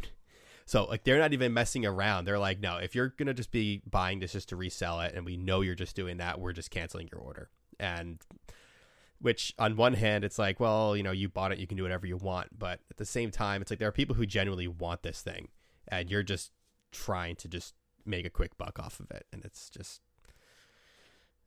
So 0.66 0.84
like 0.84 1.04
they're 1.04 1.20
not 1.20 1.32
even 1.32 1.54
messing 1.54 1.86
around. 1.86 2.24
They're 2.24 2.40
like, 2.40 2.58
no, 2.58 2.78
if 2.78 2.94
you're 2.94 3.14
gonna 3.16 3.34
just 3.34 3.52
be 3.52 3.82
buying 3.88 4.18
this 4.18 4.32
just 4.32 4.48
to 4.50 4.56
resell 4.56 5.00
it, 5.00 5.14
and 5.14 5.24
we 5.24 5.36
know 5.36 5.60
you're 5.60 5.76
just 5.76 5.94
doing 5.94 6.16
that, 6.18 6.40
we're 6.40 6.52
just 6.52 6.70
canceling 6.70 7.08
your 7.10 7.20
order. 7.20 7.50
And 7.78 8.18
which 9.20 9.54
on 9.58 9.76
one 9.76 9.94
hand, 9.94 10.24
it's 10.24 10.38
like, 10.38 10.60
well, 10.60 10.96
you 10.96 11.02
know, 11.02 11.12
you 11.12 11.28
bought 11.28 11.52
it, 11.52 11.58
you 11.58 11.66
can 11.66 11.76
do 11.76 11.82
whatever 11.82 12.06
you 12.06 12.16
want. 12.16 12.58
But 12.58 12.80
at 12.90 12.96
the 12.96 13.04
same 13.04 13.30
time, 13.30 13.62
it's 13.62 13.70
like 13.70 13.78
there 13.78 13.88
are 13.88 13.92
people 13.92 14.16
who 14.16 14.26
genuinely 14.26 14.68
want 14.68 15.02
this 15.02 15.22
thing, 15.22 15.48
and 15.88 16.10
you're 16.10 16.22
just 16.22 16.52
trying 16.92 17.36
to 17.36 17.48
just 17.48 17.74
make 18.04 18.24
a 18.26 18.30
quick 18.30 18.56
buck 18.56 18.78
off 18.78 19.00
of 19.00 19.10
it, 19.10 19.26
and 19.32 19.44
it's 19.44 19.68
just, 19.70 20.00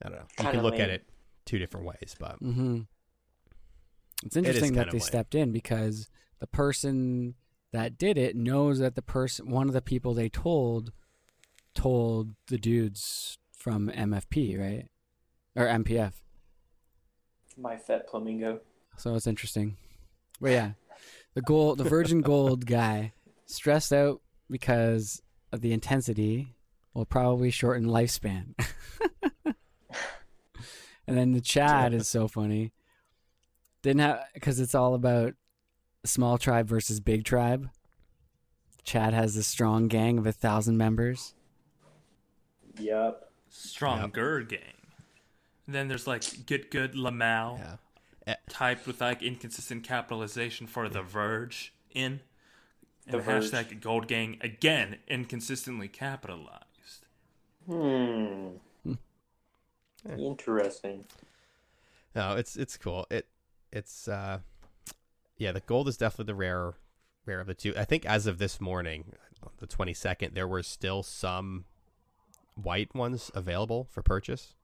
I 0.04 0.10
don't 0.10 0.18
know. 0.20 0.26
You 0.40 0.50
can 0.52 0.64
look 0.64 0.80
at 0.80 0.90
it 0.90 1.06
two 1.46 1.58
different 1.60 1.86
ways, 1.86 2.16
but 2.20 2.38
hmm 2.40 2.82
It's 4.26 4.36
interesting 4.36 4.74
that 4.74 4.88
they 4.88 4.98
lame. 5.00 5.02
stepped 5.02 5.36
in 5.36 5.52
because 5.52 6.10
the 6.40 6.48
person 6.48 7.36
that 7.72 7.98
did 7.98 8.18
it 8.18 8.36
knows 8.36 8.80
that 8.80 8.96
the 8.96 9.02
person, 9.02 9.50
one 9.50 9.68
of 9.68 9.74
the 9.74 9.82
people 9.82 10.14
they 10.14 10.30
told, 10.30 10.92
told 11.74 12.32
the 12.48 12.58
dudes 12.58 13.38
from 13.52 13.90
MFP, 13.90 14.60
right? 14.60 14.88
Or 15.56 15.68
MPF. 15.68 16.14
My 17.60 17.78
fat 17.78 18.10
flamingo. 18.10 18.62
So 18.98 19.16
it's 19.16 19.28
interesting. 19.28 19.78
But 20.40 20.52
yeah, 20.52 20.72
the 21.34 21.42
gold, 21.42 21.78
the 21.78 21.84
Virgin 21.84 22.22
Gold 22.22 22.66
guy, 22.66 23.14
stressed 23.46 23.92
out 23.92 24.22
because 24.50 25.22
of 25.52 25.62
the 25.62 25.74
intensity 25.74 26.56
will 26.94 27.06
probably 27.06 27.52
shorten 27.52 27.86
lifespan. 27.86 28.56
and 31.08 31.18
then 31.18 31.34
the 31.34 31.42
Chad 31.42 31.94
is 31.94 32.08
so 32.08 32.28
funny. 32.28 32.72
Didn't 33.82 34.02
have 34.02 34.26
because 34.34 34.60
it's 34.60 34.76
all 34.76 34.94
about 34.94 35.34
small 36.06 36.38
tribe 36.38 36.68
versus 36.68 37.00
big 37.00 37.26
tribe. 37.26 37.70
Chad 38.84 39.14
has 39.14 39.36
a 39.36 39.44
strong 39.44 39.88
gang 39.88 40.18
of 40.18 40.26
a 40.26 40.32
thousand 40.32 40.78
members. 40.78 41.36
Yep. 42.80 43.30
Stronger 43.50 44.42
gang. 44.42 44.79
And 45.70 45.76
then 45.76 45.88
there's 45.88 46.08
like 46.08 46.48
Get 46.48 46.72
Good 46.72 46.94
Lamau, 46.94 47.60
yeah. 47.60 47.76
Eh, 48.26 48.36
typed 48.50 48.88
with 48.88 49.02
like 49.02 49.22
inconsistent 49.22 49.84
capitalization 49.84 50.66
for 50.66 50.90
The 50.90 51.04
Verge 51.04 51.76
in. 51.92 52.22
And 53.06 53.14
The 53.14 53.20
Verge. 53.20 53.52
hashtag 53.52 53.80
Gold 53.80 54.08
Gang 54.08 54.40
again, 54.42 54.98
inconsistently 55.08 55.88
capitalized. 55.88 57.06
Hmm. 57.68 58.48
Interesting. 60.18 61.06
No, 62.16 62.36
it's 62.36 62.56
it's 62.56 62.76
cool. 62.76 63.06
It 63.12 63.28
it's 63.72 64.08
uh 64.08 64.40
yeah, 65.38 65.52
the 65.52 65.60
gold 65.60 65.88
is 65.88 65.98
definitely 65.98 66.32
the 66.32 66.36
rare 66.36 66.74
rare 67.28 67.42
of 67.42 67.46
the 67.46 67.54
two. 67.54 67.76
I 67.78 67.86
think 67.86 68.08
as 68.08 68.26
of 68.26 68.40
this 68.40 68.60
morning, 68.60 69.14
the 69.60 69.68
22nd, 69.68 70.34
there 70.34 70.48
were 70.48 70.64
still 70.64 71.04
some 71.04 71.66
white 72.56 72.96
ones 72.96 73.30
available 73.36 73.88
for 73.92 74.02
purchase. 74.02 74.56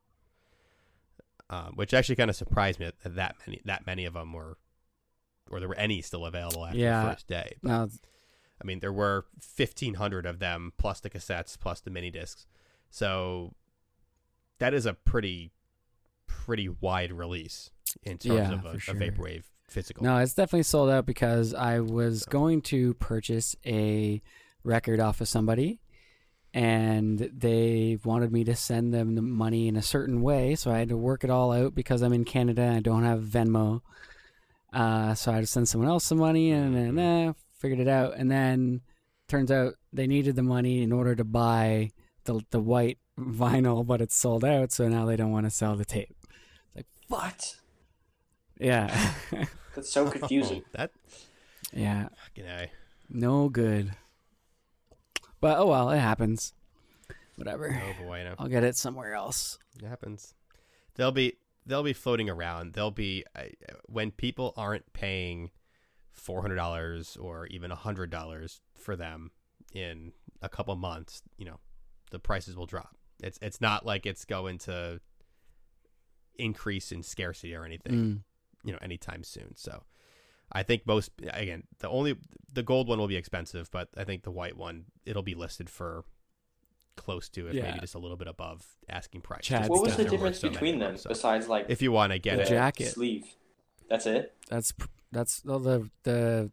Um, 1.49 1.73
which 1.75 1.93
actually 1.93 2.15
kind 2.15 2.29
of 2.31 2.35
surprised 2.35 2.79
me 2.79 2.87
that 3.03 3.15
that 3.15 3.35
many 3.45 3.61
that 3.65 3.85
many 3.85 4.05
of 4.05 4.13
them 4.15 4.33
were 4.33 4.57
or 5.51 5.59
there 5.59 5.69
were 5.69 5.75
any 5.75 6.01
still 6.01 6.25
available 6.25 6.65
after 6.65 6.79
Yeah. 6.79 7.03
the 7.05 7.11
first 7.11 7.27
day. 7.27 7.57
But, 7.61 7.89
I 8.59 8.65
mean, 8.65 8.79
there 8.79 8.91
were 8.91 9.25
1500 9.55 10.25
of 10.25 10.39
them 10.39 10.73
plus 10.77 10.99
the 11.01 11.09
cassettes 11.09 11.59
plus 11.59 11.81
the 11.81 11.91
mini 11.91 12.09
discs. 12.09 12.47
So 12.89 13.53
that 14.57 14.73
is 14.73 14.87
a 14.87 14.93
pretty 14.93 15.51
pretty 16.25 16.67
wide 16.67 17.11
release 17.11 17.69
in 18.03 18.17
terms 18.17 18.25
Yeah, 18.49 18.51
of 18.53 18.65
a, 18.65 18.79
for 18.79 18.91
a 18.91 18.95
vaporwave 18.95 19.43
physical. 19.67 20.03
No, 20.03 20.17
it's 20.17 20.33
definitely 20.33 20.63
sold 20.63 20.89
out 20.89 21.05
because 21.05 21.53
I 21.53 21.79
was 21.79 22.21
So- 22.23 22.31
going 22.31 22.61
to 22.63 22.95
purchase 22.95 23.55
a 23.65 24.21
record 24.63 24.99
off 24.99 25.21
of 25.21 25.27
somebody 25.27 25.79
and 26.55 27.19
they 27.37 27.97
wanted 28.05 28.31
me 28.31 28.45
to 28.45 28.55
send 28.55 28.93
them 28.93 29.15
the 29.15 29.21
money 29.21 29.67
in 29.67 29.75
a 29.75 29.81
certain 29.81 30.21
way. 30.21 30.55
So 30.55 30.71
I 30.71 30.79
had 30.79 30.87
to 30.87 30.95
work 30.95 31.25
it 31.25 31.29
all 31.29 31.51
out 31.51 31.75
because 31.75 32.01
I'm 32.01 32.13
in 32.13 32.23
Canada 32.23 32.61
and 32.61 32.77
I 32.77 32.79
don't 32.79 33.03
have 33.03 33.19
Venmo. 33.19 33.81
Uh, 34.71 35.13
so 35.15 35.31
I 35.31 35.35
had 35.35 35.41
to 35.41 35.47
send 35.47 35.67
someone 35.67 35.89
else 35.89 36.05
some 36.05 36.17
money 36.17 36.51
and 36.51 36.73
then 36.73 36.97
eh, 36.97 37.33
figured 37.59 37.81
it 37.81 37.89
out. 37.89 38.13
And 38.15 38.31
then 38.31 38.79
turns 39.27 39.51
out 39.51 39.73
they 39.91 40.07
needed 40.07 40.37
the 40.37 40.43
money 40.43 40.81
in 40.81 40.93
order 40.93 41.13
to 41.13 41.25
buy 41.25 41.91
the, 42.23 42.39
the 42.51 42.61
white 42.61 42.99
vinyl, 43.19 43.85
but 43.85 43.99
it's 43.99 44.15
sold 44.15 44.45
out. 44.45 44.71
So 44.71 44.87
now 44.87 45.05
they 45.05 45.17
don't 45.17 45.31
want 45.31 45.47
to 45.47 45.51
sell 45.51 45.75
the 45.75 45.83
tape. 45.83 46.15
Like, 46.73 46.87
what? 47.09 47.57
Yeah. 48.57 49.11
That's 49.75 49.91
so 49.91 50.09
confusing. 50.09 50.63
that 50.71 50.91
yeah. 51.73 52.07
fucking 52.27 52.49
A. 52.49 52.71
No 53.09 53.49
good. 53.49 53.91
But 55.41 55.57
oh 55.59 55.67
well, 55.67 55.89
it 55.91 55.99
happens. 55.99 56.53
Whatever. 57.35 57.79
Oh 57.81 58.03
boy, 58.03 58.23
no. 58.23 58.35
I'll 58.39 58.47
get 58.47 58.63
it 58.63 58.75
somewhere 58.77 59.13
else. 59.13 59.59
It 59.81 59.85
happens. 59.85 60.33
They'll 60.95 61.11
be 61.11 61.33
they'll 61.65 61.83
be 61.83 61.93
floating 61.93 62.29
around. 62.29 62.73
They'll 62.73 62.91
be 62.91 63.25
uh, 63.35 63.43
when 63.87 64.11
people 64.11 64.53
aren't 64.55 64.91
paying 64.93 65.51
four 66.11 66.41
hundred 66.41 66.55
dollars 66.55 67.17
or 67.17 67.47
even 67.47 67.71
hundred 67.71 68.09
dollars 68.09 68.61
for 68.73 68.95
them 68.95 69.31
in 69.73 70.13
a 70.41 70.49
couple 70.49 70.75
months. 70.75 71.21
You 71.37 71.45
know, 71.45 71.59
the 72.11 72.19
prices 72.19 72.55
will 72.55 72.67
drop. 72.67 72.95
It's 73.21 73.37
it's 73.41 73.59
not 73.59 73.85
like 73.85 74.05
it's 74.05 74.25
going 74.25 74.59
to 74.59 74.99
increase 76.35 76.91
in 76.91 77.03
scarcity 77.03 77.53
or 77.53 77.65
anything. 77.65 77.93
Mm. 77.93 78.19
You 78.63 78.71
know, 78.71 78.79
anytime 78.81 79.23
soon. 79.23 79.55
So. 79.55 79.83
I 80.51 80.63
think 80.63 80.85
most 80.85 81.11
again 81.33 81.63
the 81.79 81.89
only 81.89 82.15
the 82.51 82.63
gold 82.63 82.87
one 82.87 82.99
will 82.99 83.07
be 83.07 83.15
expensive, 83.17 83.69
but 83.71 83.89
I 83.97 84.03
think 84.03 84.23
the 84.23 84.31
white 84.31 84.55
one 84.57 84.85
it'll 85.05 85.23
be 85.23 85.35
listed 85.35 85.69
for 85.69 86.05
close 86.95 87.27
to 87.29 87.47
if 87.47 87.53
Yeah. 87.55 87.63
maybe 87.63 87.79
just 87.79 87.95
a 87.95 87.99
little 87.99 88.15
bit 88.15 88.27
above 88.27 88.65
asking 88.87 89.21
price. 89.21 89.43
Chad's 89.43 89.69
What 89.69 89.81
was 89.81 89.97
the 89.97 90.05
difference 90.05 90.39
so 90.39 90.49
between 90.49 90.79
them 90.79 90.97
so 90.97 91.09
besides 91.09 91.47
like 91.49 91.65
if 91.69 91.81
you 91.81 91.91
want 91.91 92.13
to 92.13 92.19
get 92.19 92.37
The 92.37 92.43
it, 92.43 92.49
jacket. 92.49 92.93
sleeve? 92.93 93.25
That's 93.89 94.05
it. 94.05 94.33
That's 94.49 94.71
that's 95.11 95.43
well, 95.43 95.59
the 95.59 95.89
the 96.03 96.51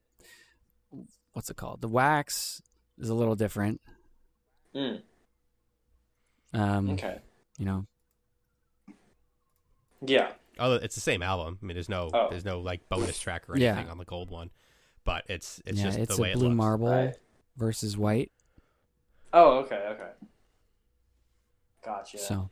what's 1.32 1.48
it 1.50 1.56
called? 1.56 1.80
The 1.80 1.88
wax 1.88 2.60
is 2.98 3.08
a 3.08 3.14
little 3.14 3.36
different. 3.36 3.80
Mm, 4.74 5.02
Um, 6.52 6.90
okay. 6.90 7.20
you 7.58 7.64
know, 7.66 7.86
Yeah. 10.04 10.32
Oh, 10.62 10.74
it's 10.74 10.94
the 10.94 11.00
same 11.00 11.22
album. 11.22 11.58
I 11.62 11.66
mean, 11.66 11.74
there's 11.74 11.88
no 11.88 12.10
Oh. 12.12 12.28
there's 12.30 12.44
no 12.44 12.60
like 12.60 12.88
bonus 12.88 13.18
track 13.18 13.48
or 13.48 13.56
Yeah. 13.56 13.72
anything 13.74 13.90
on 13.90 13.98
the 13.98 14.04
gold 14.04 14.30
one, 14.30 14.50
but 15.04 15.24
it's 15.28 15.60
it's 15.66 15.78
yeah, 15.78 15.84
just 15.84 15.98
it's 15.98 16.16
the 16.16 16.22
way 16.22 16.32
a 16.32 16.34
blue 16.34 16.46
it 16.46 16.48
looks. 16.50 16.56
marble 16.56 16.88
Right. 16.88 17.14
versus 17.56 17.96
white. 17.96 18.30
Oh, 19.32 19.58
okay, 19.60 19.86
okay. 19.90 20.10
Gotcha. 21.84 22.18
So, 22.18 22.50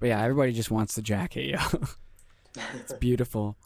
but 0.00 0.06
yeah, 0.08 0.20
everybody 0.22 0.52
just 0.52 0.70
wants 0.70 0.94
the 0.94 1.02
jacket. 1.02 1.46
Yeah, 1.46 1.68
it's 2.74 2.92
beautiful. 2.94 3.56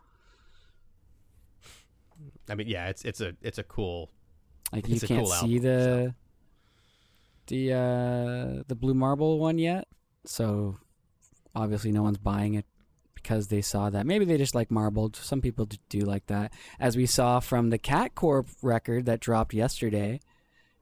I 2.49 2.55
mean, 2.55 2.69
yeah, 2.69 2.89
it's 2.89 3.05
it's 3.05 3.21
a 3.21 3.35
it's 3.43 3.59
a 3.59 3.65
cool. 3.65 4.11
Like 4.73 4.89
you 4.89 4.95
It's 4.95 5.05
a 5.05 5.09
can't 5.09 5.21
cool 5.21 5.31
see 5.31 5.57
album, 5.57 5.63
the 5.63 6.15
the 7.47 7.73
uh 7.73 8.63
the 8.67 8.75
blue 8.75 8.95
marble 8.95 9.39
one 9.39 9.59
yet, 9.59 9.87
so 10.25 10.77
obviously 11.57 11.91
no 11.91 12.03
one's 12.03 12.19
buying 12.19 12.55
it 12.55 12.67
because 13.15 13.49
they 13.49 13.63
saw 13.63 13.91
that. 13.91 14.07
Maybe 14.07 14.25
they 14.25 14.37
just 14.37 14.55
like 14.55 14.71
marbled. 14.71 15.17
Some 15.17 15.41
people 15.41 15.69
do 15.89 16.01
like 16.01 16.27
that, 16.27 16.53
as 16.79 16.97
we 16.97 17.07
saw 17.07 17.41
from 17.41 17.71
the 17.71 17.79
Cat 17.79 18.15
Corp 18.15 18.47
record 18.63 19.07
that 19.07 19.19
dropped 19.19 19.55
yesterday, 19.55 20.21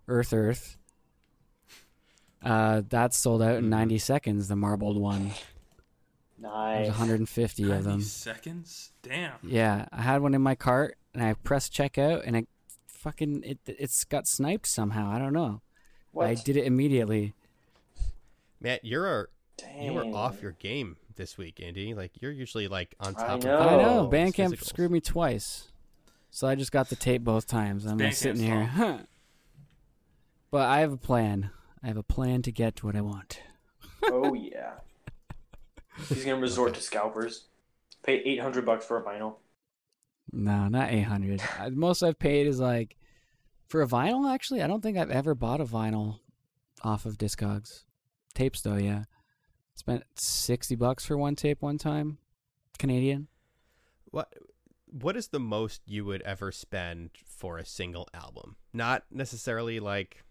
Earth 0.08 0.32
Earth. 0.34 0.76
Uh, 2.42 2.82
that's 2.90 3.16
sold 3.16 3.40
out 3.40 3.56
in 3.56 3.70
90 3.70 3.96
seconds. 3.96 4.48
The 4.48 4.56
marbled 4.56 4.98
one. 4.98 5.30
There's 6.38 6.52
nice. 6.52 6.88
150 6.88 7.62
of 7.62 7.68
90 7.70 7.84
them. 7.84 8.00
seconds? 8.02 8.92
Damn. 9.02 9.32
Yeah, 9.42 9.86
I 9.90 10.02
had 10.02 10.20
one 10.20 10.34
in 10.34 10.42
my 10.42 10.54
cart 10.54 10.98
and 11.14 11.22
I 11.22 11.32
pressed 11.34 11.72
checkout 11.72 12.22
and 12.26 12.36
it 12.36 12.48
fucking 12.86 13.42
it 13.44 13.58
it's 13.66 14.04
got 14.04 14.26
sniped 14.26 14.66
somehow. 14.66 15.10
I 15.10 15.18
don't 15.18 15.32
know. 15.32 15.62
What? 16.12 16.26
I 16.26 16.34
did 16.34 16.58
it 16.58 16.66
immediately. 16.66 17.32
Matt, 18.60 18.84
you're 18.84 19.30
Dang. 19.56 19.82
you 19.82 19.92
were 19.92 20.04
off 20.04 20.42
your 20.42 20.52
game 20.52 20.96
this 21.16 21.38
week, 21.38 21.60
Andy. 21.62 21.94
Like 21.94 22.12
you're 22.20 22.32
usually 22.32 22.68
like 22.68 22.94
on 23.00 23.14
I 23.16 23.26
top. 23.26 23.44
know. 23.44 23.56
of 23.58 23.66
I 23.72 23.76
know 23.82 24.08
Bandcamp 24.12 24.52
physicals. 24.54 24.64
screwed 24.64 24.90
me 24.90 25.00
twice, 25.00 25.68
so 26.30 26.46
I 26.48 26.54
just 26.54 26.72
got 26.72 26.88
the 26.88 26.96
tape 26.96 27.22
both 27.24 27.46
times. 27.46 27.84
I'm 27.86 27.98
just 27.98 28.20
sitting 28.20 28.42
here, 28.42 28.64
huh. 28.64 28.98
But 30.50 30.68
I 30.68 30.80
have 30.80 30.92
a 30.92 30.96
plan. 30.96 31.50
I 31.82 31.88
have 31.88 31.96
a 31.96 32.02
plan 32.04 32.42
to 32.42 32.52
get 32.52 32.82
what 32.84 32.94
I 32.96 33.00
want. 33.00 33.40
Oh 34.04 34.34
yeah. 34.34 34.74
He's 36.08 36.24
gonna 36.24 36.40
resort 36.40 36.74
to 36.74 36.80
scalpers. 36.80 37.44
Pay 38.04 38.16
eight 38.24 38.40
hundred 38.40 38.64
bucks 38.66 38.84
for 38.84 38.98
a 38.98 39.02
vinyl. 39.02 39.36
No, 40.32 40.68
not 40.68 40.90
800. 40.90 41.42
Uh, 41.60 41.70
Most 41.72 42.02
I've 42.02 42.18
paid 42.18 42.46
is 42.46 42.58
like 42.58 42.96
for 43.68 43.82
a 43.82 43.86
vinyl. 43.86 44.32
Actually, 44.32 44.62
I 44.62 44.66
don't 44.66 44.82
think 44.82 44.96
I've 44.96 45.10
ever 45.10 45.34
bought 45.34 45.60
a 45.60 45.64
vinyl 45.64 46.18
off 46.82 47.06
of 47.06 47.18
Discogs. 47.18 47.82
Tapes 48.34 48.60
though, 48.60 48.76
yeah. 48.76 49.04
Spent 49.74 50.04
60 50.16 50.76
bucks 50.76 51.04
for 51.04 51.16
one 51.18 51.34
tape 51.36 51.60
one 51.60 51.78
time, 51.78 52.18
Canadian. 52.78 53.28
What 54.10 54.32
what 54.90 55.16
is 55.16 55.28
the 55.28 55.40
most 55.40 55.82
you 55.86 56.04
would 56.04 56.22
ever 56.22 56.52
spend 56.52 57.10
for 57.26 57.58
a 57.58 57.64
single 57.66 58.08
album? 58.14 58.54
Not 58.72 59.02
necessarily 59.10 59.80
like 59.80 60.22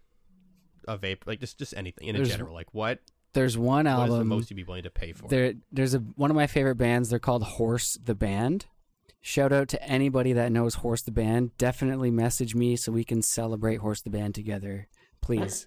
a 0.88 0.96
vape, 0.96 1.26
like 1.26 1.40
just 1.40 1.58
just 1.58 1.74
anything 1.76 2.08
in 2.08 2.14
There's- 2.16 2.30
general. 2.30 2.54
Like 2.54 2.72
what 2.72 3.00
There's 3.34 3.58
one 3.58 3.86
album. 3.86 4.08
what 4.08 4.14
is 4.14 4.18
the 4.20 4.24
most 4.24 4.50
you'd 4.50 4.56
be 4.56 4.64
willing 4.64 4.84
to 4.84 4.90
pay 4.90 5.12
for? 5.12 5.28
There, 5.28 5.52
there's 5.70 5.92
a 5.94 5.98
one 5.98 6.30
of 6.30 6.36
my 6.36 6.46
favorite 6.46 6.76
bands. 6.76 7.10
They're 7.10 7.18
called 7.18 7.42
Horse 7.42 7.98
the 8.02 8.14
Band. 8.14 8.64
Shout 9.20 9.52
out 9.52 9.68
to 9.68 9.82
anybody 9.82 10.32
that 10.34 10.52
knows 10.52 10.76
Horse 10.76 11.02
the 11.02 11.10
Band. 11.10 11.56
Definitely 11.58 12.10
message 12.10 12.54
me 12.54 12.76
so 12.76 12.92
we 12.92 13.04
can 13.04 13.22
celebrate 13.22 13.76
Horse 13.76 14.00
the 14.02 14.10
Band 14.10 14.34
together, 14.34 14.88
please. 15.20 15.66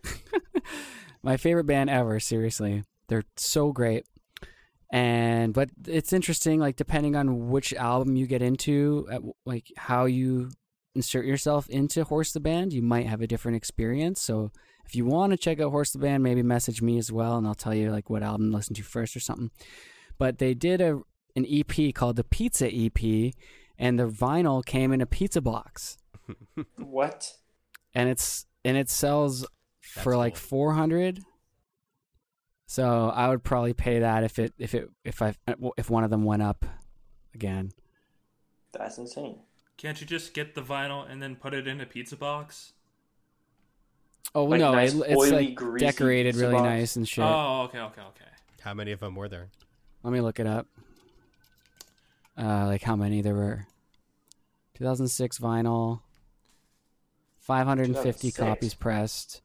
my 1.24 1.38
favorite 1.38 1.66
band 1.66 1.90
ever. 1.90 2.20
Seriously, 2.20 2.84
they're 3.10 3.24
so 3.36 3.72
great. 3.72 4.06
And 4.92 5.54
but 5.54 5.70
it's 5.86 6.14
interesting, 6.14 6.60
like 6.60 6.78
depending 6.78 7.16
on 7.16 7.50
which 7.50 7.74
album 7.74 8.16
you 8.16 8.26
get 8.26 8.42
into, 8.42 9.06
uh, 9.12 9.16
at, 9.16 9.22
like 9.46 9.66
how 9.76 10.06
you 10.06 10.50
insert 10.96 11.26
yourself 11.26 11.68
into 11.70 12.04
Horse 12.06 12.32
the 12.32 12.40
Band, 12.40 12.72
you 12.74 12.82
might 12.82 13.06
have 13.06 13.22
a 13.22 13.28
different 13.28 13.58
experience. 13.58 14.22
So 14.22 14.52
if 14.86 14.96
you 14.96 15.06
want 15.06 15.32
to 15.32 15.38
check 15.38 15.60
out 15.60 15.72
Horse 15.72 15.92
the 15.92 16.00
Band, 16.00 16.24
maybe 16.24 16.42
message 16.42 16.82
me 16.82 16.98
as 16.98 17.12
well, 17.12 17.38
and 17.38 17.46
I'll 17.46 17.54
tell 17.54 17.74
you 17.76 17.92
like 17.92 18.10
what 18.10 18.24
album 18.24 18.52
to 18.52 18.56
listen 18.58 18.76
to 18.76 18.84
first 18.84 19.16
or 19.16 19.20
something. 19.20 19.52
But 20.18 20.38
they 20.40 20.54
did 20.54 20.80
a 20.82 21.00
an 21.36 21.46
EP 21.48 21.94
called 21.94 22.16
the 22.16 22.24
Pizza 22.24 22.68
EP, 22.74 23.34
and 23.78 24.00
the 24.00 24.08
vinyl 24.08 24.66
came 24.66 24.92
in 24.94 25.02
a 25.02 25.06
pizza 25.06 25.42
box, 25.42 25.98
What? 26.78 27.34
and 27.94 28.10
it's 28.10 28.46
and 28.64 28.78
it 28.78 28.90
sells 28.90 29.46
for 29.82 30.14
That's 30.14 30.18
like 30.18 30.36
four 30.38 30.74
hundred. 30.74 31.20
So 32.68 33.10
I 33.10 33.30
would 33.30 33.44
probably 33.44 33.74
pay 33.74 34.00
that 34.00 34.24
if 34.26 34.38
it 34.38 34.54
if 34.60 34.76
it 34.76 34.90
if 35.06 35.22
I 35.22 35.34
if 35.78 35.90
one 35.90 36.04
of 36.04 36.10
them 36.10 36.24
went 36.24 36.44
up 36.44 36.66
again. 37.34 37.72
That's 38.74 38.98
insane. 38.98 39.40
Can't 39.78 40.00
you 40.02 40.06
just 40.06 40.34
get 40.34 40.54
the 40.54 40.62
vinyl 40.62 41.10
and 41.10 41.22
then 41.22 41.36
put 41.38 41.54
it 41.54 41.68
in 41.68 41.80
a 41.80 41.86
pizza 41.86 42.18
box? 42.18 42.74
Oh 44.36 44.44
Like 44.46 44.60
no, 44.60 44.74
nice, 44.74 44.94
it, 44.94 45.04
it's 45.08 45.16
oily, 45.16 45.56
like 45.58 45.80
decorated 45.80 46.36
really 46.36 46.54
box? 46.54 46.64
nice 46.64 46.96
and 46.98 47.08
shit. 47.08 47.24
Oh, 47.24 47.62
okay, 47.66 47.80
okay, 47.80 48.02
okay. 48.02 48.26
How 48.62 48.74
many 48.74 48.92
of 48.92 49.00
them 49.00 49.16
were 49.16 49.30
there? 49.30 49.48
Let 50.04 50.12
me 50.12 50.20
look 50.20 50.40
it 50.40 50.48
up. 50.48 50.68
Uh, 52.38 52.66
like 52.66 52.84
how 52.84 52.96
many 52.96 53.22
there 53.22 53.34
were? 53.34 53.66
2006 54.76 55.40
vinyl. 55.40 56.02
550 57.40 58.32
2006. 58.32 58.38
copies 58.38 58.74
pressed. 58.74 59.42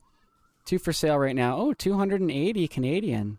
Two 0.64 0.78
for 0.78 0.92
sale 0.92 1.18
right 1.18 1.34
now. 1.34 1.56
Oh, 1.56 1.72
280 1.72 2.68
Canadian. 2.68 3.38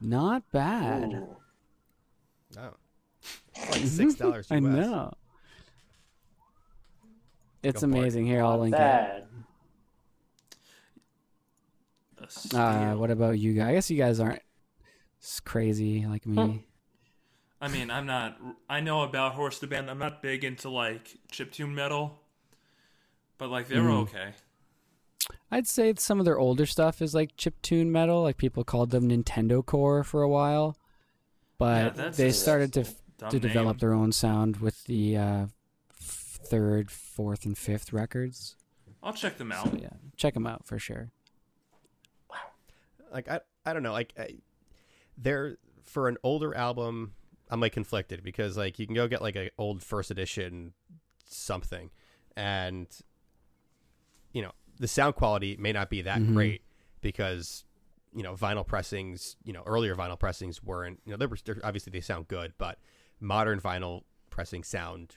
Not 0.00 0.42
bad. 0.52 1.12
Ooh. 1.12 1.36
Oh, 2.58 2.70
it's 3.56 3.70
like 3.72 3.86
six 3.86 4.14
dollars. 4.14 4.46
I 4.50 4.60
know. 4.60 5.12
It's 7.62 7.80
Go 7.82 7.88
for 7.88 7.96
it. 7.96 7.98
amazing. 8.00 8.26
Here, 8.26 8.44
I'll 8.44 8.58
link 8.58 8.74
it. 8.74 8.78
bad. 8.78 9.24
A 12.52 12.56
Uh, 12.58 12.94
what 12.96 13.10
about 13.10 13.38
you 13.38 13.52
guys? 13.54 13.66
I 13.68 13.72
guess 13.74 13.90
you 13.90 13.96
guys 13.98 14.20
aren't 14.20 14.42
s- 15.22 15.40
crazy 15.40 16.06
like 16.06 16.26
me. 16.26 16.66
I 17.60 17.68
mean, 17.68 17.90
I'm 17.90 18.06
not. 18.06 18.38
I 18.68 18.80
know 18.80 19.02
about 19.02 19.34
Horse 19.34 19.58
the 19.58 19.66
Band. 19.66 19.90
I'm 19.90 19.98
not 19.98 20.22
big 20.22 20.44
into 20.44 20.68
like 20.70 21.18
chiptune 21.32 21.72
metal, 21.74 22.20
but 23.38 23.48
like 23.50 23.68
they're 23.68 23.80
Mm. 23.82 24.02
okay. 24.02 24.30
I'd 25.50 25.66
say 25.66 25.94
some 25.96 26.18
of 26.18 26.24
their 26.24 26.38
older 26.38 26.66
stuff 26.66 27.00
is 27.00 27.14
like 27.14 27.36
chiptune 27.36 27.86
metal. 27.88 28.22
Like 28.22 28.36
people 28.36 28.64
called 28.64 28.90
them 28.90 29.08
Nintendo 29.08 29.64
Core 29.64 30.04
for 30.04 30.22
a 30.22 30.28
while, 30.28 30.76
but 31.58 31.94
that's 31.94 32.16
they 32.16 32.28
a 32.28 32.32
started 32.32 32.72
to 32.74 32.84
dumb 33.18 33.30
to 33.30 33.38
develop 33.38 33.76
name. 33.76 33.78
their 33.78 33.92
own 33.92 34.12
sound 34.12 34.58
with 34.58 34.84
the 34.84 35.16
uh, 35.16 35.46
third, 35.92 36.90
fourth, 36.90 37.44
and 37.44 37.56
fifth 37.56 37.92
records. 37.92 38.56
I'll 39.02 39.12
check 39.12 39.38
them 39.38 39.52
out. 39.52 39.70
So 39.70 39.78
yeah, 39.80 39.90
check 40.16 40.34
them 40.34 40.46
out 40.46 40.66
for 40.66 40.78
sure. 40.78 41.10
Wow. 42.28 42.36
like 43.12 43.28
I 43.28 43.40
I 43.64 43.72
don't 43.72 43.82
know 43.82 43.92
like 43.92 44.12
I, 44.18 44.36
they're 45.16 45.58
for 45.84 46.08
an 46.08 46.16
older 46.22 46.54
album 46.54 47.12
I'm 47.48 47.60
like 47.60 47.72
conflicted 47.72 48.22
because 48.22 48.56
like 48.56 48.78
you 48.78 48.86
can 48.86 48.94
go 48.94 49.06
get 49.06 49.22
like 49.22 49.36
a 49.36 49.50
old 49.58 49.82
first 49.82 50.10
edition 50.10 50.72
something 51.24 51.90
and 52.36 52.86
you 54.32 54.42
know 54.42 54.52
the 54.78 54.88
sound 54.88 55.14
quality 55.14 55.56
may 55.58 55.72
not 55.72 55.90
be 55.90 56.02
that 56.02 56.20
Mhm. 56.20 56.34
great 56.34 56.62
because 57.00 57.64
you 58.14 58.22
know 58.22 58.34
vinyl 58.34 58.66
pressings 58.66 59.36
you 59.44 59.52
know 59.52 59.62
earlier 59.66 59.94
vinyl 59.94 60.18
pressings 60.18 60.62
weren't 60.62 61.00
you 61.04 61.10
know 61.12 61.16
they 61.16 61.26
were 61.26 61.36
they're, 61.44 61.60
obviously 61.64 61.90
they 61.90 62.00
sound 62.00 62.28
good 62.28 62.52
but 62.58 62.78
modern 63.20 63.60
vinyl 63.60 64.02
pressings 64.30 64.66
sound 64.68 65.16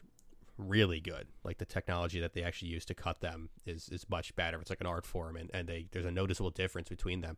really 0.58 1.00
good 1.00 1.28
like 1.44 1.58
the 1.58 1.66
technology 1.66 2.20
that 2.20 2.34
they 2.34 2.44
actually 2.44 2.68
use 2.70 2.84
to 2.86 2.94
cut 2.94 3.22
them 3.22 3.50
is 3.66 3.88
is 3.90 4.10
much 4.10 4.36
better 4.36 4.60
it's 4.60 4.70
like 4.70 4.82
an 4.82 4.88
art 4.88 5.06
form 5.06 5.36
and, 5.38 5.50
and 5.54 5.68
they 5.70 5.88
there's 5.92 6.06
a 6.06 6.12
noticeable 6.12 6.50
difference 6.50 6.90
between 6.90 7.22
them 7.22 7.38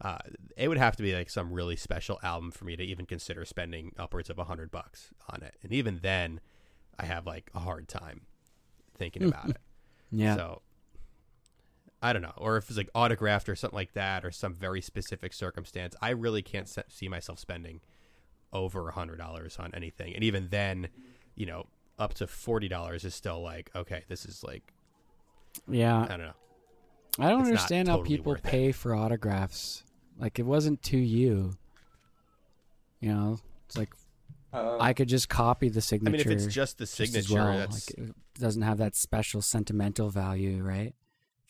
uh, 0.00 0.18
it 0.56 0.66
would 0.68 0.78
have 0.78 0.96
to 0.96 1.02
be 1.02 1.14
like 1.14 1.30
some 1.30 1.52
really 1.52 1.76
special 1.76 2.18
album 2.24 2.50
for 2.50 2.64
me 2.64 2.74
to 2.76 2.82
even 2.82 3.06
consider 3.06 3.44
spending 3.44 3.92
upwards 3.96 4.28
of 4.30 4.38
a 4.38 4.44
hundred 4.44 4.68
bucks 4.68 5.10
on 5.28 5.44
it. 5.44 5.54
And 5.62 5.72
even 5.72 6.00
then, 6.02 6.40
I 6.98 7.04
have 7.04 7.24
like 7.24 7.50
a 7.54 7.60
hard 7.60 7.86
time 7.86 8.22
thinking 8.98 9.22
about 9.22 9.50
it. 9.50 9.58
Yeah, 10.10 10.34
So 10.34 10.62
I 12.02 12.12
don't 12.12 12.22
know, 12.22 12.32
or 12.36 12.56
if 12.56 12.68
it's 12.68 12.76
like 12.76 12.90
autographed 12.94 13.48
or 13.48 13.54
something 13.54 13.76
like 13.76 13.92
that, 13.92 14.24
or 14.24 14.32
some 14.32 14.54
very 14.54 14.80
specific 14.80 15.32
circumstance, 15.32 15.94
I 16.02 16.10
really 16.10 16.42
can't 16.42 16.68
se- 16.68 16.82
see 16.88 17.08
myself 17.08 17.38
spending 17.38 17.80
over 18.52 18.88
a 18.88 18.92
hundred 18.92 19.18
dollars 19.18 19.56
on 19.58 19.70
anything. 19.72 20.12
And 20.14 20.24
even 20.24 20.48
then, 20.50 20.88
you 21.36 21.46
know, 21.46 21.66
up 21.98 22.14
to 22.14 22.26
forty 22.26 22.68
dollars 22.68 23.04
is 23.04 23.14
still 23.14 23.40
like 23.40 23.70
okay, 23.76 24.02
this 24.08 24.26
is 24.26 24.42
like 24.42 24.72
yeah. 25.68 26.02
I 26.02 26.08
don't 26.08 26.20
know. 26.20 26.32
I 27.18 27.28
don't 27.30 27.40
it's 27.40 27.48
not 27.48 27.52
understand 27.52 27.88
how 27.88 27.96
totally 27.98 28.16
people 28.16 28.32
worth 28.32 28.44
it. 28.44 28.50
pay 28.50 28.72
for 28.72 28.94
autographs. 28.94 29.84
Like 30.18 30.38
it 30.38 30.46
wasn't 30.46 30.82
to 30.84 30.98
you. 30.98 31.52
You 33.00 33.14
know, 33.14 33.38
it's 33.66 33.76
like 33.76 33.90
Um, 34.52 34.78
I 34.80 34.92
could 34.92 35.08
just 35.08 35.28
copy 35.28 35.68
the 35.68 35.80
signature. 35.80 36.14
I 36.14 36.18
mean, 36.18 36.20
if 36.20 36.44
it's 36.44 36.52
just 36.52 36.78
the 36.78 36.84
just 36.84 36.94
signature, 36.96 37.34
well. 37.34 37.58
that's 37.58 37.90
Like, 37.96 38.08
it 38.08 38.14
doesn't 38.40 38.62
have 38.62 38.78
that 38.78 38.96
special 38.96 39.40
sentimental 39.42 40.08
value, 40.10 40.62
right? 40.62 40.94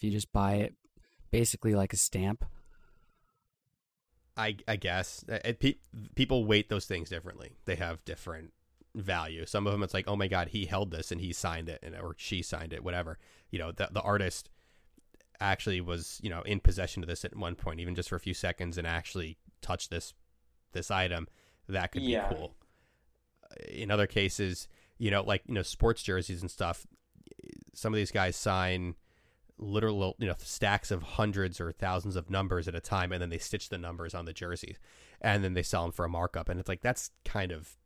If 0.03 0.07
you 0.07 0.11
just 0.11 0.33
buy 0.33 0.55
it, 0.55 0.75
basically 1.31 1.77
like 1.77 1.93
a 1.93 1.97
stamp. 1.97 2.45
I 4.37 4.57
I 4.67 4.75
guess 4.75 5.25
Uh, 5.31 5.39
it, 5.45 5.61
pe- 5.61 5.77
people 6.17 6.45
weight 6.45 6.69
those 6.69 6.87
things 6.87 7.09
differently. 7.09 7.53
They 7.67 7.77
have 7.77 8.05
different 8.05 8.53
value. 8.97 9.47
Some 9.47 9.65
of 9.65 9.73
them 9.73 9.85
it's 9.85 9.95
like, 9.95 10.09
oh 10.09 10.17
my 10.17 10.27
god, 10.27 10.49
he 10.49 10.67
held 10.67 10.91
this 10.91 11.13
and 11.13 11.21
he 11.21 11.33
signed 11.33 11.69
it, 11.69 11.79
and 11.85 11.95
or 11.95 12.17
she 12.19 12.43
signed 12.43 12.73
it, 12.73 12.83
whatever. 12.83 13.21
You 13.53 13.61
know, 13.61 13.71
the 13.71 13.91
the 13.93 14.01
artist 14.01 14.51
actually 15.41 15.81
was 15.81 16.19
you 16.21 16.31
know 16.31 16.43
in 16.43 16.59
possession 16.59 17.05
of 17.05 17.09
this 17.09 17.25
at 17.25 17.37
one 17.37 17.55
point, 17.55 17.79
even 17.79 17.95
just 17.95 18.09
for 18.09 18.17
a 18.17 18.21
few 18.21 18.35
seconds, 18.35 18.77
and 18.79 18.89
actually 18.89 19.39
touched 19.61 19.91
this 19.91 20.15
this 20.73 20.91
item. 20.91 21.29
That 21.69 21.93
could 21.93 22.03
Yeah. 22.03 22.29
be 22.29 22.35
cool. 22.35 22.57
In 23.69 23.93
other 23.93 24.09
cases, 24.09 24.67
you 24.99 25.13
know, 25.13 25.23
like 25.23 25.43
you 25.47 25.55
know, 25.55 25.63
sports 25.63 26.03
jerseys 26.03 26.41
and 26.41 26.51
stuff. 26.51 26.89
Some 27.73 27.93
of 27.93 27.97
these 27.99 28.11
guys 28.11 28.35
sign 28.35 28.97
literal 29.63 30.17
you 30.19 30.27
know 30.27 30.35
stacks 30.39 30.91
of 30.91 31.03
hundreds 31.03 31.61
or 31.61 31.71
thousands 31.73 32.17
of 32.17 32.29
numbers 32.31 32.67
at 32.69 32.75
a 32.75 32.81
time 32.81 33.13
and 33.13 33.23
then 33.23 33.31
they 33.31 33.39
stitch 33.39 33.69
the 33.69 33.79
numbers 33.79 34.15
on 34.15 34.25
the 34.25 34.33
jerseys 34.33 34.77
and 35.21 35.45
then 35.45 35.55
they 35.55 35.63
sell 35.63 35.83
them 35.83 35.93
for 35.93 36.05
a 36.05 36.09
markup 36.09 36.49
and 36.49 36.59
it's 36.59 36.69
like 36.69 36.81
that's 36.83 37.11
kind 37.25 37.53
of 37.53 37.77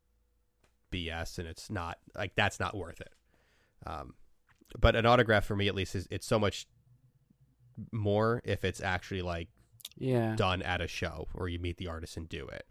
bs 0.92 1.38
and 1.38 1.46
it's 1.46 1.70
not 1.70 1.98
like 2.16 2.32
that's 2.34 2.58
not 2.58 2.76
worth 2.76 3.00
it 3.00 3.12
um 3.86 4.14
but 4.78 4.96
an 4.96 5.04
autograph 5.06 5.44
for 5.44 5.54
me 5.56 5.68
at 5.68 5.74
least 5.74 5.94
is 5.94 6.08
it's 6.10 6.26
so 6.26 6.38
much 6.38 6.66
more 7.92 8.40
if 8.44 8.64
it's 8.64 8.80
actually 8.80 9.22
like 9.22 9.48
Yeah. 9.98 10.34
done 10.36 10.62
at 10.62 10.80
a 10.80 10.86
show 10.88 11.28
or 11.34 11.48
you 11.48 11.58
meet 11.58 11.76
the 11.76 11.88
artist 11.88 12.16
and 12.16 12.28
do 12.28 12.46
it 12.46 12.66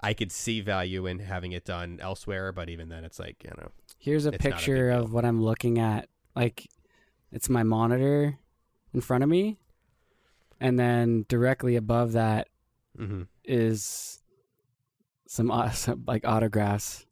i 0.00 0.14
could 0.14 0.30
see 0.30 0.60
value 0.60 1.06
in 1.06 1.18
having 1.18 1.52
it 1.52 1.64
done 1.64 1.98
elsewhere 2.00 2.52
but 2.52 2.68
even 2.68 2.88
then 2.88 3.04
it's 3.04 3.18
like 3.18 3.42
you 3.44 3.50
know 3.58 3.68
Here's 4.00 4.26
a 4.26 4.30
not 4.30 4.36
a 4.36 4.38
picture 4.38 4.90
of 4.90 5.12
what 5.12 5.24
I'm 5.24 5.42
looking 5.42 5.80
at. 5.80 6.08
Like, 6.36 6.68
it's 7.32 7.48
my 7.48 7.62
monitor 7.62 8.38
in 8.94 9.00
front 9.00 9.22
of 9.24 9.30
me, 9.30 9.58
and 10.60 10.78
then 10.78 11.24
directly 11.28 11.76
above 11.76 12.12
that 12.12 12.48
hmm 12.96 13.22
is 13.44 14.22
some, 15.26 15.50
au- 15.50 15.70
some 15.72 16.04
like 16.06 16.24
autographs. 16.26 17.04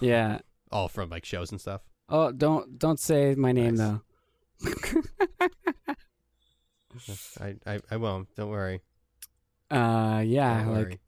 Yeah. 0.00 0.38
all 0.72 0.88
from 0.88 1.08
like 1.10 1.24
shows 1.24 1.50
and 1.52 1.60
stuff 1.60 1.82
Oh, 2.08 2.32
don't 2.32 2.78
don't 2.78 2.98
say 2.98 3.34
my 3.36 3.52
name 3.52 3.76
Nice. 3.76 4.00
though. 4.62 4.70
I, 7.40 7.54
I 7.66 7.80
i 7.90 7.96
won't 7.96 8.32
don't 8.36 8.50
worry 8.50 8.80
Uh, 9.70 10.22
yeah, 10.24 10.62
Don't 10.64 10.74
like 10.74 10.84
worry. 10.86 11.00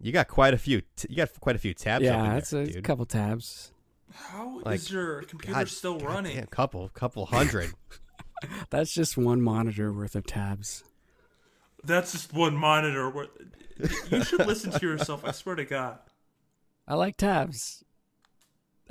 you 0.00 0.12
got 0.12 0.28
quite 0.28 0.54
a 0.54 0.58
few. 0.58 0.80
T- 0.96 1.08
you 1.10 1.16
got 1.16 1.28
quite 1.40 1.56
a 1.56 1.58
few 1.58 1.74
tabs. 1.74 2.04
yeah, 2.04 2.36
it's 2.36 2.52
a 2.54 2.64
dude. 2.64 2.84
couple 2.84 3.04
tabs. 3.04 3.72
How 4.12 4.58
is 4.60 4.64
Like, 4.66 4.90
your 4.90 5.22
computer 5.22 5.54
God- 5.60 5.68
still 5.68 5.98
God 5.98 6.08
running? 6.08 6.38
A 6.38 6.46
couple, 6.46 6.88
couple 6.90 7.26
hundred. 7.26 7.72
That's 8.70 8.92
just 8.92 9.16
one 9.18 9.40
monitor 9.42 9.92
worth 9.92 10.14
of 10.16 10.26
tabs. 10.26 10.82
That's 11.84 12.12
just 12.12 12.32
one 12.32 12.56
monitor. 12.56 13.08
Where- 13.10 13.28
You 14.10 14.22
should 14.24 14.46
listen 14.46 14.70
to 14.72 14.86
yourself. 14.86 15.24
I 15.24 15.30
swear 15.32 15.54
to 15.56 15.64
God. 15.64 15.98
I 16.88 16.94
like 16.94 17.16
tabs. 17.16 17.84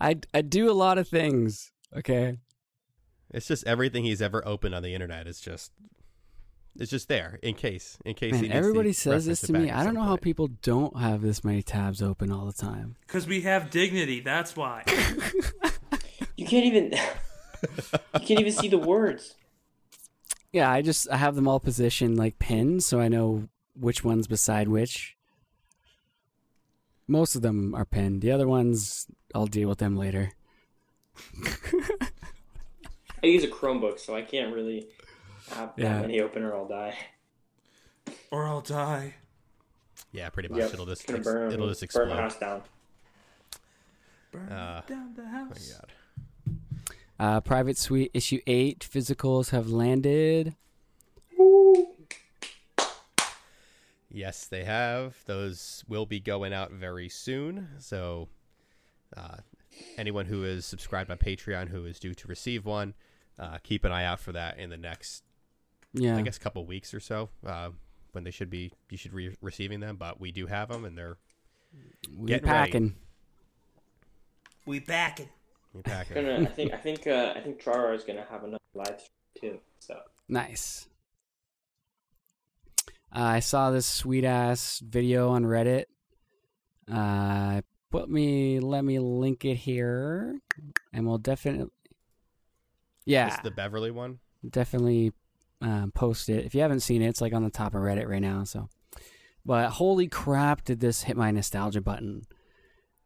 I 0.00 0.16
I 0.32 0.42
do 0.42 0.70
a 0.70 0.72
lot 0.72 0.98
of 0.98 1.08
things. 1.08 1.72
Okay. 1.96 2.38
It's 3.30 3.46
just 3.48 3.66
everything 3.66 4.04
he's 4.04 4.22
ever 4.22 4.46
opened 4.46 4.74
on 4.74 4.82
the 4.82 4.94
internet 4.94 5.26
is 5.26 5.40
just 5.40 5.72
it's 6.78 6.90
just 6.90 7.08
there 7.08 7.38
in 7.42 7.54
case 7.54 7.98
in 8.04 8.14
case 8.14 8.32
Man, 8.32 8.52
everybody 8.52 8.92
says 8.92 9.26
this 9.26 9.40
to 9.42 9.52
me. 9.52 9.70
I 9.70 9.78
don't 9.78 9.86
some 9.86 9.94
know 9.94 10.02
how 10.02 10.16
people 10.16 10.48
don't 10.62 10.98
have 10.98 11.22
this 11.22 11.42
many 11.44 11.62
tabs 11.62 12.00
open 12.02 12.30
all 12.30 12.46
the 12.46 12.52
time. 12.52 12.96
Because 13.06 13.26
we 13.26 13.42
have 13.42 13.70
dignity. 13.70 14.20
That's 14.20 14.56
why. 14.56 14.84
You 16.38 16.46
can't 16.46 16.66
even. 16.66 16.92
you 16.92 18.20
can't 18.20 18.40
even 18.40 18.52
see 18.52 18.68
the 18.68 18.78
words. 18.78 19.34
Yeah, 20.52 20.70
I 20.70 20.82
just 20.82 21.10
I 21.10 21.16
have 21.16 21.34
them 21.34 21.48
all 21.48 21.58
positioned 21.58 22.16
like 22.16 22.38
pinned, 22.38 22.84
so 22.84 23.00
I 23.00 23.08
know 23.08 23.48
which 23.74 24.04
one's 24.04 24.28
beside 24.28 24.68
which. 24.68 25.16
Most 27.08 27.34
of 27.34 27.42
them 27.42 27.74
are 27.74 27.84
pinned. 27.84 28.22
The 28.22 28.30
other 28.30 28.46
ones, 28.46 29.08
I'll 29.34 29.46
deal 29.46 29.68
with 29.68 29.78
them 29.78 29.96
later. 29.96 30.32
I 33.22 33.26
use 33.26 33.42
a 33.42 33.48
Chromebook, 33.48 33.98
so 33.98 34.14
I 34.14 34.22
can't 34.22 34.54
really 34.54 34.86
have 35.50 35.74
that 35.76 35.82
Yeah. 35.82 36.00
many 36.00 36.20
open 36.20 36.42
or 36.42 36.54
I'll 36.54 36.68
die. 36.68 36.96
or 38.30 38.46
I'll 38.46 38.60
die. 38.60 39.14
Yeah, 40.12 40.28
pretty 40.30 40.48
much. 40.48 40.58
Yep, 40.60 40.74
It'll 40.74 40.86
just 40.86 41.10
ex- 41.10 41.24
burn, 41.24 41.52
it'll 41.52 41.68
just 41.68 41.80
burn 41.92 42.08
explode. 42.08 42.20
house 42.20 42.38
down. 42.38 42.62
Burn 44.32 44.48
Uh, 44.52 44.82
down 44.86 45.14
the 45.14 45.22
Oh 45.22 45.26
house. 45.26 45.72
my 45.74 45.76
god. 45.80 45.92
Uh, 47.20 47.40
Private 47.40 47.76
Suite 47.76 48.10
issue 48.14 48.40
eight 48.46 48.80
physicals 48.88 49.50
have 49.50 49.68
landed. 49.68 50.54
Yes, 54.10 54.46
they 54.46 54.64
have. 54.64 55.16
Those 55.26 55.84
will 55.86 56.06
be 56.06 56.18
going 56.20 56.52
out 56.52 56.72
very 56.72 57.08
soon. 57.08 57.68
So, 57.78 58.28
uh, 59.16 59.36
anyone 59.98 60.26
who 60.26 60.44
is 60.44 60.64
subscribed 60.64 61.10
on 61.10 61.18
Patreon 61.18 61.68
who 61.68 61.84
is 61.84 61.98
due 61.98 62.14
to 62.14 62.28
receive 62.28 62.64
one, 62.64 62.94
uh, 63.38 63.58
keep 63.62 63.84
an 63.84 63.92
eye 63.92 64.04
out 64.04 64.20
for 64.20 64.32
that 64.32 64.58
in 64.58 64.70
the 64.70 64.76
next, 64.78 65.24
Yeah, 65.94 66.16
I 66.16 66.22
guess, 66.22 66.36
a 66.36 66.40
couple 66.40 66.64
weeks 66.66 66.92
or 66.94 67.00
so. 67.00 67.30
Uh, 67.44 67.70
when 68.12 68.24
they 68.24 68.30
should 68.30 68.50
be, 68.50 68.72
you 68.90 68.96
should 68.96 69.14
be 69.14 69.34
receiving 69.40 69.80
them. 69.80 69.96
But 69.96 70.20
we 70.20 70.32
do 70.32 70.46
have 70.46 70.68
them, 70.68 70.84
and 70.84 70.96
they're 70.96 71.16
we're 72.14 72.26
getting 72.26 72.48
ready. 72.48 72.70
packing. 72.70 72.94
We 74.66 74.80
backing. 74.80 75.28
we're 75.72 75.82
packing. 75.82 76.14
Gonna, 76.14 76.40
I 76.42 76.46
think, 76.46 76.72
I 76.72 76.76
think, 76.76 77.06
uh, 77.06 77.32
I 77.34 77.40
think 77.40 77.62
Trara 77.62 77.94
is 77.94 78.04
gonna 78.04 78.26
have 78.30 78.44
another 78.44 78.58
live 78.74 79.00
stream 79.34 79.54
too. 79.54 79.60
So 79.78 79.98
Nice. 80.28 80.88
Uh, 83.10 83.20
I 83.20 83.40
saw 83.40 83.70
this 83.70 83.86
sweet 83.86 84.24
ass 84.24 84.82
video 84.86 85.30
on 85.30 85.44
Reddit. 85.44 85.84
Uh, 86.90 87.62
put 87.90 88.10
me, 88.10 88.60
let 88.60 88.84
me 88.84 88.98
link 88.98 89.46
it 89.46 89.54
here, 89.54 90.38
and 90.92 91.06
we'll 91.06 91.16
definitely, 91.18 91.70
yeah, 93.06 93.26
This 93.26 93.34
is 93.36 93.40
the 93.44 93.50
Beverly 93.50 93.90
one. 93.90 94.18
definitely 94.48 95.12
um, 95.60 95.90
post 95.92 96.28
it. 96.28 96.44
If 96.44 96.54
you 96.54 96.60
haven't 96.62 96.80
seen 96.80 97.02
it, 97.02 97.08
it's 97.08 97.20
like 97.20 97.32
on 97.32 97.42
the 97.44 97.50
top 97.50 97.74
of 97.74 97.82
Reddit 97.82 98.08
right 98.08 98.22
now. 98.22 98.44
So, 98.44 98.68
but 99.44 99.70
holy 99.70 100.08
crap, 100.08 100.64
did 100.64 100.80
this 100.80 101.02
hit 101.02 101.16
my 101.16 101.30
nostalgia 101.30 101.80
button? 101.80 102.26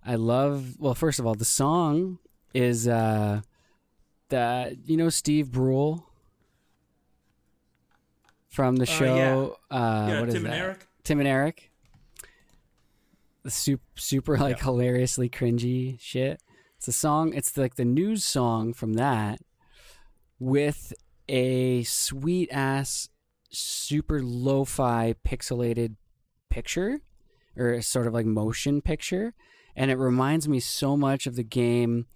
I 0.05 0.17
love. 0.17 0.77
Well, 0.79 0.95
first 0.95 1.19
of 1.19 1.27
all, 1.27 1.35
the 1.35 1.45
song 1.45 2.19
is 2.55 2.87
uh, 2.88 3.41
the 4.29 4.77
you 4.85 4.97
know 4.97 5.09
Steve 5.09 5.51
Brule 5.53 6.07
from 8.49 8.77
the 8.77 8.83
Uh, 8.83 8.87
show. 8.87 9.59
Uh, 9.71 10.07
yeah, 10.09 10.21
what 10.21 10.29
is 10.29 10.35
Tim 10.35 10.45
and 10.47 10.53
that? 10.55 10.59
Eric. 10.61 10.87
Tim 11.05 11.19
and 11.21 11.29
Eric. 11.29 11.71
The 13.45 13.51
super, 13.51 13.83
super 13.97 14.38
like 14.38 14.59
Yeah. 14.59 14.65
hilariously 14.65 15.29
cringy 15.29 15.99
shit. 16.01 16.41
It's 16.77 16.87
a 16.88 16.93
song. 16.93 17.33
It's 17.35 17.57
like 17.57 17.77
the 17.77 17.85
news 17.85 18.25
song 18.25 18.73
from 18.73 18.95
that, 18.95 19.41
with 20.38 20.93
a 21.33 21.83
sweet 21.85 22.51
ass, 22.53 23.09
super 23.51 24.23
lo-fi 24.23 25.14
pixelated 25.27 25.97
picture, 26.51 27.01
or 27.57 27.81
sort 27.81 28.07
of 28.07 28.12
like 28.12 28.27
motion 28.27 28.83
picture, 28.83 29.35
and 29.75 29.90
it 29.90 29.97
reminds 29.97 30.47
me 30.47 30.61
so 30.61 30.95
much 30.95 31.27
of 31.27 31.35
the 31.35 31.42
game, 31.42 32.07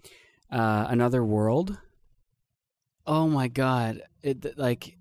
uh, 0.51 0.85
Another 0.87 1.25
World. 1.25 1.79
Oh 3.07 3.27
my 3.27 3.47
god! 3.47 4.03
It 4.21 4.55
like, 4.57 4.97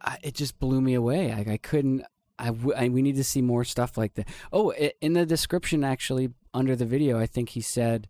I, 0.00 0.18
it 0.22 0.34
just 0.36 0.60
blew 0.60 0.80
me 0.80 0.94
away. 0.94 1.34
Like 1.34 1.48
I 1.48 1.56
couldn't. 1.56 2.04
I, 2.38 2.52
we 2.52 3.02
need 3.02 3.16
to 3.16 3.24
see 3.24 3.42
more 3.42 3.64
stuff 3.64 3.98
like 3.98 4.14
that. 4.14 4.26
Oh, 4.50 4.72
i 4.72 4.92
in 5.02 5.12
the 5.12 5.26
description, 5.26 5.84
actually, 5.84 6.30
under 6.54 6.74
the 6.74 6.86
video, 6.86 7.18
I 7.18 7.26
think 7.26 7.50
he 7.50 7.60
said 7.60 8.08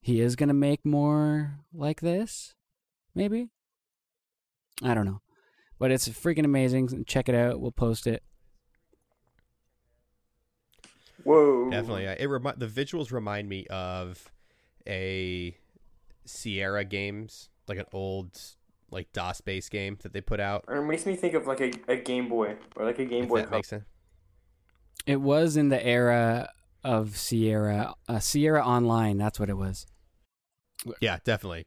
he 0.00 0.20
is 0.20 0.36
gonna 0.36 0.54
make 0.54 0.84
more 0.84 1.58
like 1.74 2.00
this. 2.00 2.54
Maybe. 3.14 3.50
I 4.82 4.94
don't 4.94 5.06
know, 5.06 5.20
but 5.78 5.90
it's 5.90 6.08
freaking 6.08 6.44
amazing. 6.44 7.04
Check 7.06 7.28
it 7.28 7.34
out. 7.34 7.60
We'll 7.60 7.72
post 7.72 8.06
it. 8.06 8.22
whoa, 11.24 11.70
Definitely, 11.70 12.04
yeah. 12.04 12.14
it 12.18 12.26
remi- 12.26 12.52
the 12.56 12.66
visuals 12.66 13.10
remind 13.12 13.48
me 13.48 13.66
of 13.68 14.30
a 14.86 15.56
Sierra 16.24 16.84
games, 16.84 17.48
like 17.68 17.78
an 17.78 17.86
old 17.92 18.38
like 18.90 19.12
DOS 19.12 19.40
based 19.40 19.70
game 19.70 19.98
that 20.02 20.12
they 20.12 20.20
put 20.20 20.38
out. 20.40 20.64
Or 20.68 20.76
it 20.76 20.86
makes 20.86 21.06
me 21.06 21.16
think 21.16 21.34
of 21.34 21.46
like 21.46 21.60
a, 21.60 21.72
a 21.88 21.96
Game 21.96 22.28
Boy 22.28 22.56
or 22.76 22.84
like 22.84 22.98
a 22.98 23.04
Game 23.04 23.24
If 23.24 23.28
Boy. 23.28 23.38
that 23.38 23.46
Color. 23.48 23.58
makes 23.58 23.68
sense. 23.68 23.84
It 25.06 25.20
was 25.20 25.56
in 25.56 25.68
the 25.68 25.84
era 25.84 26.50
of 26.84 27.16
Sierra, 27.16 27.94
uh, 28.08 28.18
Sierra 28.20 28.64
Online. 28.64 29.18
That's 29.18 29.40
what 29.40 29.48
it 29.50 29.56
was. 29.56 29.86
Yeah, 31.00 31.18
definitely. 31.24 31.66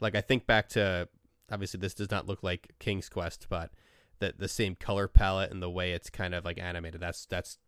Like 0.00 0.14
I 0.14 0.20
think 0.22 0.46
back 0.46 0.70
to 0.70 1.08
obviously 1.50 1.78
this 1.80 1.94
does 1.94 2.10
not 2.10 2.26
look 2.26 2.42
like 2.42 2.72
King's 2.78 3.08
Quest, 3.08 3.46
but 3.48 3.70
the 4.18 4.34
the 4.36 4.48
same 4.48 4.74
color 4.74 5.08
palette 5.08 5.50
and 5.50 5.62
the 5.62 5.70
way 5.70 5.92
it's 5.92 6.10
kind 6.10 6.34
of 6.34 6.44
like 6.44 6.58
animated. 6.58 7.00
That's 7.00 7.26
that's 7.26 7.58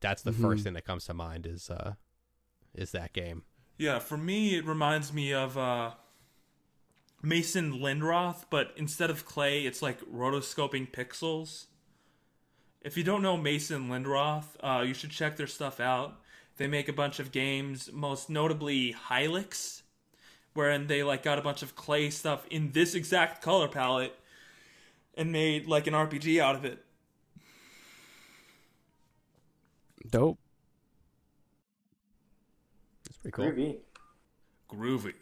that's 0.00 0.22
the 0.22 0.32
Mhm. 0.32 0.40
first 0.42 0.64
thing 0.64 0.74
that 0.74 0.84
comes 0.84 1.04
to 1.06 1.14
mind 1.14 1.46
is 1.46 1.70
uh 1.70 1.94
is 2.74 2.90
that 2.92 3.12
game. 3.12 3.44
Yeah, 3.78 3.98
for 3.98 4.16
me, 4.16 4.56
it 4.56 4.64
reminds 4.64 5.12
me 5.12 5.32
of 5.32 5.56
uh, 5.58 5.92
Mason 7.22 7.80
Lindroth, 7.80 8.44
but 8.50 8.72
instead 8.76 9.10
of 9.10 9.24
clay, 9.24 9.64
it's 9.64 9.80
like 9.82 10.00
rotoscoping 10.02 10.90
pixels. 10.92 11.66
If 12.82 12.96
you 12.96 13.02
don't 13.04 13.22
know 13.22 13.36
Mason 13.36 13.88
Lindroth, 13.88 14.56
uh, 14.60 14.82
you 14.86 14.92
should 14.94 15.10
check 15.10 15.36
their 15.36 15.46
stuff 15.46 15.80
out. 15.80 16.20
They 16.58 16.66
make 16.66 16.88
a 16.88 16.92
bunch 16.92 17.18
of 17.18 17.32
games, 17.32 17.90
most 17.92 18.28
notably 18.28 18.92
Hylics, 19.08 19.82
wherein 20.54 20.86
they 20.86 21.02
like 21.02 21.22
got 21.22 21.38
a 21.38 21.42
bunch 21.42 21.62
of 21.62 21.76
clay 21.76 22.10
stuff 22.10 22.46
in 22.50 22.72
this 22.72 22.94
exact 22.94 23.42
color 23.42 23.68
palette 23.68 24.14
and 25.16 25.30
made 25.30 25.66
like 25.66 25.86
an 25.86 25.94
RPG 25.94 26.40
out 26.40 26.54
of 26.54 26.64
it. 26.64 26.84
Dope. 30.10 30.38
It's 33.06 33.16
pretty 33.18 33.32
cool. 33.32 33.46
Groovy. 34.70 35.12
Groovy. 35.12 35.14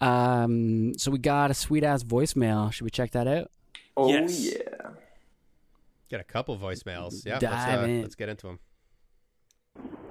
Um, 0.00 0.94
so 0.96 1.10
we 1.10 1.18
got 1.18 1.50
a 1.50 1.54
sweet 1.54 1.84
ass 1.84 2.02
voicemail. 2.02 2.72
Should 2.72 2.84
we 2.84 2.90
check 2.90 3.10
that 3.12 3.26
out? 3.26 3.50
Oh 3.96 4.08
Yes. 4.08 4.40
yeah. 4.54 4.90
Get 6.08 6.20
a 6.20 6.24
couple 6.24 6.56
voicemails. 6.58 7.24
Yeah, 7.24 7.38
let's, 7.40 7.44
uh, 7.44 7.84
in. 7.86 8.02
let's 8.02 8.14
get 8.14 8.28
into 8.28 8.46
them. 8.48 8.58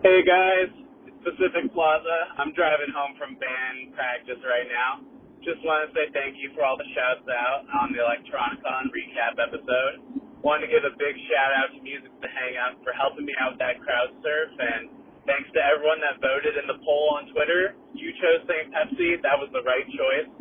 Hey 0.04 0.24
guys, 0.24 0.70
it's 0.74 0.89
Pacific 1.24 1.72
Plaza. 1.76 2.20
I'm 2.40 2.56
driving 2.56 2.92
home 2.96 3.20
from 3.20 3.36
band 3.36 3.92
practice 3.96 4.40
right 4.48 4.68
now. 4.72 5.04
Just 5.44 5.64
want 5.64 5.88
to 5.88 5.90
say 5.96 6.12
thank 6.12 6.36
you 6.40 6.52
for 6.56 6.68
all 6.68 6.76
the 6.76 6.88
shouts 6.96 7.24
out 7.28 7.64
on 7.80 7.96
the 7.96 8.04
Electronicon 8.04 8.92
recap 8.92 9.40
episode. 9.40 10.24
Wanted 10.44 10.68
to 10.68 10.72
give 10.72 10.84
a 10.88 10.96
big 10.96 11.16
shout 11.28 11.52
out 11.56 11.76
to 11.76 11.80
Music 11.84 12.12
to 12.12 12.30
Hang 12.32 12.56
Out 12.56 12.80
for 12.84 12.96
helping 12.96 13.28
me 13.28 13.36
out 13.40 13.56
with 13.56 13.62
that 13.64 13.80
crowd 13.84 14.12
surf, 14.24 14.52
and 14.56 14.92
thanks 15.28 15.52
to 15.52 15.60
everyone 15.60 16.00
that 16.00 16.24
voted 16.24 16.56
in 16.56 16.68
the 16.68 16.80
poll 16.84 17.20
on 17.20 17.28
Twitter. 17.36 17.76
You 17.92 18.12
chose 18.24 18.44
St. 18.48 18.72
Pepsi. 18.72 19.20
That 19.20 19.36
was 19.36 19.52
the 19.52 19.64
right 19.68 19.88
choice. 19.92 20.32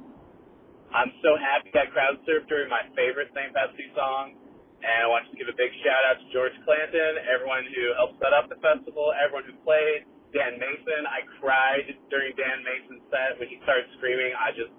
I'm 0.94 1.12
so 1.20 1.34
happy 1.36 1.74
I 1.74 1.90
crowd 1.90 2.22
surfed 2.24 2.48
during 2.48 2.70
my 2.70 2.86
favorite 2.94 3.28
St. 3.34 3.50
Pepsi 3.52 3.90
song. 3.92 4.38
And 4.78 4.98
I 5.04 5.06
want 5.10 5.26
to 5.26 5.34
give 5.34 5.50
a 5.50 5.56
big 5.58 5.74
shout 5.82 6.02
out 6.06 6.22
to 6.22 6.26
George 6.30 6.54
Clanton, 6.62 7.26
everyone 7.26 7.66
who 7.66 7.82
helped 7.98 8.22
set 8.22 8.30
up 8.30 8.46
the 8.46 8.62
festival, 8.62 9.10
everyone 9.10 9.42
who 9.50 9.58
played, 9.66 10.06
Dan 10.32 10.60
Mason. 10.60 11.02
I 11.08 11.24
cried 11.40 11.86
during 12.12 12.36
Dan 12.36 12.60
Mason's 12.64 13.04
set 13.08 13.40
when 13.40 13.48
he 13.48 13.56
started 13.64 13.88
screaming. 13.96 14.32
I 14.36 14.52
just 14.52 14.72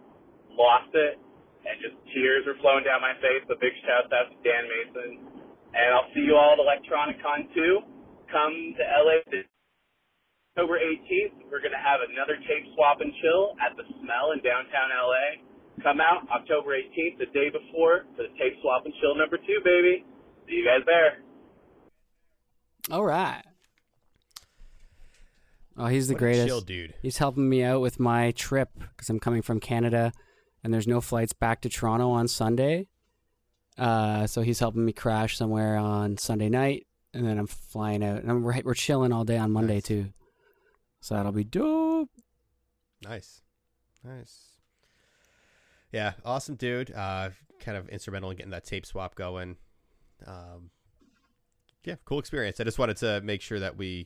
lost 0.54 0.92
it, 0.94 1.18
and 1.66 1.76
just 1.82 1.98
tears 2.14 2.46
were 2.46 2.58
flowing 2.62 2.86
down 2.86 3.02
my 3.02 3.18
face. 3.18 3.44
A 3.50 3.58
big 3.58 3.74
shout 3.86 4.10
out 4.14 4.30
to 4.30 4.38
Dan 4.46 4.66
Mason. 4.70 5.10
And 5.74 5.88
I'll 5.94 6.10
see 6.14 6.26
you 6.26 6.34
all 6.34 6.58
at 6.58 6.62
Electronicon 6.62 7.54
2. 7.54 8.34
Come 8.34 8.56
to 8.78 8.84
LA 8.84 9.22
October 10.58 10.82
18th. 10.82 11.50
We're 11.50 11.62
to 11.78 11.82
have 11.82 12.02
another 12.04 12.38
tape 12.46 12.66
swap 12.74 13.02
and 13.02 13.14
chill 13.22 13.54
at 13.62 13.78
the 13.78 13.86
Smell 14.02 14.34
in 14.34 14.42
downtown 14.42 14.90
LA. 14.90 15.46
Come 15.82 16.02
out 16.02 16.28
October 16.30 16.76
18th, 16.76 17.18
the 17.18 17.30
day 17.32 17.50
before, 17.50 18.06
for 18.18 18.24
the 18.24 18.34
tape 18.38 18.60
swap 18.62 18.86
and 18.86 18.94
chill 19.00 19.16
number 19.16 19.38
two, 19.38 19.62
baby. 19.64 20.04
See 20.48 20.60
you 20.60 20.66
guys 20.66 20.84
there. 20.86 21.24
All 22.92 23.06
right. 23.06 23.44
Oh, 25.80 25.86
he's 25.88 26.08
the 26.10 26.14
What 26.14 26.20
greatest. 26.20 26.48
chill 26.48 26.62
dude. 26.62 26.94
He's 27.02 27.18
helping 27.20 27.48
me 27.48 27.64
out 27.64 27.80
with 27.82 28.00
my 28.00 28.32
trip 28.32 28.70
because 28.78 29.10
I'm 29.10 29.20
coming 29.20 29.42
from 29.42 29.60
Canada, 29.62 30.12
and 30.64 30.74
there's 30.74 30.88
no 30.88 31.00
flights 31.00 31.32
back 31.34 31.62
to 31.62 31.70
Toronto 31.70 32.10
on 32.12 32.28
Sunday. 32.28 32.88
Uh, 33.78 34.28
so 34.28 34.42
he's 34.42 34.60
helping 34.60 34.84
me 34.86 34.92
crash 34.92 35.38
somewhere 35.38 35.78
on 35.78 36.18
Sunday 36.18 36.50
night, 36.50 36.86
and 37.14 37.26
then 37.26 37.38
I'm 37.38 37.48
flying 37.48 38.04
out, 38.04 38.24
and 38.24 38.44
we're 38.44 38.62
we're 38.64 38.74
chilling 38.74 39.14
all 39.14 39.24
day 39.24 39.38
on 39.38 39.52
Monday 39.52 39.76
Nice. 39.76 39.84
too. 39.84 40.14
So 41.00 41.16
that'll 41.16 41.32
be 41.32 41.46
dope. 41.46 42.10
Nice, 43.02 43.42
nice. 44.04 44.50
Yeah, 45.94 46.14
awesome 46.26 46.56
dude. 46.56 46.92
Uh, 46.92 47.30
kind 47.62 47.78
of 47.78 47.88
instrumental 47.88 48.30
in 48.32 48.36
getting 48.38 48.52
that 48.52 48.66
tape 48.66 48.86
swap 48.86 49.16
going. 49.16 49.56
Um, 50.28 50.72
yeah, 51.86 51.96
cool 52.04 52.20
experience. 52.20 52.60
I 52.60 52.66
just 52.66 52.78
wanted 52.80 52.98
to 52.98 53.22
make 53.22 53.42
sure 53.42 53.62
that 53.62 53.78
we 53.78 54.06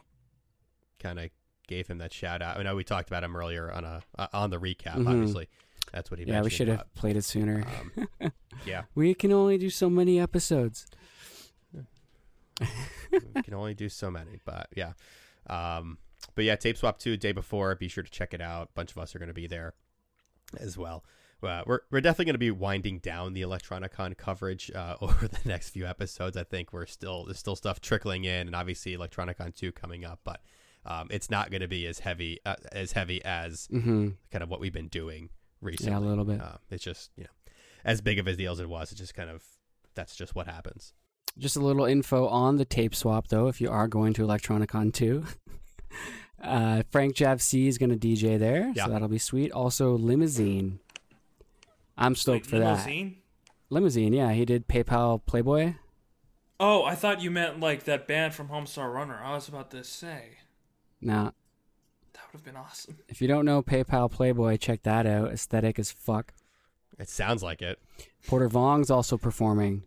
kind 0.99 1.19
of 1.19 1.29
gave 1.67 1.87
him 1.87 1.97
that 1.99 2.13
shout 2.13 2.41
out. 2.41 2.57
I 2.57 2.63
know 2.63 2.75
we 2.75 2.83
talked 2.83 3.09
about 3.09 3.23
him 3.23 3.35
earlier 3.35 3.71
on 3.71 3.83
a 3.83 4.01
uh, 4.17 4.27
on 4.33 4.49
the 4.49 4.59
recap. 4.59 4.95
Mhm. 4.95 5.07
Obviously, 5.07 5.49
that's 5.91 6.09
what 6.11 6.19
he. 6.19 6.25
Yeah, 6.25 6.41
we 6.41 6.49
should 6.49 6.67
have 6.67 6.93
played 6.93 7.15
it 7.15 7.23
sooner. 7.23 7.63
Um, 8.21 8.31
yeah, 8.65 8.83
we 8.95 9.13
can 9.13 9.31
only 9.31 9.57
do 9.57 9.69
so 9.69 9.89
many 9.89 10.19
episodes. 10.19 10.87
we 13.11 13.41
can 13.41 13.53
only 13.53 13.73
do 13.73 13.89
so 13.89 14.11
many, 14.11 14.39
but 14.45 14.67
yeah. 14.75 14.93
Um, 15.47 15.97
but 16.35 16.45
yeah, 16.45 16.55
tape 16.55 16.77
swap 16.77 16.99
two 16.99 17.17
day 17.17 17.31
before. 17.31 17.75
Be 17.75 17.87
sure 17.87 18.03
to 18.03 18.11
check 18.11 18.33
it 18.33 18.41
out. 18.41 18.69
A 18.69 18.73
bunch 18.73 18.91
of 18.91 18.97
us 18.97 19.15
are 19.15 19.19
going 19.19 19.27
to 19.27 19.33
be 19.33 19.47
there 19.47 19.73
as 20.59 20.77
well. 20.77 21.03
Uh, 21.41 21.61
we're 21.65 21.79
we're 21.91 21.99
definitely 21.99 22.25
going 22.25 22.35
to 22.35 22.39
be 22.39 22.51
winding 22.51 22.99
down 22.99 23.33
the 23.33 23.41
Electronicon 23.41 24.15
coverage 24.17 24.71
uh, 24.73 24.95
over 25.01 25.27
the 25.27 25.39
next 25.45 25.69
few 25.69 25.85
episodes. 25.85 26.37
I 26.37 26.43
think 26.43 26.71
we're 26.71 26.85
still 26.85 27.25
there's 27.25 27.39
still 27.39 27.55
stuff 27.55 27.81
trickling 27.81 28.23
in, 28.23 28.47
and 28.47 28.55
obviously 28.55 28.95
Electronicon 28.95 29.53
two 29.53 29.71
coming 29.71 30.05
up, 30.05 30.19
but 30.23 30.41
um, 30.85 31.07
it's 31.11 31.29
not 31.29 31.49
going 31.51 31.61
to 31.61 31.67
be 31.67 31.85
as 31.87 31.99
heavy 31.99 32.39
uh, 32.45 32.55
as 32.71 32.91
heavy 32.93 33.23
as 33.23 33.67
hmm 33.71 34.09
kind 34.31 34.43
of 34.43 34.49
what 34.49 34.59
we've 34.59 34.73
been 34.73 34.87
doing 34.89 35.29
recently. 35.61 35.91
Yeah, 35.91 35.99
a 35.99 35.99
little 35.99 36.25
bit. 36.25 36.41
Uh, 36.41 36.57
it's 36.69 36.83
just 36.83 37.11
you 37.15 37.23
know 37.23 37.29
as 37.85 38.01
big 38.01 38.19
of 38.19 38.27
a 38.27 38.35
deal 38.35 38.51
as 38.53 38.59
it 38.59 38.69
was. 38.69 38.91
It's 38.91 38.99
just 38.99 39.13
kind 39.15 39.29
of 39.29 39.43
that's 39.95 40.15
just 40.15 40.35
what 40.35 40.47
happens. 40.47 40.93
Just 41.37 41.55
a 41.55 41.59
little 41.59 41.85
info 41.85 42.27
on 42.27 42.57
the 42.57 42.65
tape 42.65 42.93
swap, 42.93 43.27
though, 43.29 43.47
if 43.47 43.59
you 43.59 43.67
are 43.69 43.87
going 43.87 44.13
to 44.13 44.21
Electronicon 44.21 44.93
2. 44.93 45.25
uh, 46.43 46.83
Frank 46.91 47.15
Jav 47.15 47.41
Cee 47.41 47.67
is 47.67 47.79
going 47.79 47.89
to 47.89 47.95
DJ 47.97 48.37
there, 48.37 48.71
Yeah. 48.75 48.85
so 48.85 48.91
that'll 48.91 49.07
be 49.07 49.17
sweet. 49.17 49.51
Also, 49.51 49.97
Limousine. 49.97 50.79
I'm 51.97 52.13
stoked 52.15 52.45
Wait, 52.45 52.49
for 52.51 52.59
that. 52.59 52.85
limousine? 52.85 53.17
Limousine, 53.71 54.13
yeah. 54.13 54.31
He 54.33 54.45
did 54.45 54.67
PayPal 54.67 55.25
Playboy. 55.25 55.73
Oh, 56.59 56.83
I 56.83 56.93
thought 56.95 57.21
you 57.21 57.31
meant 57.31 57.59
like 57.59 57.83
that 57.85 58.07
band 58.07 58.33
from 58.35 58.49
Homestar 58.49 58.93
Runner. 58.93 59.19
I 59.23 59.33
was 59.33 59.47
about 59.47 59.71
to 59.71 59.83
say 59.83 60.37
Now, 61.05 61.33
that 62.13 62.21
would 62.31 62.39
have 62.39 62.43
been 62.45 62.55
awesome. 62.55 62.97
if 63.09 63.21
you 63.21 63.27
don't 63.27 63.45
know 63.45 63.61
PayPal 63.61 64.09
Playboy, 64.11 64.57
check 64.57 64.83
that 64.83 65.05
out. 65.05 65.31
Aesthetic 65.31 65.77
as 65.79 65.91
fuck. 65.91 66.33
It 66.99 67.09
sounds 67.09 67.41
like 67.43 67.61
it. 67.61 67.79
Porter 68.27 68.47
Vong's 68.49 68.89
also 68.91 69.17
performing. 69.17 69.83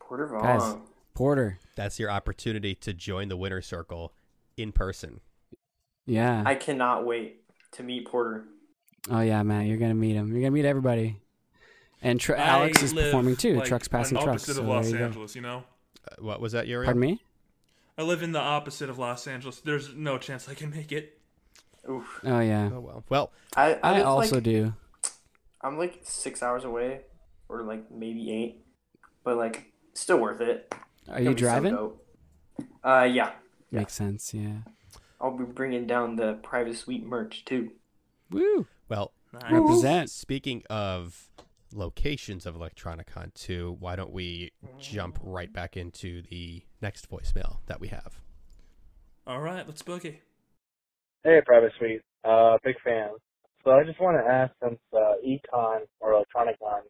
Porter 0.00 0.26
Guys. 0.26 0.76
Porter, 1.14 1.58
That's 1.76 1.98
your 1.98 2.10
opportunity 2.10 2.74
to 2.76 2.92
join 2.92 3.28
the 3.28 3.36
winner 3.36 3.60
circle 3.62 4.12
in 4.56 4.72
person. 4.72 5.20
yeah. 6.06 6.42
I 6.46 6.54
cannot 6.56 7.04
wait 7.06 7.42
to 7.72 7.82
meet 7.82 8.06
Porter. 8.06 8.44
oh, 9.10 9.20
yeah, 9.20 9.42
Matt. 9.42 9.66
You're 9.66 9.76
going 9.76 9.90
to 9.90 9.94
meet 9.96 10.14
him. 10.14 10.28
You're 10.28 10.40
going 10.40 10.52
to 10.52 10.62
meet 10.62 10.64
everybody. 10.64 11.18
And 12.02 12.18
Tr- 12.18 12.34
Alex 12.34 12.82
is 12.82 12.92
performing 12.94 13.36
too. 13.36 13.56
like, 13.56 13.68
trucks 13.68 13.86
passing 13.88 14.16
on 14.16 14.24
trucks. 14.24 14.42
opposite 14.44 14.54
So 14.54 14.60
of 14.62 14.66
there 14.66 14.76
Los 14.76 14.90
you 14.90 14.98
go. 14.98 15.04
Angeles, 15.04 15.34
you 15.36 15.42
know. 15.42 15.64
Uh, 16.10 16.14
what 16.20 16.40
was 16.40 16.52
that, 16.52 16.66
Uriel? 16.66 16.86
Pardon 16.86 17.00
me? 17.00 17.22
I 18.00 18.02
live 18.02 18.22
in 18.22 18.32
the 18.32 18.40
opposite 18.40 18.88
of 18.88 18.98
Los 18.98 19.26
Angeles. 19.26 19.60
There's 19.60 19.94
no 19.94 20.16
chance 20.16 20.48
I 20.48 20.54
can 20.54 20.70
make 20.70 20.90
it. 20.90 21.20
Oof. 21.86 22.20
Oh, 22.24 22.40
yeah. 22.40 22.70
Oh 22.72 22.80
well. 22.80 23.04
Well, 23.10 23.30
I, 23.54 23.74
I, 23.74 23.98
I 23.98 24.02
also 24.04 24.36
like, 24.36 24.44
do. 24.44 24.72
I'm 25.60 25.76
like 25.76 26.00
six 26.02 26.42
hours 26.42 26.64
away, 26.64 27.02
or 27.50 27.60
like 27.60 27.90
maybe 27.90 28.30
eight, 28.32 28.64
but 29.22 29.36
like 29.36 29.70
still 29.92 30.16
worth 30.16 30.40
it. 30.40 30.74
Are 31.10 31.18
Gonna 31.18 31.24
you 31.24 31.34
be 31.34 31.42
so 31.42 31.46
driving? 31.46 31.74
dope. 31.74 32.06
uh, 32.82 33.02
yeah. 33.02 33.32
yeah. 33.70 33.80
Makes 33.80 33.92
sense, 33.92 34.32
yeah. 34.32 34.60
I'll 35.20 35.36
be 35.36 35.44
bringing 35.44 35.86
down 35.86 36.16
the 36.16 36.38
private 36.42 36.78
suite 36.78 37.04
merch 37.04 37.44
too. 37.44 37.72
Woo! 38.30 38.66
well. 38.88 39.12
Nice. 39.34 39.52
Represent. 39.52 40.10
Speaking 40.10 40.62
of 40.70 41.29
locations 41.72 42.46
of 42.46 42.56
Electronicon 42.56 43.32
2, 43.34 43.76
why 43.78 43.96
don't 43.96 44.12
we 44.12 44.52
jump 44.78 45.18
right 45.22 45.52
back 45.52 45.76
into 45.76 46.22
the 46.22 46.62
next 46.80 47.10
voicemail 47.10 47.58
that 47.66 47.80
we 47.80 47.88
have? 47.88 48.20
All 49.26 49.40
right, 49.40 49.66
let's 49.66 49.82
boogie. 49.82 50.18
Hey, 51.22 51.40
Private 51.44 51.72
Suite. 51.78 52.02
Uh, 52.24 52.58
big 52.64 52.76
fan. 52.82 53.10
So 53.64 53.72
I 53.72 53.84
just 53.84 54.00
want 54.00 54.16
to 54.16 54.30
ask, 54.30 54.52
since 54.62 54.80
uh, 54.92 55.14
Econ 55.24 55.80
or 56.00 56.12
Electronicon 56.12 56.82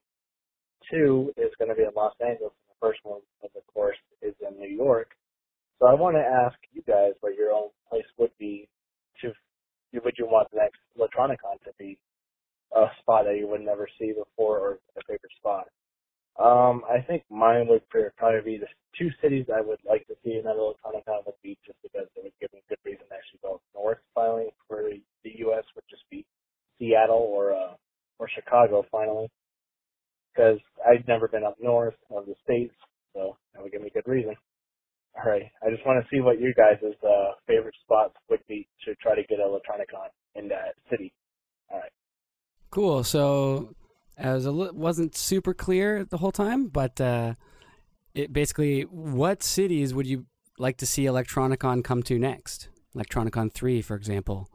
2 0.90 1.32
is 1.36 1.50
going 1.58 1.68
to 1.68 1.74
be 1.74 1.82
in 1.82 1.90
Los 1.96 2.14
Angeles, 2.20 2.52
and 2.54 2.70
the 2.70 2.78
first 2.80 3.00
one, 3.02 3.20
of 3.42 3.50
the 3.54 3.60
course, 3.72 3.96
is 4.22 4.34
in 4.40 4.58
New 4.58 4.68
York. 4.68 5.10
So 5.78 5.86
I 5.86 5.94
want 5.94 6.16
to 6.16 6.20
ask 6.20 6.56
you 6.72 6.82
guys 6.86 7.12
what 7.20 7.34
your 7.34 7.52
own 7.52 7.70
place 7.88 8.04
would 8.18 8.30
be 8.38 8.68
to, 9.20 9.32
would 10.04 10.14
you 10.16 10.26
want 10.26 10.48
the 10.52 10.58
next 10.58 10.78
Electronicon 10.96 11.62
to 11.64 11.72
be 11.78 11.98
a 12.76 12.86
spot 13.00 13.24
that 13.26 13.36
you 13.38 13.48
would 13.48 13.62
never 13.62 13.88
see 13.98 14.12
before 14.12 14.58
or 14.58 14.78
a 14.96 15.02
favorite 15.06 15.32
spot? 15.38 15.66
Um, 16.40 16.82
I 16.88 17.02
think 17.02 17.24
mine 17.30 17.68
would 17.68 17.82
probably 18.16 18.40
be 18.44 18.58
the 18.58 18.68
two 18.98 19.10
cities 19.22 19.46
I 19.54 19.60
would 19.60 19.80
like 19.88 20.06
to 20.08 20.14
see 20.24 20.34
another 20.40 20.60
Electronicon 20.60 21.26
would 21.26 21.36
be 21.42 21.58
just 21.66 21.78
because 21.82 22.08
it 22.16 22.24
would 22.24 22.32
give 22.40 22.52
me 22.54 22.62
good 22.68 22.78
reason 22.84 23.04
to 23.08 23.14
actually 23.14 23.40
go 23.42 23.60
north. 23.74 23.98
Finally, 24.14 24.54
for 24.68 24.84
the 25.24 25.32
U.S. 25.50 25.64
would 25.74 25.84
just 25.90 26.04
be 26.10 26.24
Seattle 26.78 27.28
or 27.28 27.52
uh, 27.52 27.74
or 28.18 28.28
Chicago. 28.34 28.84
Finally, 28.90 29.28
because 30.32 30.58
I've 30.86 31.06
never 31.08 31.28
been 31.28 31.44
up 31.44 31.56
north 31.60 31.96
of 32.10 32.26
the 32.26 32.34
states, 32.44 32.74
so 33.14 33.36
that 33.54 33.62
would 33.62 33.72
give 33.72 33.82
me 33.82 33.90
good 33.92 34.08
reason. 34.08 34.36
All 35.16 35.30
right, 35.30 35.50
I 35.66 35.70
just 35.70 35.86
want 35.86 36.02
to 36.02 36.08
see 36.14 36.20
what 36.22 36.40
you 36.40 36.54
guys' 36.54 36.82
uh, 37.04 37.32
favorite 37.46 37.74
spots 37.84 38.14
would 38.30 38.46
be 38.48 38.68
to 38.86 38.94
try 38.96 39.14
to 39.16 39.24
get 39.28 39.40
a 39.40 39.44
Electronicon 39.44 40.08
in 40.36 40.48
that 40.48 40.76
city. 40.90 41.12
All 41.70 41.78
right. 41.80 41.92
Cool. 42.70 43.02
So 43.04 43.74
as 44.16 44.44
was 44.44 44.46
a 44.46 44.50
li- 44.52 44.70
wasn't 44.72 45.16
super 45.16 45.54
clear 45.54 46.04
the 46.04 46.18
whole 46.18 46.32
time, 46.32 46.68
but 46.68 47.00
uh, 47.00 47.34
it 48.14 48.32
basically, 48.32 48.82
what 48.82 49.42
cities 49.42 49.92
would 49.94 50.06
you 50.06 50.26
like 50.58 50.76
to 50.78 50.86
see 50.86 51.04
Electronicon 51.04 51.82
come 51.82 52.02
to 52.04 52.18
next? 52.18 52.68
Electronicon 52.94 53.52
three, 53.52 53.80
for 53.82 53.96
example. 53.96 54.48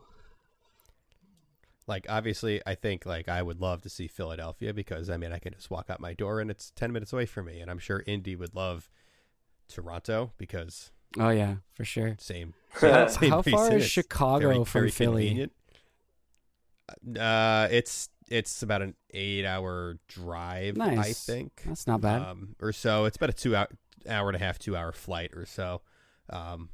Like, 1.88 2.08
obviously, 2.10 2.62
I 2.66 2.74
think 2.76 3.06
like 3.06 3.30
I 3.30 3.42
would 3.42 3.62
love 3.62 3.82
to 3.84 3.90
see 3.90 4.08
Philadelphia 4.08 4.74
because 4.74 5.10
I 5.10 5.18
mean 5.18 5.32
I 5.32 5.38
can 5.40 5.54
just 5.54 5.70
walk 5.70 5.90
out 5.90 6.00
my 6.00 6.14
door 6.14 6.40
and 6.40 6.50
it's 6.50 6.72
ten 6.76 6.92
minutes 6.92 7.14
away 7.14 7.26
from 7.28 7.46
me, 7.46 7.60
and 7.60 7.70
I'm 7.70 7.78
sure 7.80 8.04
Indy 8.08 8.36
would 8.36 8.56
love 8.56 8.90
Toronto 9.68 10.32
because 10.38 10.92
Oh 11.20 11.30
yeah, 11.30 11.56
for 11.74 11.86
sure. 11.86 12.16
same. 12.20 12.54
How- 12.82 13.08
same 13.08 13.30
how 13.30 13.42
far 13.44 13.74
is 13.74 13.86
Chicago 13.86 14.48
very- 14.48 14.56
from 14.66 14.82
very 14.82 14.92
Philly? 14.92 15.24
convenient. 15.28 15.52
Uh, 17.20 17.68
it's 17.72 18.10
it's 18.30 18.64
about 18.64 18.82
an 18.82 18.96
eight-hour 19.12 20.00
drive, 20.08 20.78
nice. 20.78 20.98
I 21.00 21.14
think. 21.14 21.64
That's 21.66 21.88
not 21.88 22.02
bad. 22.02 22.22
um, 22.22 22.56
or 22.62 22.72
so. 22.72 23.06
It's 23.06 23.18
about 23.18 23.30
a 23.30 23.34
two 23.34 23.56
hour, 23.56 23.68
hour 24.10 24.30
and 24.30 24.36
a 24.36 24.40
half, 24.40 24.60
two 24.60 24.76
hour 24.76 24.92
flight 24.92 25.32
or 25.36 25.46
so. 25.46 25.82
Um, 26.30 26.70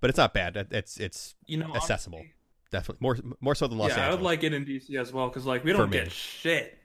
but 0.00 0.10
it's 0.10 0.18
not 0.18 0.34
bad. 0.34 0.56
It's 0.70 0.98
it's 0.98 1.34
You 1.46 1.58
know, 1.58 1.74
accessible. 1.74 2.18
honestly, 2.18 2.34
definitely 2.70 2.98
more 3.02 3.18
more 3.40 3.54
so 3.54 3.66
than 3.66 3.78
Los 3.78 3.90
Angeles. 3.90 4.04
yeah, 4.06 4.08
I 4.08 4.14
would 4.14 4.22
like 4.22 4.42
it 4.44 4.52
in 4.52 4.64
DC 4.64 4.94
as 5.00 5.12
well 5.12 5.28
because 5.28 5.46
like 5.46 5.64
we 5.64 5.72
don't 5.72 5.90
get 5.90 6.10
shit. 6.12 6.78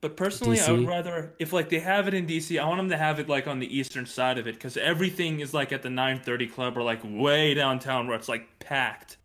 But 0.00 0.16
personally, 0.16 0.60
I 0.60 0.72
would 0.72 0.86
rather 0.88 1.32
if 1.38 1.52
like 1.52 1.68
they 1.68 1.78
have 1.78 2.08
it 2.08 2.14
in 2.14 2.26
DC, 2.26 2.60
I 2.60 2.66
want 2.66 2.78
them 2.78 2.88
to 2.90 2.96
have 2.96 3.20
it 3.20 3.28
like 3.28 3.46
on 3.46 3.60
the 3.60 3.76
eastern 3.78 4.04
side 4.06 4.36
of 4.38 4.48
it 4.48 4.54
because 4.54 4.76
everything 4.76 5.38
is 5.38 5.54
like 5.54 5.70
at 5.72 5.82
the 5.82 5.88
9:30 5.88 6.52
club 6.52 6.76
or 6.76 6.82
like 6.82 7.00
way 7.04 7.54
downtown 7.54 8.08
where 8.08 8.16
it's 8.16 8.28
like 8.28 8.58
packed. 8.58 9.16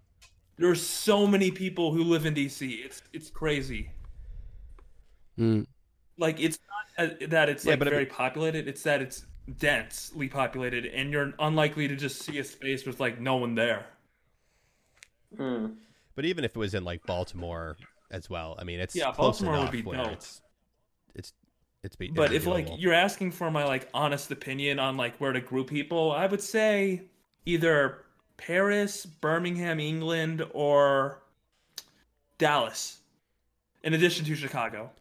There's 0.58 0.82
so 0.86 1.28
many 1.28 1.52
people 1.52 1.94
who 1.94 2.04
live 2.04 2.26
in 2.26 2.34
DC. 2.34 2.84
It's 2.84 3.04
it's 3.14 3.30
crazy. 3.30 3.92
Mm. 5.38 5.68
Like 6.18 6.40
it's 6.40 6.60
not 6.98 7.12
uh, 7.12 7.28
that 7.28 7.50
it's 7.50 7.64
Yeah, 7.66 7.72
like 7.72 7.80
but 7.80 7.90
very 7.90 8.06
mean- 8.06 8.14
populated. 8.14 8.68
It's 8.68 8.82
that 8.84 9.02
it's 9.02 9.26
densely 9.60 10.28
populated, 10.28 10.86
and 10.88 11.12
you're 11.12 11.34
unlikely 11.40 11.88
to 11.88 11.96
just 11.96 12.22
see 12.24 12.40
a 12.40 12.44
space 12.44 12.86
with 12.86 13.00
like 13.00 13.20
no 13.20 13.36
one 13.38 13.56
there. 13.56 13.86
Hmm. 15.36 15.68
But 16.16 16.26
even 16.26 16.44
if 16.44 16.56
it 16.56 16.60
was 16.60 16.74
in 16.74 16.84
like 16.84 17.06
Baltimore 17.06 17.78
as 18.10 18.30
well, 18.30 18.56
I 18.58 18.64
mean, 18.64 18.80
it's 18.80 18.96
Yeah, 18.96 19.12
close 19.12 19.40
Baltimore 19.40 19.54
would 19.54 19.60
enough 19.62 19.72
be 19.72 19.82
where 19.84 19.98
dope. 20.04 20.14
It's 20.14 20.42
it's 21.14 21.34
it's 21.84 21.96
be, 21.96 22.08
But 22.10 22.32
it'd 22.32 22.38
if 22.38 22.44
be 22.46 22.50
like 22.50 22.68
you're 22.78 22.94
asking 22.94 23.32
for 23.32 23.52
my 23.52 23.64
like 23.64 23.88
honest 23.94 24.32
opinion 24.32 24.80
on 24.80 24.98
like 24.98 25.16
where 25.18 25.34
to 25.34 25.40
group 25.42 25.70
people, 25.70 26.12
I 26.12 26.26
would 26.26 26.42
say 26.42 27.04
either 27.46 28.00
Paris, 28.38 29.06
Birmingham, 29.06 29.80
England, 29.80 30.46
or 30.54 31.22
Dallas. 32.38 33.00
In 33.84 33.94
addition 33.94 34.26
to 34.26 34.36
Chicago. 34.36 34.92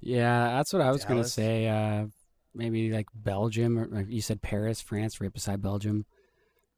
Yeah, 0.00 0.56
that's 0.56 0.72
what 0.72 0.82
I 0.82 0.90
was 0.90 1.04
gonna 1.04 1.24
say. 1.24 1.68
Uh, 1.68 2.06
maybe 2.54 2.90
like 2.90 3.08
Belgium, 3.14 3.78
or 3.78 3.86
like 3.86 4.08
you 4.08 4.20
said 4.20 4.42
Paris, 4.42 4.80
France, 4.80 5.20
right 5.20 5.32
beside 5.32 5.62
Belgium. 5.62 6.04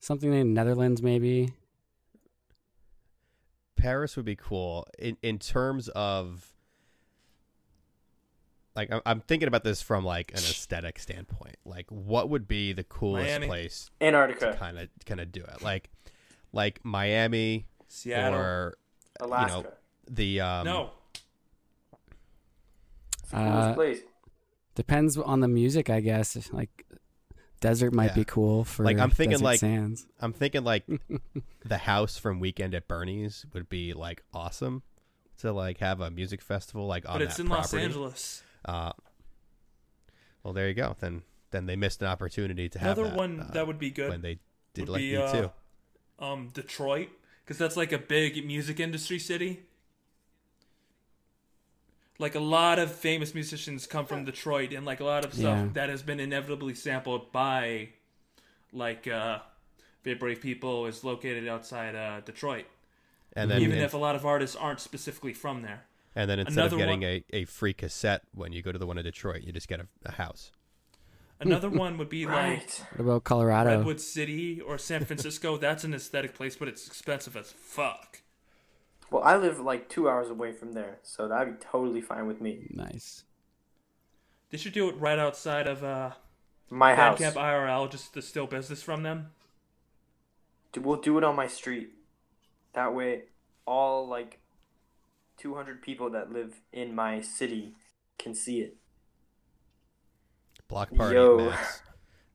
Something 0.01 0.32
in 0.34 0.53
Netherlands, 0.53 1.03
maybe. 1.03 1.55
Paris 3.76 4.16
would 4.16 4.26
be 4.26 4.36
cool 4.36 4.86
in 4.99 5.16
in 5.22 5.38
terms 5.38 5.88
of 5.88 6.54
like 8.77 8.93
I'm, 8.93 9.01
I'm 9.07 9.20
thinking 9.20 9.49
about 9.49 9.64
this 9.64 9.81
from 9.83 10.05
like 10.05 10.31
an 10.33 10.39
aesthetic 10.39 10.99
standpoint. 10.99 11.57
Like, 11.64 11.87
what 11.91 12.29
would 12.31 12.47
be 12.49 12.72
the 12.72 12.85
coolest 12.85 13.27
Miami. 13.29 13.47
place 13.47 13.91
Antarctica, 14.01 14.57
kind 14.59 14.79
of 14.79 14.89
kind 15.07 15.20
of 15.20 15.31
do 15.33 15.43
it? 15.43 15.62
Like, 15.62 15.91
like 16.53 16.81
Miami 16.85 17.66
Seattle. 17.89 18.39
or 18.39 18.79
Alaska. 19.20 19.57
you 19.57 19.62
know 19.62 19.70
the 20.11 20.41
um, 20.41 20.64
no. 20.66 20.91
It's 23.22 23.31
the 23.31 23.37
coolest 23.37 23.57
Uh, 23.68 23.75
place. 23.75 24.01
Depends 24.75 25.16
on 25.16 25.41
the 25.41 25.49
music, 25.49 25.89
I 25.91 26.01
guess. 26.01 26.53
Like 26.53 26.85
desert 27.61 27.95
might 27.95 28.07
Yeah. 28.11 28.14
be 28.14 28.25
cool 28.25 28.64
for 28.64 28.85
Like, 28.85 28.99
I'm 28.99 29.11
thinking, 29.11 29.41
like, 29.41 29.61
sands. 29.61 30.07
I'm 30.20 30.33
thinking 30.33 30.64
like 30.64 30.85
the 31.64 31.79
house 31.79 32.18
from 32.18 32.41
Weekend 32.41 32.75
at 32.75 32.87
Bernie's 32.89 33.47
would 33.55 33.68
be 33.68 33.93
like 33.95 34.22
awesome 34.35 34.83
to 35.39 35.53
like 35.53 35.79
have 35.79 36.01
a 36.01 36.11
music 36.11 36.43
festival 36.43 36.87
like 36.87 37.09
on 37.09 37.14
But 37.14 37.22
it's 37.22 37.37
that 37.39 37.45
in 37.45 37.49
Los. 37.49 37.72
Angeles. 37.72 38.43
Uh, 38.65 38.93
well, 40.43 40.53
there 40.55 40.69
you 40.69 40.75
go. 40.75 40.97
Then 40.99 41.23
then 41.51 41.67
they 41.67 41.77
missed 41.77 42.03
an 42.03 42.09
opportunity 42.09 42.69
to 42.69 42.79
have 42.79 42.99
Another 42.99 43.11
that, 43.11 43.19
one 43.19 43.41
uh, 43.41 43.51
that 43.53 43.67
would 43.67 43.79
be 43.79 43.91
good 43.91 44.11
when 44.11 44.23
they 44.23 44.39
did 44.75 44.83
would 44.83 44.89
like 44.91 45.01
be 45.01 45.17
uh, 45.17 45.33
too. 45.33 45.51
um 46.19 46.51
Detroit 46.53 47.09
because 47.45 47.59
that's 47.59 47.77
like 47.77 47.93
a 47.93 47.99
big 47.99 48.45
music 48.47 48.81
industry 48.81 49.19
city. 49.19 49.61
Like 52.19 52.35
a 52.37 52.41
lot 52.41 52.79
of 52.79 52.93
famous 52.93 53.35
musicians 53.35 53.87
come 53.87 54.07
from 54.07 54.25
Detroit, 54.25 54.73
and 54.73 54.87
like 54.87 55.01
a 55.01 55.05
lot 55.05 55.25
of 55.25 55.35
stuff 55.35 55.59
Yeah. 55.59 55.69
that 55.73 55.89
has 55.89 56.03
been 56.03 56.21
inevitably 56.21 56.75
sampled 56.75 57.33
by, 57.33 57.89
like, 58.73 59.09
uh, 59.09 59.41
Vaporwave 60.05 60.41
people 60.41 60.87
is 60.87 61.03
located 61.03 61.49
outside 61.49 61.97
uh, 61.97 62.21
Detroit. 62.21 62.67
And 63.33 63.51
then 63.51 63.62
Even 63.62 63.77
and, 63.79 63.85
if 63.85 63.95
a 63.95 63.99
lot 63.99 64.15
of 64.15 64.25
artists 64.25 64.55
aren't 64.55 64.79
specifically 64.79 65.33
from 65.33 65.62
there. 65.62 65.87
And 66.17 66.29
then 66.31 66.39
instead 66.39 66.73
of 66.73 66.79
getting 66.79 67.01
one- 67.01 67.09
a, 67.09 67.25
a 67.33 67.45
free 67.45 67.73
cassette 67.75 68.23
when 68.33 68.53
you 68.53 68.62
go 68.62 68.73
to 68.73 68.79
the 68.79 68.87
one 68.87 68.99
in 68.99 69.05
Detroit, 69.05 69.43
you 69.43 69.53
just 69.53 69.69
get 69.69 69.81
a, 69.81 69.87
a 70.05 70.12
house. 70.12 70.53
Another 71.41 71.69
one 71.69 71.99
would 71.99 72.09
be 72.09 72.27
like 72.27 72.35
Right. 72.35 72.85
What 72.97 73.01
about 73.01 73.25
Colorado? 73.25 73.77
Redwood 73.79 74.01
City 74.01 74.61
or 74.61 74.79
San 74.79 75.05
Francisco. 75.05 75.57
That's 75.59 75.85
an 75.85 75.93
aesthetic 75.95 76.35
place, 76.35 76.57
but 76.57 76.69
it's 76.69 76.87
expensive 76.87 77.37
as 77.37 77.51
fuck. 77.53 78.23
Well, 79.11 79.23
I 79.23 79.37
live 79.37 79.61
like 79.61 79.89
two 79.89 80.09
hours 80.09 80.31
away 80.31 80.53
from 80.53 80.73
there, 80.73 80.99
so 81.03 81.29
that'd 81.29 81.59
be 81.59 81.65
totally 81.65 82.01
fine 82.01 82.27
with 82.27 82.41
me. 82.41 82.67
Nice. 82.71 83.25
They 84.51 84.59
should 84.59 84.73
do 84.73 84.89
it 84.89 84.97
right 84.97 85.19
outside 85.19 85.67
of 85.67 85.83
uh, 85.85 86.12
My 86.71 86.95
house. 86.95 87.21
Bandcamp 87.21 87.35
IRL, 87.35 87.91
just 87.91 88.15
to 88.15 88.23
steal 88.23 88.47
business 88.47 88.83
from 88.83 89.03
them. 89.03 89.31
D- 90.73 90.81
We'll 90.81 91.01
do 91.01 91.19
it 91.19 91.25
on 91.25 91.37
my 91.37 91.47
street. 91.49 91.91
That 92.75 92.95
way, 92.95 93.25
all 93.67 94.09
like 94.09 94.41
200 95.45 95.82
people 95.82 96.09
that 96.09 96.32
live 96.32 96.55
in 96.72 96.95
my 96.95 97.20
city 97.20 97.74
can 98.18 98.34
see 98.34 98.61
it. 98.62 98.78
Block 100.68 100.90
party 100.95 101.16
Yo. 101.16 101.38
at 101.40 101.51
Matt's. 101.51 101.82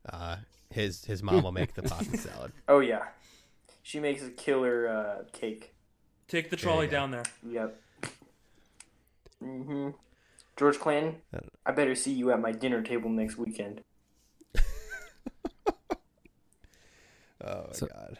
Uh, 0.08 0.36
his 0.70 1.04
his 1.06 1.24
mom 1.24 1.42
will 1.42 1.52
make 1.52 1.74
the 1.74 1.82
pasta 1.90 2.16
salad. 2.18 2.52
Oh 2.68 2.82
yeah, 2.82 3.06
she 3.82 4.00
makes 4.00 4.22
a 4.22 4.30
killer 4.30 4.88
uh, 4.88 5.24
cake. 5.34 5.74
Take 6.28 6.52
the 6.52 6.56
trolley 6.56 6.86
you 6.86 6.92
go. 6.92 6.98
down 6.98 7.10
there. 7.12 7.24
Yep. 7.50 7.82
Mm-hmm. 9.44 9.90
George 10.56 10.78
Clinton, 10.80 11.16
I 11.66 11.72
better 11.72 11.96
see 11.96 12.14
you 12.14 12.32
at 12.32 12.40
my 12.40 12.52
dinner 12.52 12.84
table 12.84 13.10
next 13.10 13.38
weekend. 13.38 13.82
Oh 17.42 17.64
my 17.68 17.74
So- 17.74 17.88
god. 17.88 18.20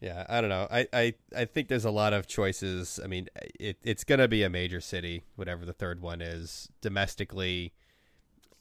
Yeah, 0.00 0.26
I 0.28 0.40
don't 0.40 0.50
know. 0.50 0.68
I, 0.70 0.86
I, 0.92 1.14
I 1.34 1.44
think 1.46 1.68
there's 1.68 1.86
a 1.86 1.90
lot 1.90 2.12
of 2.12 2.26
choices. 2.26 3.00
I 3.02 3.06
mean, 3.06 3.28
it, 3.58 3.78
it's 3.82 4.04
going 4.04 4.18
to 4.18 4.28
be 4.28 4.42
a 4.42 4.50
major 4.50 4.80
city, 4.80 5.22
whatever 5.36 5.64
the 5.64 5.72
third 5.72 6.02
one 6.02 6.20
is. 6.20 6.68
Domestically, 6.82 7.72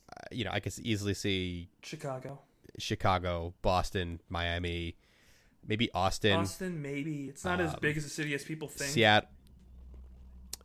uh, 0.09 0.23
you 0.31 0.45
know, 0.45 0.51
I 0.53 0.61
could 0.61 0.73
easily 0.79 1.13
see 1.13 1.67
Chicago. 1.83 2.39
Chicago, 2.77 3.53
Boston, 3.61 4.21
Miami, 4.29 4.95
maybe 5.67 5.89
Austin, 5.93 6.39
Austin, 6.39 6.81
maybe. 6.81 7.25
It's 7.29 7.43
not 7.43 7.59
as 7.59 7.71
Um, 7.73 7.79
big 7.81 7.97
as 7.97 8.05
a 8.05 8.09
city 8.09 8.33
as 8.33 8.43
people 8.43 8.67
think. 8.67 8.91
Seattle. 8.91 9.29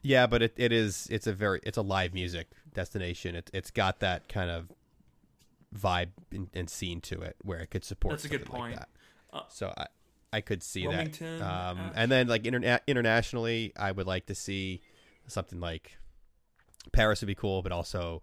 Yeah, 0.02 0.26
but 0.26 0.42
it, 0.42 0.54
it 0.56 0.72
is 0.72 1.08
it's 1.10 1.26
a 1.26 1.32
very 1.32 1.60
it's 1.62 1.76
a 1.78 1.82
live 1.82 2.14
music 2.14 2.48
destination. 2.74 3.34
It 3.34 3.50
it's 3.52 3.70
got 3.70 4.00
that 4.00 4.28
kind 4.28 4.50
of 4.50 4.70
vibe 5.76 6.10
and, 6.32 6.48
and 6.54 6.70
scene 6.70 7.00
to 7.02 7.20
it 7.20 7.36
where 7.42 7.58
it 7.58 7.70
could 7.70 7.84
support. 7.84 8.12
That's 8.12 8.24
a 8.24 8.28
good 8.28 8.46
something 8.46 8.60
like 8.60 8.70
point. 8.70 8.78
that. 8.78 8.88
Uh, 9.32 9.42
so 9.48 9.74
I 9.76 9.86
I 10.32 10.40
could 10.40 10.62
see 10.62 10.86
Wilmington, 10.86 11.38
that. 11.40 11.44
Um, 11.44 11.78
Ash- 11.78 11.92
and 11.96 12.10
then 12.12 12.28
like 12.28 12.44
interna- 12.44 12.80
internationally, 12.86 13.72
I 13.76 13.90
would 13.92 14.06
like 14.06 14.26
to 14.26 14.34
see 14.34 14.80
something 15.26 15.58
like 15.60 15.96
Paris 16.92 17.20
would 17.20 17.26
be 17.26 17.34
cool, 17.34 17.62
but 17.62 17.72
also 17.72 18.22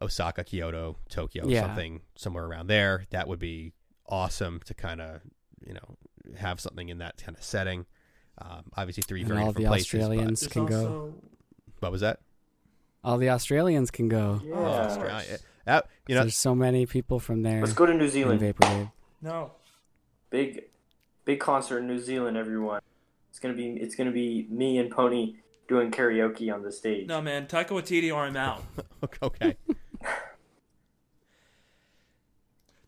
Osaka, 0.00 0.44
Kyoto, 0.44 0.96
Tokyo, 1.08 1.46
Yeah. 1.48 1.62
something 1.62 2.02
somewhere 2.16 2.44
around 2.44 2.68
there. 2.68 3.04
That 3.10 3.26
would 3.28 3.38
be 3.40 3.72
awesome 4.06 4.60
to 4.66 4.74
kind 4.74 5.00
of 5.00 5.22
you 5.66 5.74
know 5.74 5.96
have 6.38 6.60
something 6.60 6.88
in 6.88 6.98
that 6.98 7.16
kind 7.16 7.36
of 7.36 7.42
setting. 7.42 7.86
Um, 8.38 8.64
obviously, 8.76 9.02
three 9.02 9.20
And 9.20 9.28
very 9.28 9.40
all 9.40 9.48
different 9.48 9.64
the 9.64 9.68
places. 9.70 9.92
but- 9.92 10.00
Australians 10.00 10.40
There's 10.40 10.52
can 10.52 10.66
go. 10.66 10.76
also 10.78 11.14
what 11.80 11.92
was 11.92 12.00
that? 12.00 12.20
All 13.02 13.18
the 13.18 13.30
Australians 13.30 13.90
can 13.90 14.08
go. 14.08 14.40
Yeah. 14.44 14.54
Oh, 14.54 14.64
Australia. 14.64 15.38
Uh, 15.66 15.80
you 16.08 16.14
know, 16.14 16.22
There's 16.22 16.36
so 16.36 16.54
many 16.54 16.86
people 16.86 17.18
from 17.20 17.42
there 17.42 17.60
Let's 17.60 17.72
go 17.74 17.86
to 17.86 17.92
New 17.94 18.08
Zealand. 18.08 18.40
Vaporwave. 18.40 18.92
no. 19.20 19.52
Big, 20.30 20.64
big 21.24 21.40
concert 21.40 21.78
in 21.78 21.86
New 21.86 21.98
Zealand. 21.98 22.36
Everyone. 22.36 22.80
It's 23.30 23.38
gonna 23.38 23.54
be. 23.54 23.70
It's 23.72 23.94
gonna 23.96 24.10
be 24.12 24.46
me 24.50 24.78
and 24.78 24.90
Pony 24.90 25.36
doing 25.68 25.90
karaoke 25.90 26.52
on 26.54 26.62
the 26.62 26.70
stage. 26.70 27.08
No, 27.08 27.20
man. 27.22 27.46
Taika 27.46 27.68
Waititi 27.70 28.14
or 28.14 28.22
I'm 28.24 28.36
out. 28.36 28.62
okay. 29.22 29.56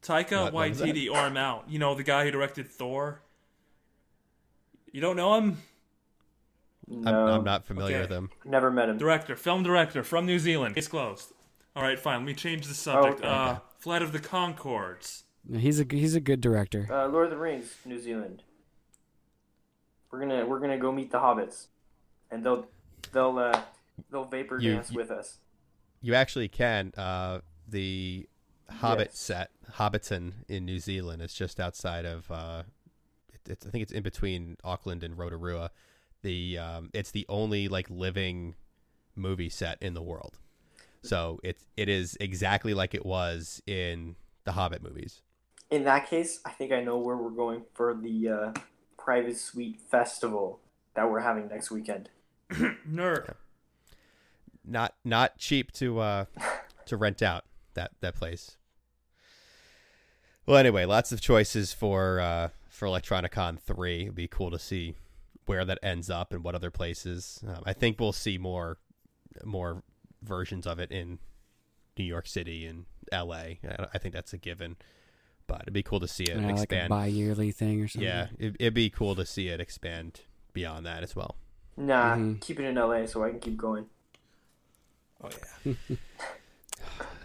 Taika 0.03 0.45
What- 0.45 0.53
what 0.53 0.69
was 0.69 0.79
that? 0.79 0.89
Waititi 0.89 1.11
or 1.11 1.17
I'm 1.17 1.37
out. 1.37 1.65
You 1.69 1.79
know, 1.79 1.95
the 1.95 2.03
guy 2.05 2.25
who 2.25 2.31
directed 2.31 2.69
Thor. 2.71 3.23
You 4.93 5.01
don't 5.01 5.17
know 5.17 5.35
him? 5.35 5.59
I'm, 6.91 7.01
No, 7.03 7.27
I'm 7.29 7.45
not 7.45 7.67
familiar 7.67 7.97
Okay. 7.97 8.03
with 8.03 8.11
him. 8.13 8.31
never 8.45 8.71
met 8.71 8.89
him. 8.89 8.97
Director, 8.99 9.35
film 9.37 9.63
director 9.65 10.05
from 10.05 10.25
New 10.27 10.39
Zealand. 10.39 10.75
Case 10.77 10.87
closed. 10.89 11.33
All 11.75 11.83
right, 11.83 11.99
fine. 11.99 12.19
Let 12.21 12.27
me 12.27 12.35
change 12.35 12.67
the 12.69 12.75
subject. 12.75 13.21
Oh, 13.23 13.29
okay. 13.29 13.29
Uh, 13.29 13.57
Flight 13.79 14.03
of 14.03 14.13
the 14.13 14.19
Conchords. 14.21 15.23
He's 15.53 15.81
a 15.81 15.87
he's 15.89 16.15
a 16.15 16.21
good 16.21 16.41
director. 16.41 16.89
Uh, 16.91 17.07
Lord 17.09 17.27
of 17.27 17.31
the 17.31 17.37
Rings, 17.37 17.75
New 17.85 18.01
Zealand. 18.01 18.43
We're 20.11 20.21
gonna 20.21 20.47
we're 20.47 20.61
gonna 20.61 20.79
go 20.79 20.91
meet 20.93 21.11
the 21.13 21.19
hobbits, 21.19 21.67
and 22.31 22.45
they'll 22.45 22.67
they'll 23.13 23.39
uh, 23.39 23.61
they'll 24.11 24.25
vapor 24.25 24.59
You- 24.61 24.75
dance 24.75 24.91
you- 24.91 24.97
with 24.99 25.11
us. 25.11 25.39
You 26.01 26.15
actually 26.15 26.49
can. 26.49 26.93
Uh, 26.97 27.41
the 27.69 28.29
Hobbit 28.71 29.09
Yes. 29.13 29.19
set, 29.19 29.51
Hobbiton 29.73 30.33
in 30.49 30.65
New 30.65 30.79
Zealand, 30.79 31.23
is 31.23 31.33
just 31.35 31.59
outside 31.59 32.05
of. 32.05 32.31
Uh, 32.31 32.63
it, 33.33 33.41
it's, 33.51 33.67
I 33.67 33.71
think 33.71 33.83
it's 33.83 33.93
in 33.93 34.03
between 34.03 34.57
Auckland 34.65 35.03
and 35.03 35.17
Rotorua. 35.19 35.71
The 36.23 36.59
um, 36.59 36.91
it's 36.93 37.11
the 37.13 37.25
only 37.29 37.69
like 37.69 37.89
living 37.91 38.55
movie 39.15 39.49
set 39.49 39.79
in 39.81 39.95
the 39.95 40.03
world. 40.03 40.39
So 41.03 41.39
it 41.45 41.59
it 41.77 41.89
is 41.89 42.17
exactly 42.21 42.75
like 42.75 42.95
it 42.95 43.07
was 43.07 43.63
in 43.67 44.17
the 44.45 44.53
Hobbit 44.53 44.83
movies. 44.83 45.23
In 45.71 45.85
that 45.85 46.09
case, 46.09 46.41
I 46.45 46.51
think 46.51 46.73
I 46.73 46.81
know 46.81 46.99
where 46.99 47.17
we're 47.17 47.31
going 47.31 47.63
for 47.75 47.95
the 47.95 48.29
uh, 48.29 48.53
private 48.97 49.37
suite 49.37 49.81
festival 49.81 50.61
that 50.95 51.11
we're 51.11 51.21
having 51.21 51.49
next 51.49 51.71
weekend. 51.71 52.11
Nerd. 52.51 53.35
Not 54.65 54.95
not 55.05 55.39
cheap 55.39 55.73
to 55.73 56.01
uh, 56.01 56.25
to 56.87 56.97
rent 56.97 57.23
out 57.23 57.45
that 57.75 57.93
that 58.01 58.15
place. 58.15 58.57
Well, 60.47 60.57
anyway, 60.57 60.85
lots 60.85 61.13
of 61.13 61.21
choices 61.21 61.73
for 61.73 62.21
uh, 62.21 62.49
for 62.69 62.87
Electronicon 62.87 63.59
three. 63.61 64.03
It'd 64.03 64.15
be 64.15 64.29
cool 64.29 64.51
to 64.51 64.59
see 64.59 64.95
where 65.47 65.65
that 65.65 65.79
ends 65.83 66.11
up 66.11 66.33
and 66.33 66.43
what 66.45 66.55
other 66.55 66.71
places. 66.71 67.43
Um, 67.47 67.63
I 67.65 67.73
think 67.73 68.01
we'll 68.01 68.13
see 68.13 68.39
more 68.39 68.79
more 69.45 69.83
versions 70.23 70.67
of 70.67 70.79
it 70.79 70.91
in 70.91 71.19
New 71.97 72.05
York 72.05 72.27
City 72.27 72.67
and 72.67 72.87
L.A. 73.13 73.61
I, 73.65 73.87
I 73.95 73.99
think 73.99 74.15
that's 74.15 74.33
a 74.33 74.39
given. 74.39 74.77
But 75.49 75.63
it'd 75.63 75.73
be 75.73 75.83
cool 75.83 76.01
to 76.01 76.09
see 76.09 76.25
it 76.25 76.37
Yeah, 76.37 76.47
like 76.47 76.57
a 76.59 76.63
expand. 76.63 76.89
bi-yearly 76.89 77.53
thing 77.53 77.81
or 77.83 77.89
something. 77.89 78.09
yeah, 78.09 78.29
it, 78.39 78.57
it'd 78.59 78.75
be 78.75 78.91
cool 78.91 79.15
to 79.15 79.25
see 79.25 79.49
it 79.49 79.61
expand 79.61 80.23
beyond 80.53 80.85
that 80.87 81.03
as 81.05 81.15
well. 81.15 81.37
Nah, 81.77 82.17
Mhm. 82.17 82.41
keep 82.41 82.59
it 82.59 82.65
in 82.65 82.77
LA 82.77 83.07
so 83.07 83.23
I 83.23 83.31
can 83.31 83.39
keep 83.41 83.57
going. 83.57 83.87
Oh, 85.23 85.31
yeah. 85.65 85.75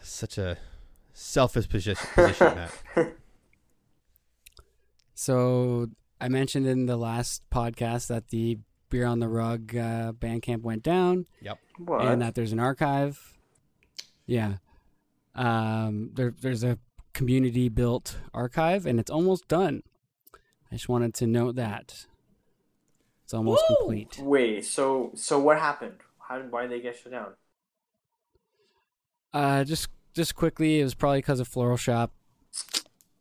Such 0.03 0.38
a 0.38 0.57
selfish 1.13 1.67
position, 1.69 2.07
position 2.15 2.55
Matt. 2.55 2.84
So 5.13 5.88
I 6.19 6.30
mentioned 6.30 6.65
in 6.67 6.86
the 6.88 6.97
last 6.97 7.43
podcast 7.51 8.07
that 8.07 8.30
the 8.30 8.57
Beer 8.89 9.05
on 9.05 9.19
the 9.19 9.28
Rug 9.28 9.76
uh, 9.76 10.11
Bandcamp 10.13 10.61
went 10.63 10.84
down, 10.84 11.26
What? 11.78 12.05
and 12.07 12.22
that 12.22 12.36
there's 12.36 12.51
an 12.51 12.59
archive. 12.59 13.38
Yeah, 14.26 14.55
um, 15.36 16.09
there, 16.13 16.34
there's 16.41 16.63
a 16.63 16.78
community 17.14 17.70
built 17.70 18.18
archive, 18.34 18.86
and 18.86 18.99
it's 18.99 19.12
almost 19.12 19.47
done. 19.47 19.84
I 20.72 20.76
just 20.76 20.89
wanted 20.89 21.14
to 21.16 21.28
note 21.28 21.55
that. 21.55 22.05
It's 23.24 23.34
almost 23.34 23.64
Woo! 23.70 23.76
complete. 23.78 24.20
Wait, 24.22 24.66
so 24.66 25.12
so 25.16 25.39
what 25.39 25.59
happened? 25.59 25.97
How 26.20 26.38
did 26.39 26.51
why 26.51 26.64
did 26.64 26.72
they 26.72 26.82
get 26.82 26.97
shut 26.97 27.12
down? 27.12 27.34
Uh, 29.34 29.64
just 29.64 29.88
just 30.14 30.36
quickly, 30.36 30.80
it 30.80 30.84
was 30.84 30.93
probably 30.95 31.20
because 31.20 31.39
of 31.39 31.47
Floral 31.47 31.78
Shoppe. 31.78 32.12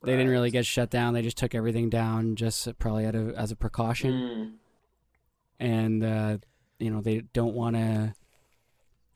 They 0.03 0.13
didn't 0.13 0.31
really 0.31 0.51
get 0.51 0.65
shut 0.65 0.89
down. 0.91 1.13
They 1.15 1.23
just 1.23 1.37
took 1.37 1.55
everything 1.55 1.91
down, 1.91 2.35
just 2.35 2.67
probably 2.79 3.05
out 3.05 3.15
of, 3.15 3.35
as 3.35 3.51
a 3.53 3.57
precaution. 3.57 4.13
Mm, 4.13 4.53
and 5.61 6.05
uh, 6.05 6.39
you 6.79 6.91
know 6.91 7.01
they 7.03 7.21
don't 7.33 7.55
want 7.55 7.77
to 7.77 8.15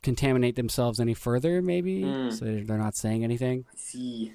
contaminate 0.03 0.55
themselves 0.55 1.01
any 1.01 1.15
further 1.15 1.63
maybe 1.63 2.03
Mm. 2.03 2.31
so 2.31 2.45
they're 2.45 2.63
they're 2.63 2.77
not 2.77 2.95
saying 2.95 3.25
anything 3.25 3.65
I 3.73 3.77
see. 3.79 4.33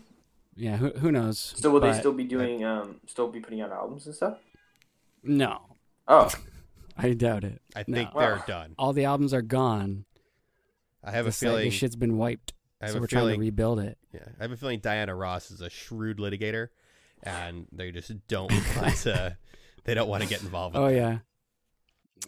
Yeah 0.60 0.78
who, 0.78 0.90
who 0.92 1.12
knows 1.12 1.54
So 1.58 1.70
will 1.72 1.80
they 1.80 1.94
still 1.94 2.12
be 2.14 2.24
doing 2.26 2.64
um 2.66 3.00
still 3.08 3.28
be 3.30 3.40
putting 3.40 3.62
out 3.62 3.72
albums 3.72 4.06
and 4.06 4.14
stuff? 4.16 4.38
no 5.24 5.60
Oh, 6.08 6.30
i 6.98 7.12
doubt 7.14 7.44
it 7.44 7.62
I 7.76 7.84
think 7.84 8.14
No. 8.14 8.20
they're 8.20 8.36
Wow. 8.38 8.44
done. 8.48 8.76
all 8.78 8.94
the 8.94 9.06
albums 9.06 9.34
are 9.34 9.42
gone 9.42 10.06
I 11.04 11.12
have 11.12 11.26
a 11.26 11.30
the 11.30 11.32
site- 11.32 11.48
feeling. 11.50 11.66
this 11.66 11.74
shit's 11.76 11.96
been 11.96 12.18
wiped 12.18 12.54
I 12.82 12.86
have 12.86 12.94
so 12.94 12.98
a 12.98 13.02
we're 13.02 13.08
trying 13.08 13.22
feeling. 13.24 13.36
to 13.36 13.40
rebuild 13.42 13.80
it 13.80 13.98
yeah, 14.14 14.22
I 14.40 14.44
have 14.44 14.52
a 14.52 14.58
feeling 14.58 14.80
Diana 14.80 15.14
Ross 15.16 15.52
is 15.52 15.62
a 15.62 15.70
shrewd 15.70 16.18
litigator, 16.18 16.70
and 17.22 17.68
they 17.72 17.92
just 17.92 18.12
don't 18.28 18.52
want 18.78 18.96
to. 19.04 19.38
They 19.84 19.94
don't 19.94 20.10
want 20.10 20.24
to 20.24 20.30
get 20.30 20.42
involved. 20.42 20.74
With 20.76 20.84
oh 20.84 20.88
that. 20.90 20.96
yeah 20.96 21.18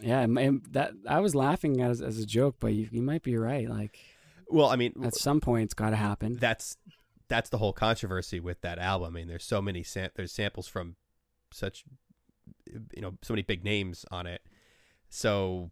yeah 0.00 0.24
it 0.24 0.72
that 0.72 0.92
i 1.08 1.20
was 1.20 1.34
laughing 1.34 1.80
as, 1.82 2.00
as 2.00 2.18
a 2.18 2.24
joke 2.24 2.56
but 2.60 2.72
you, 2.72 2.88
you 2.90 3.02
might 3.02 3.22
be 3.22 3.36
right 3.36 3.68
like 3.68 3.98
Well, 4.48 4.68
I 4.68 4.76
mean, 4.76 4.92
at 5.02 5.14
some 5.14 5.40
point 5.40 5.64
it's 5.64 5.74
got 5.74 5.90
to 5.90 5.96
happen 5.96 6.36
that's 6.40 6.76
that's 7.32 7.48
the 7.48 7.56
whole 7.56 7.72
controversy 7.72 8.40
with 8.40 8.60
that 8.60 8.78
album. 8.78 9.16
I 9.16 9.20
mean, 9.20 9.28
there's 9.28 9.44
so 9.44 9.62
many 9.62 9.82
sam- 9.82 10.10
there's 10.16 10.32
samples 10.32 10.68
from 10.68 10.96
such 11.50 11.84
you 12.66 13.00
know 13.00 13.14
so 13.22 13.32
many 13.32 13.42
big 13.42 13.64
names 13.64 14.04
on 14.10 14.26
it. 14.26 14.42
So 15.08 15.70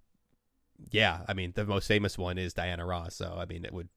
yeah, 0.91 1.21
I 1.29 1.35
mean, 1.35 1.53
the 1.55 1.67
most 1.67 1.87
famous 1.87 2.17
one 2.17 2.39
is 2.39 2.55
Diana 2.55 2.87
Ross. 2.87 3.15
So 3.15 3.37
I 3.39 3.45
mean, 3.45 3.65
it 3.67 3.75
would 3.75 3.89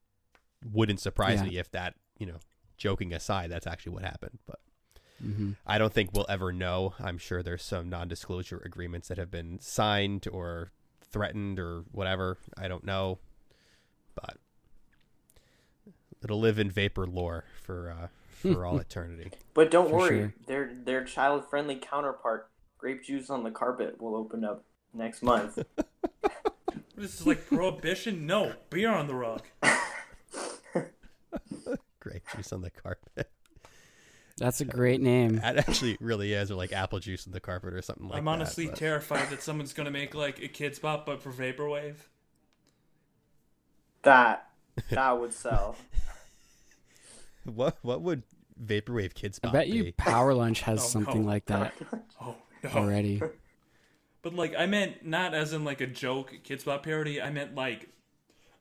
wouldn't 0.70 1.00
surprise 1.00 1.40
Yeah. 1.42 1.48
me 1.50 1.58
if 1.58 1.72
that 1.72 1.96
you 2.20 2.26
know, 2.26 2.40
joking 2.78 3.14
aside, 3.14 3.50
that's 3.50 3.66
actually 3.68 3.94
what 3.94 4.04
happened. 4.04 4.40
But 4.46 4.60
hmm 5.22 5.52
I 5.66 5.78
don't 5.78 5.94
think 5.94 6.12
we'll 6.12 6.26
ever 6.28 6.52
know. 6.52 6.96
I'm 7.00 7.18
sure 7.18 7.42
there's 7.42 7.64
some 7.64 7.88
non-disclosure 7.90 8.62
agreements 8.66 9.08
that 9.08 9.18
have 9.18 9.32
been 9.32 9.60
signed 9.62 10.28
or 10.30 10.72
threatened 11.02 11.60
or 11.60 11.86
whatever. 11.92 12.38
I 12.58 12.68
don't 12.68 12.84
know, 12.84 13.20
but 14.16 14.38
it'll 16.24 16.40
live 16.40 16.60
in 16.60 16.70
vapor 16.72 17.06
lore 17.08 17.46
for 17.62 17.92
uh, 17.92 18.08
for 18.32 18.66
all 18.66 18.78
eternity. 18.88 19.32
but 19.54 19.70
don't 19.72 19.90
For 19.90 19.98
worry, 19.98 20.20
sure. 20.20 20.34
their 20.48 20.72
their 20.74 21.04
child 21.04 21.50
friendly 21.50 21.76
counterpart, 21.76 22.50
Grape 22.78 23.04
Juice 23.04 23.30
on 23.30 23.44
the 23.44 23.52
Carpet, 23.52 24.02
will 24.02 24.16
open 24.16 24.44
up 24.44 24.64
next 24.94 25.22
month. 25.24 25.60
This 26.96 27.20
is 27.22 27.26
like 27.28 27.48
prohibition. 27.48 28.28
No 28.28 28.54
beer 28.70 28.92
on 28.92 29.08
the 29.08 29.16
rug. 29.16 29.42
Grape 32.00 32.24
juice 32.36 32.54
on 32.54 32.62
the 32.62 32.70
carpet. 32.70 33.32
that's 34.38 34.62
a 34.62 34.66
great 34.66 35.02
name 35.02 35.38
That 35.38 35.58
actually 35.58 35.98
really 36.00 36.34
is, 36.34 36.52
or 36.52 36.56
like 36.56 36.72
apple 36.72 37.00
juice 37.00 37.26
on 37.26 37.34
the 37.34 37.40
carpet 37.40 37.74
or 37.74 37.82
something 37.82 38.06
like 38.06 38.14
that. 38.14 38.18
I'm 38.20 38.26
that. 38.26 38.32
honestly 38.32 38.68
but- 38.68 38.76
terrified 38.76 39.30
that 39.32 39.42
someone's 39.42 39.74
gonna 39.74 39.90
make 39.92 40.14
like 40.14 40.42
a 40.42 40.48
kids 40.48 40.78
pop, 40.80 41.06
but 41.06 41.22
for 41.24 41.32
vaporwave. 41.32 41.96
that 44.04 44.50
that 44.92 45.20
would 45.20 45.34
sell. 45.34 45.76
What 47.54 47.78
what 47.82 48.02
would 48.02 48.24
vaporwave 48.64 49.14
kids 49.14 49.40
be? 49.40 49.48
i 49.48 49.52
pop 49.52 49.54
bet 49.54 49.68
you 49.68 49.84
be? 49.86 49.92
power 49.94 50.34
lunch 50.44 50.62
has 50.62 50.80
Oh, 50.80 50.88
something 50.88 51.22
no. 51.24 51.28
like 51.28 51.46
that 51.48 51.74
Oh 52.22 52.36
no! 52.64 52.70
already 52.72 53.22
But 54.22 54.36
like, 54.36 54.54
I 54.58 54.66
meant 54.68 55.06
not 55.06 55.34
as 55.34 55.52
in 55.54 55.66
like 55.66 55.82
a 55.82 55.88
joke 55.88 56.34
kids 56.44 56.64
pop 56.64 56.84
parody. 56.84 57.22
I 57.22 57.30
meant 57.30 57.56
like 57.56 57.90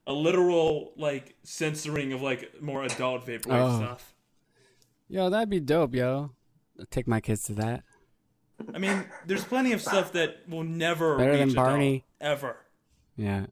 a 0.08 0.12
literal 0.12 0.92
like 0.96 1.36
censoring 1.44 2.12
of 2.12 2.20
like 2.20 2.60
more 2.60 2.82
adult 2.82 3.24
vaporwave 3.26 3.46
Oh. 3.50 3.76
stuff. 3.78 4.14
Yo, 5.08 5.30
that'd 5.30 5.48
be 5.50 5.60
dope, 5.60 5.94
yo. 5.94 6.32
I'll 6.80 6.86
take 6.86 7.06
my 7.06 7.20
kids 7.20 7.44
to 7.44 7.52
that. 7.54 7.84
I 8.74 8.78
mean, 8.78 9.04
there's 9.26 9.44
plenty 9.44 9.72
of 9.72 9.80
stuff 9.80 10.10
that 10.12 10.38
will 10.48 10.64
never 10.64 11.16
Better 11.18 11.36
than 11.36 11.48
reach 11.48 11.52
adult, 11.54 11.66
Barney. 11.68 12.04
ever. 12.20 12.56
Yeah. 13.16 13.46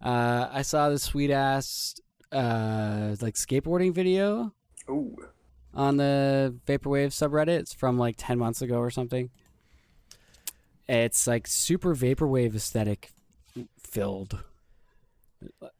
Uh, 0.00 0.48
I 0.52 0.62
saw 0.62 0.88
this 0.90 1.02
sweet 1.02 1.30
ass 1.30 1.94
uh 2.34 3.14
like 3.20 3.34
skateboarding 3.34 3.92
video 3.94 4.52
Ooh, 4.90 5.16
on 5.72 5.96
the 5.96 6.54
vaporwave 6.66 7.08
subreddit. 7.08 7.58
It's 7.60 7.72
from 7.74 7.98
like 7.98 8.16
ten 8.18 8.38
months 8.38 8.60
ago 8.62 8.78
or 8.78 8.90
something. 8.90 9.30
It's 10.88 11.26
like 11.26 11.46
super 11.46 11.94
vaporwave 11.94 12.54
aesthetic 12.54 13.12
filled. 13.78 14.38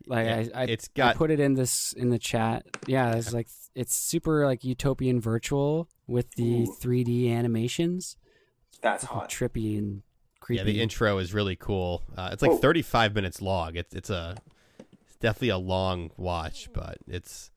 Like 0.07 0.26
Yeah, 0.26 0.44
I, 0.55 0.62
I, 0.62 0.64
it's 0.64 0.88
I 0.88 0.96
got- 0.96 1.16
put 1.16 1.30
it 1.30 1.40
in 1.40 1.55
this 1.55 1.92
in 1.92 2.11
the 2.11 2.18
chat. 2.18 2.64
Yeah, 2.86 3.14
it's 3.14 3.32
like 3.32 3.48
it's 3.74 3.94
super 3.94 4.46
like 4.46 4.62
utopian 4.64 5.20
virtual 5.20 5.88
with 6.07 6.30
the 6.36 6.62
Ooh. 6.62 6.76
3D 6.80 7.30
animations. 7.34 8.16
that's 8.82 9.05
hot. 9.05 9.28
trippy 9.30 9.78
and 9.78 10.02
creepy. 10.40 10.59
Yeah, 10.59 10.64
the 10.64 10.80
intro 10.80 11.18
is 11.18 11.32
really 11.34 11.57
cool. 11.57 12.02
Uh, 12.16 12.30
it's 12.32 12.42
like 12.42 12.52
Oh. 12.52 12.57
35 12.59 13.14
minutes 13.14 13.40
long. 13.42 13.74
It's 13.76 13.94
it's 13.94 14.11
a 14.11 14.36
it's 14.36 14.53
definitely 15.25 15.49
a 15.49 15.59
long 15.59 16.11
watch, 16.18 16.68
but 16.75 16.99
it's 17.09 17.51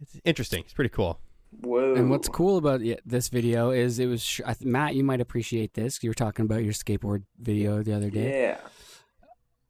it's 0.00 0.20
interesting. 0.24 0.62
It's 0.64 0.72
pretty 0.72 0.90
cool. 0.90 1.18
Whoa. 1.60 1.94
And 1.96 2.10
what's 2.10 2.28
cool 2.28 2.56
about 2.56 2.80
this 3.04 3.28
video 3.28 3.70
is 3.70 3.98
it 3.98 4.06
was 4.06 4.22
sh- 4.22 4.40
I 4.46 4.54
th- 4.54 4.64
Matt. 4.64 4.94
You 4.94 5.02
might 5.02 5.20
appreciate 5.20 5.74
this. 5.74 6.02
You 6.02 6.10
were 6.10 6.14
talking 6.14 6.44
about 6.44 6.62
your 6.62 6.72
skateboard 6.72 7.24
video 7.38 7.82
the 7.82 7.92
other 7.92 8.08
day. 8.08 8.42
Yeah. 8.42 8.58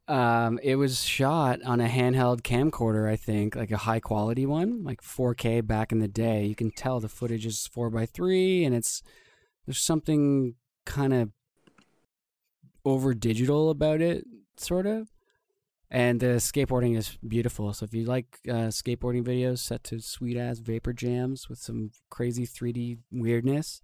Um, 0.09 0.59
it 0.63 0.77
was 0.77 1.03
shot 1.03 1.63
on 1.63 1.81
a 1.81 1.89
handheld 1.89 2.43
camcorder. 2.43 3.09
I 3.09 3.17
think 3.17 3.57
like 3.57 3.71
a 3.71 3.79
high 3.79 4.01
quality 4.01 4.45
one, 4.45 4.85
like 4.85 5.01
4K 5.01 5.67
back 5.67 5.91
in 5.91 6.01
the 6.01 6.09
day. 6.09 6.45
You 6.45 6.55
can 6.55 6.71
tell 6.71 7.01
the 7.01 7.09
footage 7.09 7.47
is 7.47 7.67
four 7.67 7.89
by 7.89 8.05
three, 8.05 8.65
and 8.65 8.75
it's 8.75 9.03
there's 9.65 9.81
something 9.81 10.55
kind 10.85 11.15
of 11.15 11.31
over 12.85 13.15
digital 13.15 13.71
about 13.71 14.03
it, 14.03 14.27
sort 14.59 14.87
of. 14.87 15.09
And 15.95 16.21
the 16.21 16.39
skateboarding 16.39 16.97
is 16.97 17.19
beautiful. 17.27 17.71
So 17.75 17.85
if 17.85 17.93
you 17.93 18.07
like 18.07 18.39
uh, 18.49 18.73
skateboarding 18.73 19.25
videos 19.25 19.59
set 19.59 19.85
to 19.85 20.01
sweet 20.01 20.39
ass 20.39 20.59
vapor 20.59 20.95
jams 20.95 21.51
with 21.51 21.59
some 21.59 21.91
crazy 22.09 22.47
3D 22.47 22.97
weirdness, 23.13 23.83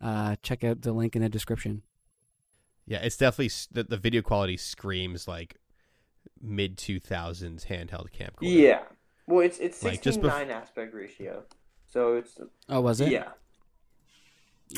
uh, 0.00 0.36
check 0.42 0.64
out 0.64 0.80
the 0.80 0.92
link 0.92 1.14
in 1.14 1.20
the 1.20 1.28
description. 1.28 1.82
Yeah, 2.86 3.00
it's 3.02 3.18
definitely 3.18 3.50
the, 3.70 3.84
the 3.84 3.98
video 3.98 4.22
quality 4.22 4.56
screams 4.56 5.28
like 5.28 5.56
mid 6.40 6.78
2000s 6.78 7.66
handheld 7.66 8.06
camcorder. 8.10 8.38
Yeah. 8.40 8.80
Well, 9.26 9.40
it's 9.40 9.58
it's 9.58 9.82
Like, 9.82 10.00
just 10.00 10.20
16 10.22 10.22
bef- 10.22 10.48
9 10.48 10.50
aspect 10.50 10.94
ratio. 10.94 11.42
So 11.92 12.16
it's 12.16 12.40
Oh, 12.70 12.80
was 12.80 13.02
it? 13.02 13.12
yeah. 13.12 13.28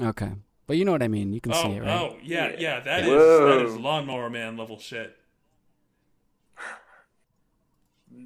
Okay. 0.03 0.33
But 0.67 0.79
you 0.79 0.85
know 0.85 0.93
what 0.93 1.03
I 1.03 1.09
mean. 1.09 1.33
You 1.33 1.41
can 1.41 1.53
Oh, 1.53 1.63
see 1.63 1.69
it, 1.77 1.81
right? 1.83 1.91
oh, 2.01 2.17
yeah, 2.25 2.49
Yeah. 2.51 2.57
yeah. 2.59 2.81
That 2.81 3.01
is 3.05 3.09
Whoa. 3.09 3.47
that 3.59 3.67
is 3.67 3.77
lawnmower 3.77 4.29
man 4.31 4.57
level 4.57 4.79
shit. 4.81 5.17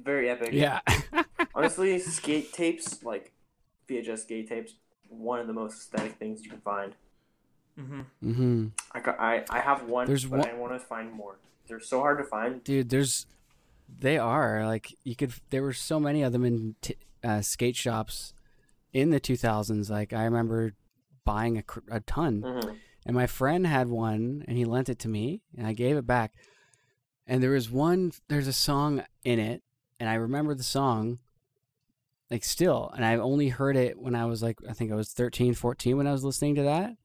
Very 0.03 0.29
epic. 0.29 0.49
Yeah. 0.53 0.79
Honestly, 1.55 1.99
skate 1.99 2.53
tapes, 2.53 3.03
like 3.03 3.31
VHS 3.89 4.19
skate 4.19 4.47
tapes, 4.49 4.73
one 5.07 5.39
of 5.39 5.47
the 5.47 5.53
most 5.53 5.75
aesthetic 5.75 6.13
things 6.17 6.43
you 6.43 6.49
can 6.49 6.61
find. 6.61 6.93
Mm-hmm. 7.79 8.01
mm-hmm. 8.23 8.67
I, 8.91 8.99
got, 8.99 9.19
I, 9.19 9.43
I 9.49 9.59
have 9.59 9.83
one, 9.83 10.05
There's 10.07 10.25
but 10.25 10.39
one- 10.39 10.49
I 10.49 10.53
want 10.53 10.73
to 10.73 10.79
find 10.79 11.11
more. 11.11 11.37
They're 11.67 11.79
so 11.79 11.99
hard 11.99 12.17
to 12.17 12.23
find. 12.23 12.63
Dude, 12.63 12.89
there's 12.89 13.25
they 13.99 14.17
are 14.19 14.65
like 14.67 14.95
you 15.03 15.15
could 15.15 15.33
there 15.49 15.63
were 15.63 15.73
so 15.73 15.99
many 15.99 16.21
of 16.21 16.31
them 16.31 16.45
in 16.45 16.75
t- 16.81 16.95
uh, 17.23 17.41
skate 17.41 17.75
shops 17.75 18.33
in 18.93 19.09
the 19.09 19.19
2000s 19.19 19.89
like 19.89 20.13
I 20.13 20.25
remember 20.25 20.73
buying 21.25 21.57
a, 21.57 21.63
a 21.89 21.99
ton 22.01 22.41
Mhm. 22.41 22.75
and 23.07 23.15
my 23.15 23.25
friend 23.25 23.65
had 23.65 23.87
one 23.87 24.43
and 24.47 24.57
he 24.57 24.65
lent 24.65 24.89
it 24.89 24.99
to 24.99 25.07
me 25.07 25.41
and 25.57 25.65
I 25.65 25.73
gave 25.73 25.95
it 25.97 26.05
back 26.05 26.33
and 27.25 27.41
there 27.41 27.49
was 27.51 27.69
one 27.71 28.11
there's 28.27 28.47
a 28.47 28.53
song 28.53 29.03
in 29.23 29.39
it 29.39 29.63
and 29.99 30.09
I 30.09 30.15
remember 30.15 30.53
the 30.55 30.63
song 30.63 31.19
like 32.31 32.43
still 32.43 32.91
and 32.95 33.03
I've 33.03 33.19
only 33.19 33.49
heard 33.49 33.75
it 33.75 33.97
when 33.99 34.15
I 34.15 34.25
was 34.25 34.41
like 34.43 34.57
I 34.69 34.73
think 34.73 34.91
I 34.91 34.95
was 34.95 35.09
13 35.11 35.53
14 35.53 35.97
when 35.97 36.07
I 36.07 36.11
was 36.11 36.23
listening 36.23 36.55
to 36.55 36.63
that 36.63 36.95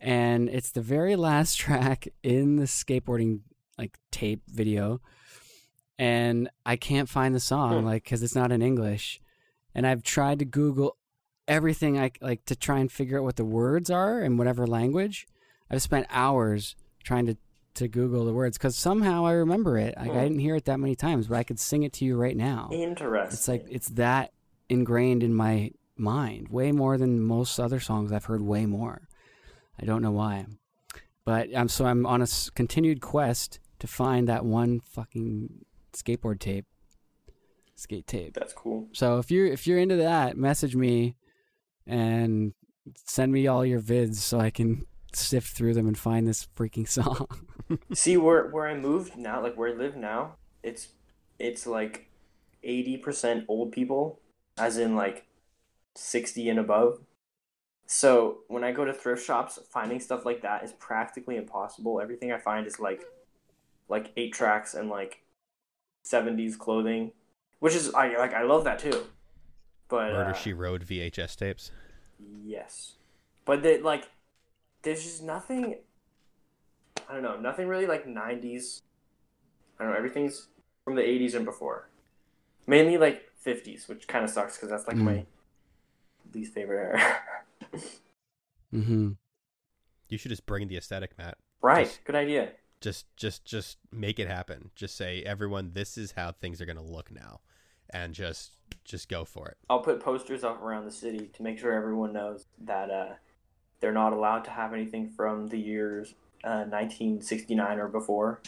and 0.00 0.48
it's 0.48 0.70
the 0.72 0.82
very 0.82 1.16
last 1.16 1.56
track 1.58 2.08
in 2.22 2.56
the 2.56 2.64
skateboarding 2.64 3.40
like 3.78 3.96
tape 4.10 4.42
video 4.48 5.00
and 5.98 6.50
I 6.64 6.76
can't 6.76 7.08
find 7.08 7.34
the 7.34 7.40
song 7.40 7.80
Hmm. 7.80 7.86
like 7.86 8.04
cuz 8.04 8.22
it's 8.22 8.34
not 8.34 8.52
in 8.52 8.62
English 8.62 9.20
and 9.74 9.86
I've 9.86 10.02
tried 10.02 10.38
to 10.40 10.44
google 10.44 10.96
everything 11.48 11.98
I 11.98 12.10
like 12.20 12.44
to 12.46 12.56
try 12.56 12.80
and 12.80 12.90
figure 12.90 13.18
out 13.18 13.24
what 13.24 13.36
the 13.36 13.44
words 13.44 13.88
are 13.88 14.20
in 14.20 14.36
whatever 14.36 14.66
language. 14.66 15.26
I've 15.70 15.82
spent 15.82 16.06
hours 16.10 16.74
trying 17.04 17.26
to 17.26 17.36
to 17.76 17.88
Google 17.88 18.24
the 18.24 18.32
words 18.32 18.58
because 18.58 18.76
somehow 18.76 19.24
I 19.26 19.32
remember 19.32 19.78
it. 19.78 19.94
Like 19.96 20.10
Hmm. 20.10 20.18
I 20.18 20.22
didn't 20.22 20.40
hear 20.40 20.56
it 20.56 20.64
that 20.66 20.78
many 20.80 20.94
times, 20.96 21.26
but 21.28 21.36
I 21.38 21.42
could 21.44 21.58
sing 21.58 21.82
it 21.82 21.92
to 21.94 22.04
you 22.04 22.16
right 22.16 22.36
now. 22.36 22.68
Interesting. 22.72 23.32
It's 23.34 23.48
like 23.48 23.66
it's 23.70 23.88
that 23.90 24.32
ingrained 24.68 25.22
in 25.22 25.34
my 25.34 25.70
mind, 25.96 26.48
way 26.48 26.72
more 26.72 26.98
than 26.98 27.20
most 27.20 27.58
other 27.58 27.80
songs 27.80 28.12
I've 28.12 28.24
heard. 28.26 28.42
Way 28.42 28.66
more. 28.66 29.08
I 29.80 29.84
don't 29.84 30.02
know 30.02 30.10
why. 30.10 30.46
But 31.24 31.48
I'm 31.56 31.68
so 31.68 31.86
I'm 31.86 32.06
on 32.06 32.22
a 32.22 32.26
continued 32.54 33.00
quest 33.00 33.58
to 33.78 33.86
find 33.86 34.28
that 34.28 34.44
one 34.44 34.80
fucking 34.80 35.64
skateboard 35.92 36.38
tape. 36.40 36.66
Skate 37.74 38.06
tape. 38.06 38.32
That's 38.34 38.52
cool. 38.54 38.88
So 38.92 39.18
if 39.18 39.30
you're 39.30 39.46
if 39.46 39.66
you're 39.66 39.78
into 39.78 39.96
that, 39.96 40.36
message 40.36 40.74
me 40.74 41.14
and 41.86 42.54
send 43.04 43.32
me 43.32 43.46
all 43.46 43.66
your 43.66 43.80
vids 43.80 44.16
so 44.16 44.38
I 44.40 44.50
can 44.50 44.86
sift 45.12 45.56
through 45.56 45.74
them 45.74 45.86
and 45.86 45.98
find 45.98 46.26
this 46.26 46.46
freaking 46.56 46.88
song. 46.98 47.26
See 47.92 48.16
where 48.16 48.48
where 48.48 48.66
I 48.66 48.74
moved 48.74 49.16
now, 49.16 49.42
like 49.42 49.56
where 49.56 49.70
I 49.70 49.72
live 49.72 49.96
now, 49.96 50.36
it's 50.62 50.88
it's 51.38 51.66
like 51.66 52.08
eighty 52.62 52.96
percent 52.96 53.44
old 53.48 53.72
people, 53.72 54.20
as 54.58 54.78
in 54.78 54.94
like 54.94 55.26
sixty 55.94 56.48
and 56.48 56.58
above. 56.58 57.00
So 57.86 58.38
when 58.48 58.64
I 58.64 58.72
go 58.72 58.84
to 58.84 58.92
thrift 58.92 59.24
shops, 59.24 59.58
finding 59.70 60.00
stuff 60.00 60.24
like 60.24 60.42
that 60.42 60.64
is 60.64 60.72
practically 60.72 61.36
impossible. 61.36 62.00
Everything 62.00 62.32
I 62.32 62.38
find 62.38 62.66
is 62.66 62.78
like 62.78 63.02
like 63.88 64.12
eight 64.16 64.32
tracks 64.32 64.74
and 64.74 64.88
like 64.88 65.22
seventies 66.02 66.56
clothing, 66.56 67.12
which 67.58 67.74
is 67.74 67.92
I 67.94 68.16
like 68.16 68.34
I 68.34 68.42
love 68.42 68.64
that 68.64 68.78
too. 68.78 69.06
But 69.88 70.12
Murder 70.12 70.30
uh, 70.30 70.34
She 70.34 70.52
Wrote 70.52 70.84
VHS 70.84 71.36
tapes. 71.36 71.70
Yes, 72.44 72.94
but 73.44 73.62
they, 73.62 73.80
like, 73.80 74.08
there's 74.82 75.02
just 75.02 75.22
nothing. 75.22 75.76
I 77.08 77.12
don't 77.14 77.22
know, 77.22 77.36
nothing 77.38 77.68
really 77.68 77.86
like 77.86 78.06
'90s. 78.06 78.82
I 79.78 79.84
don't 79.84 79.92
know. 79.92 79.98
Everything's 79.98 80.48
from 80.84 80.94
the 80.96 81.02
'80s 81.02 81.34
and 81.34 81.44
before, 81.44 81.88
mainly 82.66 82.98
like 82.98 83.22
'50s, 83.44 83.88
which 83.88 84.06
kind 84.08 84.24
of 84.24 84.30
sucks 84.30 84.56
because 84.56 84.70
that's 84.70 84.86
like 84.86 84.96
Mm. 84.96 85.02
my 85.04 85.26
least 86.34 86.52
favorite 86.54 86.78
era. 86.78 87.16
mm-hmm. 88.74 89.10
You 90.08 90.18
should 90.18 90.30
just 90.30 90.46
bring 90.46 90.66
the 90.68 90.76
aesthetic, 90.76 91.16
Matt. 91.18 91.38
right, 91.62 91.86
Just- 91.86 92.04
good 92.04 92.16
idea. 92.16 92.50
Just, 92.80 93.06
just, 93.16 93.46
just 93.46 93.78
make 93.90 94.18
it 94.18 94.28
happen. 94.28 94.70
Just 94.76 94.96
say, 94.96 95.22
everyone, 95.22 95.70
this 95.72 95.96
is 95.96 96.12
how 96.12 96.32
things 96.32 96.60
are 96.60 96.66
gonna 96.66 96.82
look 96.84 97.10
now, 97.10 97.40
and 97.90 98.12
just, 98.14 98.52
just 98.84 99.08
go 99.08 99.24
for 99.24 99.48
it. 99.48 99.56
I'll 99.70 99.80
put 99.80 99.98
posters 100.00 100.44
up 100.44 100.62
around 100.62 100.84
the 100.84 100.90
city 100.90 101.30
to 101.32 101.42
make 101.42 101.58
sure 101.58 101.72
everyone 101.72 102.12
knows 102.12 102.44
that 102.60 102.90
uh, 102.90 103.14
they're 103.80 103.92
not 103.92 104.12
allowed 104.12 104.44
to 104.44 104.50
have 104.50 104.74
anything 104.74 105.08
from 105.08 105.48
the 105.48 105.58
years 105.58 106.14
uh, 106.44 106.64
1969 106.68 107.78
or 107.78 107.88
before, 107.88 108.40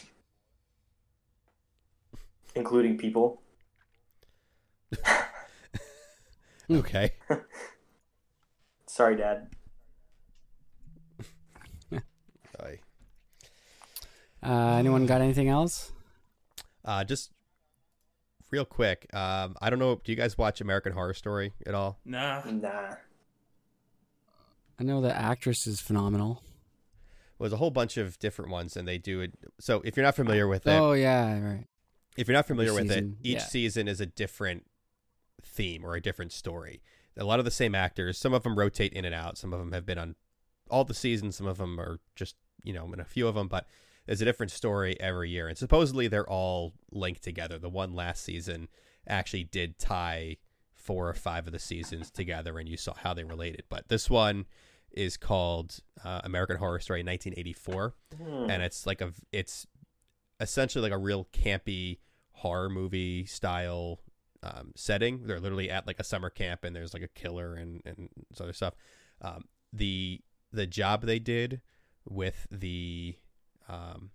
including 2.55 2.97
people. 2.99 3.41
Okay. 6.71 7.13
Sorry, 8.87 9.17
Dad. 9.17 9.49
Aye. 12.61 12.79
Uh, 14.43 14.77
anyone 14.77 15.07
got 15.07 15.21
anything 15.21 15.49
else? 15.49 15.93
Uh, 16.85 17.05
just 17.05 17.31
real 18.51 18.65
quick. 18.65 19.07
Um, 19.15 19.57
I 19.63 19.71
don't 19.71 19.79
know. 19.79 20.01
Do 20.05 20.13
you 20.13 20.17
guys 20.17 20.37
watch 20.37 20.61
American 20.61 20.93
Horror 20.93 21.15
Story 21.15 21.55
at 21.67 21.75
all? 21.75 21.99
Nah. 22.05 22.43
Nah. 22.45 22.97
I 24.79 24.85
know 24.85 25.01
the 25.01 25.17
actress 25.17 25.67
is 25.67 25.81
phenomenal. 25.81 26.43
There's 27.39 27.53
a 27.53 27.57
whole 27.57 27.71
bunch 27.71 27.97
of 27.97 28.19
different 28.19 28.51
ones, 28.51 28.77
and 28.77 28.87
they 28.87 28.99
do 28.99 29.21
it. 29.21 29.35
So 29.61 29.81
if 29.85 29.97
you're 29.97 30.05
not 30.05 30.17
familiar 30.17 30.49
with 30.49 30.67
it, 30.67 30.71
Oh 30.71 30.93
yeah, 30.93 31.41
right. 31.41 31.67
if 32.17 32.27
you're 32.27 32.37
not 32.37 32.47
familiar 32.47 32.75
with 32.75 32.89
season, 32.89 33.17
it, 33.23 33.29
each 33.29 33.35
yeah. 33.37 33.45
season 33.45 33.89
is 33.89 34.01
a 34.01 34.07
different 34.07 34.67
theme 35.43 35.85
or 35.85 35.95
a 35.95 36.01
different 36.01 36.33
story. 36.33 36.83
A 37.17 37.25
lot 37.25 37.39
of 37.39 37.45
the 37.45 37.51
same 37.51 37.75
actors. 37.75 38.19
Some 38.19 38.33
of 38.33 38.43
them 38.43 38.59
rotate 38.59 38.93
in 38.93 39.05
and 39.05 39.15
out. 39.15 39.39
Some 39.39 39.53
of 39.53 39.59
them 39.59 39.73
have 39.73 39.87
been 39.87 39.99
on 39.99 40.15
all 40.71 40.85
the 40.85 40.95
seasons. 40.95 41.37
Some 41.37 41.47
of 41.47 41.59
them 41.59 41.79
are 41.81 42.01
just 42.17 42.37
you 42.63 42.73
know 42.73 42.93
in 42.93 43.01
a 43.01 43.05
few 43.05 43.29
of 43.29 43.35
them, 43.35 43.49
but 43.49 43.67
there's 44.07 44.23
a 44.23 44.25
different 44.25 44.51
story 44.53 44.99
every 45.01 45.31
year. 45.31 45.49
And 45.49 45.59
supposedly 45.59 46.09
they're 46.09 46.29
all 46.29 46.73
linked 46.91 47.23
together. 47.23 47.59
The 47.59 47.69
one 47.69 47.95
last 47.95 48.25
season 48.25 48.69
actually 49.07 49.45
did 49.45 49.79
tie 49.79 50.39
four 50.75 51.09
or 51.09 51.15
five 51.15 51.47
of 51.47 51.53
the 51.53 51.59
seasons 51.59 52.11
together, 52.11 52.59
and 52.59 52.69
you 52.69 52.77
saw 52.79 52.95
how 52.95 53.13
they 53.13 53.25
related. 53.25 53.65
But 53.69 53.89
this 53.89 54.09
one 54.09 54.47
is 54.99 55.17
called 55.17 55.79
uh, 56.05 56.21
American 56.25 56.57
Horror 56.57 56.81
Story 56.81 57.01
1984 57.05 57.95
Hmm. 58.17 58.51
and 58.51 58.63
it's 58.63 58.85
like 58.87 59.01
a 59.01 59.13
it's 59.33 59.67
essentially 60.41 60.83
like 60.83 60.93
a 60.93 60.99
real 60.99 61.27
campy 61.33 61.99
horror 62.33 62.69
movie 62.69 63.25
style 63.27 64.01
um, 64.43 64.73
setting. 64.77 65.27
They're 65.27 65.41
literally 65.41 65.71
at 65.71 65.87
like 65.87 65.99
a 66.01 66.05
summer 66.05 66.31
camp, 66.31 66.65
and 66.65 66.75
there's 66.75 66.95
like 66.95 67.03
a 67.03 67.09
killer 67.09 67.55
and 67.55 67.81
and 67.85 68.09
this 68.31 68.41
other 68.41 68.53
stuff. 68.53 68.75
Um, 69.23 69.45
the 69.73 70.21
the 70.53 70.67
job 70.67 71.03
they 71.03 71.19
did 71.19 71.61
with 72.09 72.47
the 72.51 73.17
um, 73.69 74.11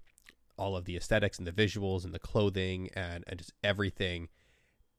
all 0.58 0.76
of 0.76 0.86
the 0.86 0.96
aesthetics 0.98 1.38
and 1.38 1.48
the 1.48 1.52
visuals 1.52 2.04
and 2.06 2.14
the 2.14 2.20
clothing 2.20 2.90
and 2.96 3.24
and 3.28 3.38
just 3.40 3.54
everything 3.64 4.30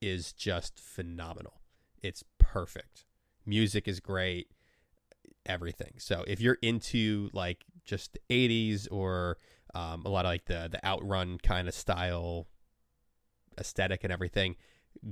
is 0.01 0.33
just 0.33 0.79
phenomenal. 0.79 1.61
It's 2.03 2.23
perfect. 2.39 3.05
Music 3.47 3.89
is 3.89 4.01
great. 4.01 4.49
Everything. 5.47 5.93
So 5.99 6.25
if 6.27 6.41
you're 6.41 6.59
into 6.63 7.31
like 7.33 7.65
just 7.85 8.15
the 8.15 8.49
80s 8.49 8.89
or 8.91 9.39
um, 9.75 10.03
a 10.05 10.09
lot 10.09 10.25
of 10.25 10.31
like 10.31 10.47
the 10.47 10.69
the 10.71 10.85
outrun 10.87 11.39
kind 11.39 11.69
of 11.69 11.75
style 11.75 12.47
aesthetic 13.59 14.05
and 14.05 14.13
everything, 14.13 14.57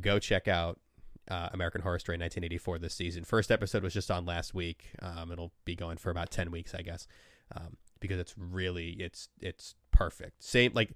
go 0.01 0.19
check 0.19 0.49
out 0.49 0.81
uh, 1.29 1.49
American 1.53 1.83
Horror 1.83 1.99
Story 1.99 2.17
1984 2.17 2.79
this 2.79 2.95
season. 2.95 3.25
First 3.25 3.51
episode 3.51 3.83
was 3.83 3.95
just 3.95 4.11
on 4.11 4.25
last 4.25 4.55
week. 4.55 4.91
Um, 5.01 5.31
it'll 5.31 5.53
be 5.65 5.75
going 5.75 5.97
for 5.97 6.11
about 6.11 6.31
10 6.31 6.51
weeks, 6.51 6.75
I 6.75 6.83
guess, 6.83 7.07
um, 7.55 7.77
because 8.01 8.19
it's 8.19 8.35
really 8.37 8.91
it's 8.91 9.29
it's 9.41 9.75
perfect. 9.91 10.43
Same 10.43 10.73
like 10.75 10.93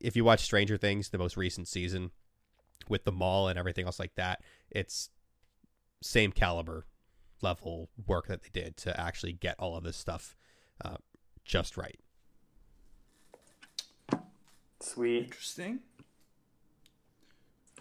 if 0.00 0.16
you 0.16 0.24
watch 0.24 0.40
Stranger 0.40 0.76
Things, 0.76 1.10
the 1.10 1.18
most 1.18 1.36
recent 1.36 1.68
season 1.68 2.10
with 2.88 3.04
the 3.04 3.12
mall 3.12 3.48
and 3.48 3.58
everything 3.58 3.86
else 3.86 3.98
like 3.98 4.14
that, 4.16 4.42
it's 4.70 5.10
same 6.02 6.32
caliber 6.32 6.86
level 7.42 7.88
work 8.06 8.28
that 8.28 8.42
they 8.42 8.48
did 8.52 8.76
to 8.78 8.98
actually 8.98 9.32
get 9.32 9.56
all 9.58 9.76
of 9.76 9.84
this 9.84 9.96
stuff 9.96 10.34
uh, 10.84 10.96
just 11.44 11.76
right. 11.76 11.98
Sweet. 14.80 15.24
Interesting. 15.24 15.80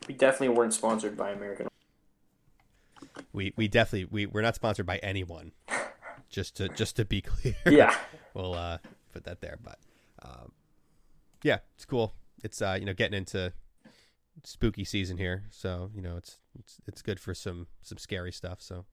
We 0.08 0.14
definitely 0.14 0.56
weren't 0.56 0.74
sponsored 0.74 1.18
by 1.18 1.32
American. 1.32 1.68
We 3.34 3.54
we 3.56 3.68
definitely 3.68 4.08
we 4.12 4.26
we're 4.26 4.42
not 4.42 4.56
sponsored 4.56 4.86
by 4.86 4.98
anyone. 4.98 5.52
Just 6.28 6.58
to 6.58 6.68
just 6.68 6.98
to 6.98 7.06
be 7.06 7.22
clear. 7.22 7.56
Yeah. 7.66 7.96
we'll 8.34 8.56
uh, 8.56 8.80
put 9.14 9.24
that 9.24 9.40
there. 9.40 9.58
But 9.64 9.78
um, 10.22 10.52
yeah, 11.44 11.60
it's 11.76 11.86
cool. 11.86 12.14
It's 12.44 12.62
uh, 12.62 12.76
you 12.78 12.86
know 12.86 12.94
getting 12.94 13.18
into 13.18 13.54
spooky 14.44 14.84
season 14.84 15.18
here, 15.18 15.44
so 15.50 15.92
you 15.96 16.02
know 16.02 16.18
it's 16.18 16.40
it's 16.60 16.82
it's 16.88 17.02
good 17.02 17.20
for 17.20 17.34
some 17.34 17.68
some 17.84 17.98
scary 17.98 18.34
stuff. 18.34 18.62
So 18.62 18.86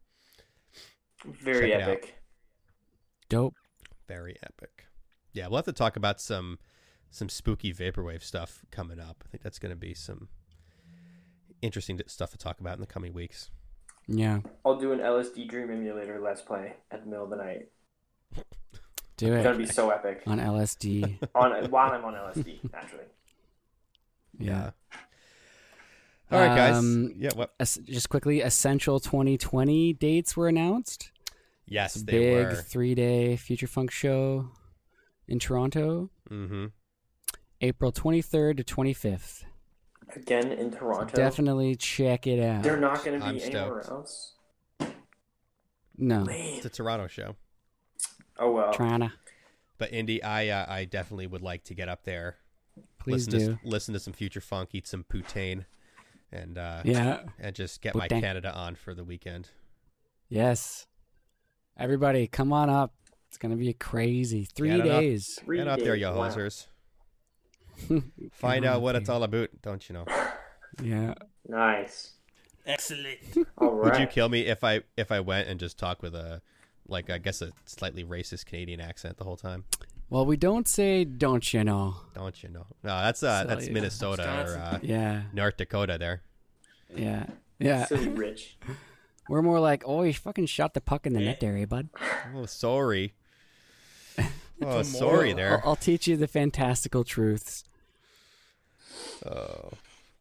Very 1.25 1.71
Check 1.71 1.83
epic. 1.83 2.15
Dope. 3.29 3.55
very 4.09 4.37
epic. 4.43 4.87
Yeah, 5.33 5.47
we'll 5.47 5.57
have 5.57 5.65
to 5.65 5.73
talk 5.73 5.97
about 5.97 6.21
some 6.21 6.59
some 7.11 7.29
spooky 7.29 7.73
vaporwave 7.73 8.23
stuff 8.23 8.65
coming 8.71 8.99
up. 8.99 9.23
I 9.27 9.29
think 9.31 9.43
that's 9.43 9.59
going 9.59 9.71
to 9.71 9.77
be 9.77 9.95
some 9.95 10.29
interesting 11.61 12.01
stuff 12.07 12.31
to 12.31 12.39
talk 12.39 12.61
about 12.61 12.75
in 12.75 12.81
the 12.81 12.87
coming 12.87 13.13
weeks. 13.13 13.51
Yeah. 14.09 14.41
I'll 14.65 14.79
do 14.79 14.93
an 14.93 14.99
LSD 14.99 15.49
Dream 15.49 15.71
Emulator 15.71 16.21
Let's 16.21 16.43
Play 16.43 16.75
at 16.91 17.05
the 17.05 17.09
middle 17.09 17.25
of 17.25 17.31
the 17.31 17.37
night. 17.37 17.69
Do 19.17 19.33
it. 19.35 19.37
It's 19.37 19.45
gonna 19.45 19.59
be 19.59 19.67
so 19.67 19.91
epic. 19.91 20.23
on 20.27 20.41
LSD. 20.41 21.29
On 21.35 21.71
while 21.71 21.93
I'm 21.93 22.05
on 22.05 22.15
LSD, 22.15 22.73
naturally. 22.73 23.05
yeah. 24.39 24.71
All 26.33 26.41
right, 26.41 26.57
guys. 26.57 26.77
Um, 26.77 27.15
yeah. 27.19 27.31
What? 27.35 27.53
Es- 27.61 27.79
just 27.85 28.09
quickly, 28.09 28.41
Essential 28.41 28.99
2020 29.01 29.93
dates 29.95 30.37
were 30.37 30.49
announced. 30.49 31.11
Yes, 31.67 31.95
It's 31.97 32.03
a 32.03 32.07
they 32.07 32.13
big 32.35 32.47
were. 32.49 32.55
three-day 32.55 33.37
Future 33.37 33.67
Funk 33.67 33.91
show 33.91 34.49
in 35.29 35.39
Toronto, 35.39 36.11
Mm-hmm. 36.31 36.67
April 37.61 37.93
23rd 37.93 38.57
to 38.59 38.65
25th. 38.65 39.45
Again 40.17 40.51
in 40.53 40.71
Toronto. 40.71 41.15
Definitely 41.15 41.77
check 41.77 42.27
it 42.27 42.43
out. 42.43 42.63
They're 42.63 42.77
not 42.77 43.05
gonna 43.05 43.25
I'm 43.25 43.37
be 43.37 43.45
anywhere 43.45 43.83
stoked. 43.83 43.89
else. 43.91 44.35
no, 45.97 46.25
Man. 46.25 46.57
It's 46.57 46.67
a 46.67 46.71
Toronto 46.71 47.07
show. 47.07 47.37
Oh 48.39 48.51
well. 48.53 48.73
trying 48.73 49.01
to. 49.01 49.13
But 49.79 49.93
Indy, 49.93 50.23
I 50.23 50.49
uh, 50.49 50.67
I 50.69 50.85
definitely 50.85 51.27
would 51.27 51.43
like 51.43 51.65
to 51.65 51.75
get 51.75 51.89
up 51.89 52.05
there. 52.05 52.37
Please 52.99 53.27
listen 53.29 53.53
do. 53.55 53.59
To, 53.63 53.69
listen 53.69 53.95
to 53.95 54.01
some 54.01 54.13
future 54.13 54.41
funk, 54.41 54.71
eat 54.73 54.87
some 54.87 55.05
poutine, 55.05 55.65
and 56.33 56.59
uh, 56.59 56.83
Yeah. 56.85 57.23
and 57.39 57.55
just 57.55 57.81
get 57.83 57.95
my 57.95 58.09
Poutine. 58.09 58.21
Canada 58.21 58.53
on 58.55 58.75
for 58.75 58.95
the 58.95 59.05
weekend. 59.05 59.51
Yes. 60.29 60.87
Everybody, 61.79 62.27
come 62.27 62.53
on 62.53 62.69
up. 62.71 62.95
It's 63.29 63.39
gonna 63.39 63.57
be 63.57 63.73
crazy. 63.73 64.45
Three 64.55 64.69
Get 64.71 64.81
on 64.83 64.89
up. 64.91 65.01
days. 65.01 65.39
Three 65.45 65.59
get 65.59 65.69
out 65.69 65.79
there, 65.79 65.95
days. 65.95 66.03
you 66.03 66.07
Wow. 66.09 66.29
hosers. 66.29 66.67
Find 68.33 68.65
out 68.65 68.77
up 68.77 68.83
what 68.83 68.97
it's 68.97 69.09
all 69.09 69.23
about, 69.23 69.49
don't 69.63 69.89
you 69.89 69.95
know? 69.95 70.05
Yeah. 70.83 71.15
Nice. 71.49 72.13
Excellent. 72.67 73.19
All 73.59 73.71
right. 73.73 73.93
Would 73.93 74.01
you 74.01 74.07
kill 74.07 74.29
me 74.29 74.43
if 74.47 74.63
I 74.63 74.83
if 74.97 75.11
I 75.11 75.21
went 75.21 75.49
and 75.49 75.59
just 75.59 75.79
talked 75.79 76.03
with 76.03 76.15
a 76.15 76.41
like 76.87 77.11
I 77.11 77.19
guess 77.19 77.43
a 77.43 77.51
slightly 77.67 78.05
racist 78.05 78.47
Canadian 78.47 78.81
accent 78.81 79.17
the 79.17 79.25
whole 79.25 79.37
time. 79.37 79.65
Well, 80.13 80.27
we 80.27 80.37
don't 80.37 80.69
say 80.69 81.07
"don't 81.07 81.55
you 81.55 81.65
know." 81.65 81.97
Don't 82.15 82.43
you 82.43 82.51
know? 82.51 82.67
No, 82.83 83.01
that's 83.01 83.23
uh, 83.23 83.43
So, 83.43 83.49
that's 83.49 83.67
yeah. 83.67 83.73
Minnesota 83.73 84.45
or 84.47 84.59
uh, 84.59 84.79
Yeah, 84.83 85.23
North 85.33 85.57
Dakota. 85.57 85.97
There. 85.99 86.21
yeah, 86.95 87.25
yeah. 87.59 87.87
Silly 87.87 88.09
rich. 88.09 88.59
We're 89.31 89.41
more 89.41 89.59
like, 89.59 89.85
"Oh, 89.87 90.03
you 90.03 90.13
fucking 90.13 90.47
shot 90.47 90.75
the 90.75 90.83
puck 90.83 91.07
in 91.07 91.15
the 91.15 91.21
net 91.21 91.43
area, 91.43 91.63
eh, 91.63 91.65
bud." 91.65 91.89
Oh, 92.35 92.45
sorry. 92.45 93.15
Oh, 94.65 94.83
sorry 94.83 95.33
there. 95.33 95.61
I'll, 95.65 95.71
I'll 95.71 95.77
teach 95.77 96.07
you 96.07 96.17
the 96.17 96.29
fantastical 96.29 97.03
truths. 97.03 97.65
Oh 99.27 99.71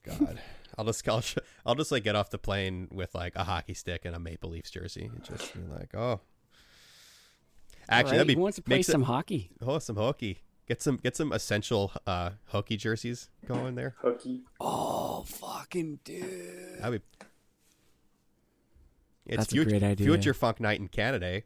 God. 0.04 0.40
I'll 0.80 0.86
just 0.86 1.08
I'll, 1.08 1.22
I'll 1.64 1.76
just 1.76 1.92
like 1.92 2.04
get 2.04 2.16
off 2.16 2.32
the 2.32 2.40
plane 2.40 2.88
with 2.92 3.14
like 3.14 3.36
a 3.36 3.44
hockey 3.44 3.76
stick 3.76 4.04
and 4.04 4.16
a 4.16 4.20
Maple 4.20 4.50
Leafs 4.50 4.72
jersey 4.72 5.12
and 5.14 5.24
just 5.24 5.54
be 5.54 5.62
like, 5.72 5.94
oh. 5.94 6.22
Actually, 7.92 8.12
Right, 8.12 8.18
that'd 8.18 8.28
be 8.28 8.34
who 8.36 8.42
wants 8.42 8.56
to 8.56 8.62
play 8.64 8.78
makes 8.78 8.90
it- 8.90 8.94
some 8.94 9.04
hockey? 9.04 9.52
Oh, 9.62 9.78
some 9.80 9.98
hockey. 9.98 10.40
Get 10.68 10.82
some 10.82 10.98
get 10.98 11.16
some 11.18 11.32
essential 11.34 11.92
uh 12.08 12.32
hockey 12.48 12.78
jerseys 12.78 13.30
going 13.46 13.76
there. 13.76 13.96
Hockey. 14.02 14.42
Oh, 14.62 15.24
fucking 15.28 16.00
dude! 16.06 16.80
That'd 16.80 17.02
be. 17.02 17.26
It's 19.26 19.38
That's 19.38 19.52
a 19.52 19.56
future, 19.56 19.70
great 19.72 19.84
idea. 19.84 20.08
Future 20.08 20.34
Funk 20.34 20.60
Night 20.62 20.80
in 20.80 20.88
Canada. 20.88 21.26
eh? 21.28 21.42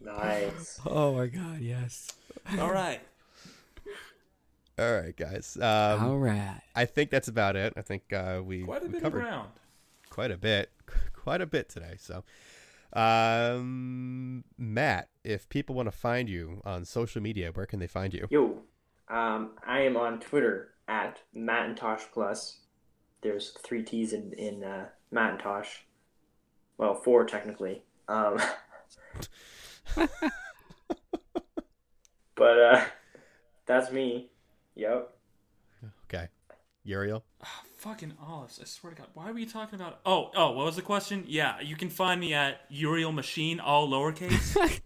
Nice. 0.00 0.78
Oh 0.86 1.14
my 1.16 1.26
god, 1.26 1.60
yes. 1.60 2.08
All 2.58 2.70
right. 2.70 3.00
All 4.78 4.92
right, 4.94 5.16
guys. 5.16 5.56
Um, 5.56 6.04
All 6.04 6.18
right. 6.18 6.60
I 6.74 6.84
think 6.84 7.10
that's 7.10 7.28
about 7.28 7.56
it. 7.56 7.72
I 7.76 7.82
think 7.82 8.12
uh, 8.12 8.42
we, 8.44 8.62
Quite 8.62 8.82
a 8.82 8.86
we 8.86 8.92
bit 8.92 9.02
covered 9.02 9.22
ground. 9.22 9.48
quite 10.10 10.30
a 10.30 10.36
bit, 10.36 10.70
quite 11.14 11.40
a 11.40 11.46
bit 11.46 11.68
today. 11.70 11.94
So, 11.98 12.24
um, 12.96 14.44
Matt, 14.56 15.08
if 15.22 15.48
people 15.48 15.74
want 15.74 15.86
to 15.86 15.92
find 15.96 16.28
you 16.28 16.62
on 16.64 16.84
social 16.84 17.20
media, 17.20 17.50
where 17.52 17.66
can 17.66 17.78
they 17.78 17.86
find 17.86 18.14
you? 18.14 18.26
Yo, 18.30 18.62
um, 19.08 19.50
I 19.66 19.80
am 19.80 19.96
on 19.96 20.18
Twitter 20.18 20.70
at 20.88 21.20
Macintosh 21.34 22.04
Plus. 22.12 22.60
There's 23.20 23.56
three 23.62 23.82
T's 23.82 24.12
in 24.12 24.32
in 24.32 24.64
uh, 24.64 24.86
Macintosh. 25.10 25.68
Well, 26.78 26.94
four 26.94 27.24
technically. 27.24 27.82
Um, 28.08 28.40
but 32.34 32.58
uh, 32.60 32.84
that's 33.66 33.90
me. 33.90 34.30
Yep. 34.74 35.12
Okay, 36.04 36.28
Uriel. 36.84 37.24
Fucking 37.86 38.14
olives! 38.20 38.58
I 38.60 38.64
swear 38.64 38.94
to 38.94 38.98
God, 39.02 39.10
why 39.14 39.30
were 39.30 39.38
you 39.38 39.46
talking 39.46 39.78
about? 39.78 40.00
Oh, 40.04 40.32
oh, 40.34 40.50
what 40.50 40.66
was 40.66 40.74
the 40.74 40.82
question? 40.82 41.22
Yeah, 41.28 41.60
you 41.60 41.76
can 41.76 41.88
find 41.88 42.20
me 42.20 42.34
at 42.34 42.62
Uriel 42.68 43.12
Machine, 43.12 43.60
all 43.60 43.88
lowercase. 43.88 44.80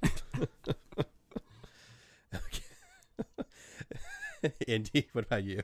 Indy, 4.68 5.09
what 5.12 5.24
about 5.24 5.44
you? 5.44 5.62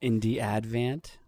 Indie 0.00 0.38
Advent. 0.38 1.18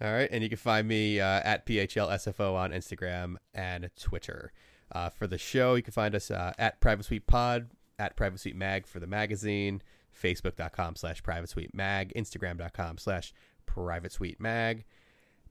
All 0.00 0.12
right, 0.12 0.28
and 0.30 0.44
you 0.44 0.48
can 0.48 0.56
find 0.56 0.86
me 0.86 1.18
uh, 1.18 1.40
at 1.42 1.66
PHLSFO 1.66 2.54
on 2.54 2.70
Instagram 2.70 3.38
and 3.52 3.90
Twitter. 4.00 4.52
Uh, 4.92 5.08
for 5.08 5.26
the 5.26 5.36
show, 5.36 5.74
you 5.74 5.82
can 5.82 5.92
find 5.92 6.14
us 6.14 6.30
uh, 6.30 6.52
at 6.56 6.80
Private 6.80 7.06
Suite 7.06 7.26
Pod, 7.26 7.70
at 7.98 8.14
Private 8.14 8.38
Suite 8.38 8.54
Mag 8.54 8.86
for 8.86 9.00
the 9.00 9.08
magazine, 9.08 9.82
Facebook.com 10.20 10.96
slash 10.96 11.22
Private 11.22 11.48
Suite 11.48 11.74
Mag, 11.74 12.12
Instagram.com 12.16 12.98
slash 12.98 13.32
Private 13.66 14.12
Suite 14.12 14.40
Mag, 14.40 14.84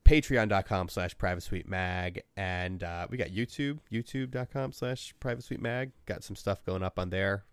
Patreon.com 0.06 0.90
slash 0.90 1.18
Private 1.18 1.42
Suite 1.42 1.68
Mag, 1.68 2.24
and 2.36 2.84
uh, 2.84 3.08
we 3.10 3.18
got 3.18 3.30
YouTube, 3.30 3.80
YouTube.com 3.92 4.72
slash 4.72 5.14
Private 5.20 5.44
Suite 5.44 5.62
Mag. 5.62 5.92
Got 6.06 6.24
some 6.24 6.36
stuff 6.36 6.64
going 6.66 6.84
up 6.84 6.98
on 7.00 7.10
there 7.10 7.46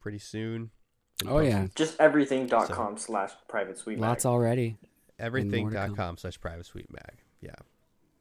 pretty 0.00 0.18
soon. 0.18 0.70
Been 1.18 1.28
Oh 1.28 1.38
yeah, 1.38 1.68
Just 1.74 2.00
everything.com 2.00 2.98
slash 2.98 3.32
private 3.48 3.78
suite. 3.78 3.98
lots 3.98 4.26
already. 4.26 4.78
Everything.com 5.18 6.16
slash 6.16 6.40
Private 6.40 6.66
Suite 6.66 6.90
Mag. 6.90 7.18
Yeah. 7.40 7.54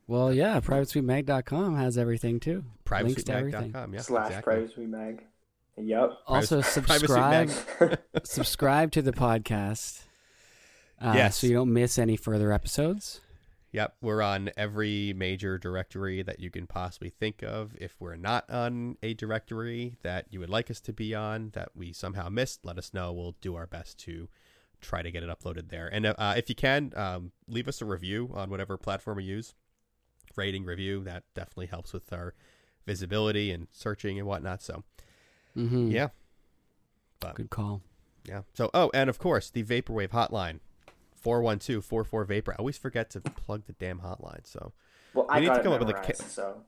Well, 0.08 0.34
yeah, 0.34 0.60
privatesuitemag.com 0.60 1.78
has 1.78 1.98
everything 1.98 2.42
too. 2.42 2.66
Links 2.90 3.24
to 3.24 3.34
everything. 3.34 3.72
PrivateSuiteMag.com. 3.72 3.94
Yeah, 3.94 4.02
slash 4.02 4.28
exactly. 4.28 4.54
private 4.54 4.74
suite 4.74 4.90
mag. 4.90 5.24
Yep. 5.78 6.12
Also, 6.28 6.62
Private- 6.62 6.86
Private 6.86 7.08
Suite 7.08 7.20
Mag. 7.20 7.50
subscribe 7.50 8.00
subscribe 8.24 8.92
to 8.92 9.02
the 9.02 9.12
podcast. 9.14 10.02
Uh, 11.00 11.14
Yes. 11.16 11.38
so 11.38 11.48
you 11.48 11.54
don't 11.54 11.74
miss 11.74 11.98
any 11.98 12.16
further 12.16 12.52
episodes. 12.52 13.22
Yep, 13.74 13.96
we're 14.02 14.22
on 14.22 14.52
every 14.58 15.14
major 15.14 15.58
directory 15.58 16.22
that 16.24 16.42
you 16.42 16.52
can 16.52 16.68
possibly 16.68 17.10
think 17.10 17.42
of. 17.42 17.74
If 17.80 17.96
we're 18.02 18.18
not 18.18 18.50
on 18.50 18.98
a 19.02 19.14
directory 19.14 19.96
that 20.04 20.26
you 20.30 20.42
would 20.42 20.50
like 20.50 20.70
us 20.70 20.82
to 20.82 20.94
be 20.94 21.16
on 21.16 21.52
that 21.54 21.70
we 21.74 21.94
somehow 21.94 22.28
missed, 22.28 22.66
let 22.66 22.78
us 22.78 22.94
know. 22.94 23.14
We'll 23.14 23.38
do 23.40 23.56
our 23.56 23.66
best 23.68 23.98
to 24.00 24.28
try 24.82 25.02
to 25.02 25.10
get 25.10 25.24
it 25.24 25.30
uploaded 25.30 25.70
there. 25.70 25.88
And 25.88 26.06
uh, 26.06 26.34
if 26.36 26.50
you 26.50 26.56
can, 26.56 26.92
um, 26.98 27.32
leave 27.48 27.70
us 27.70 27.82
a 27.82 27.86
review 27.86 28.30
on 28.34 28.50
whatever 28.50 28.78
platform 28.78 29.22
you 29.22 29.36
use. 29.36 29.56
Rating, 30.36 30.66
review, 30.66 31.04
that 31.06 31.24
definitely 31.34 31.68
helps 31.68 31.94
with 31.94 32.12
our 32.12 32.34
visibility 32.86 33.52
and 33.52 33.68
searching 33.72 34.18
and 34.20 34.28
whatnot. 34.28 34.62
So, 34.62 34.84
Mm-hmm. 35.58 35.92
yeah. 35.92 36.08
But, 37.20 37.36
Good 37.36 37.50
call. 37.50 37.82
yeah. 38.28 38.42
So, 38.54 38.70
oh, 38.74 38.90
and 38.94 39.10
of 39.10 39.20
course, 39.20 39.50
the 39.50 39.64
Vaporwave 39.64 40.10
hotline 40.10 40.60
412 41.16 41.84
44 41.86 42.26
Vapor. 42.26 42.54
I 42.54 42.56
always 42.58 42.78
forget 42.78 43.10
to 43.12 43.22
plug 43.22 43.64
the 43.68 43.74
damn 43.74 44.00
hotline. 44.00 44.46
So, 44.46 44.74
Well, 45.14 45.28
We 45.30 45.36
I 45.36 45.40
need 45.42 45.54
to 45.54 45.62
come 45.62 45.74
up 45.74 45.80
with 45.80 45.90
a 45.90 45.94
memorized, 45.94 46.20
ca- 46.20 46.26
so 46.28 46.64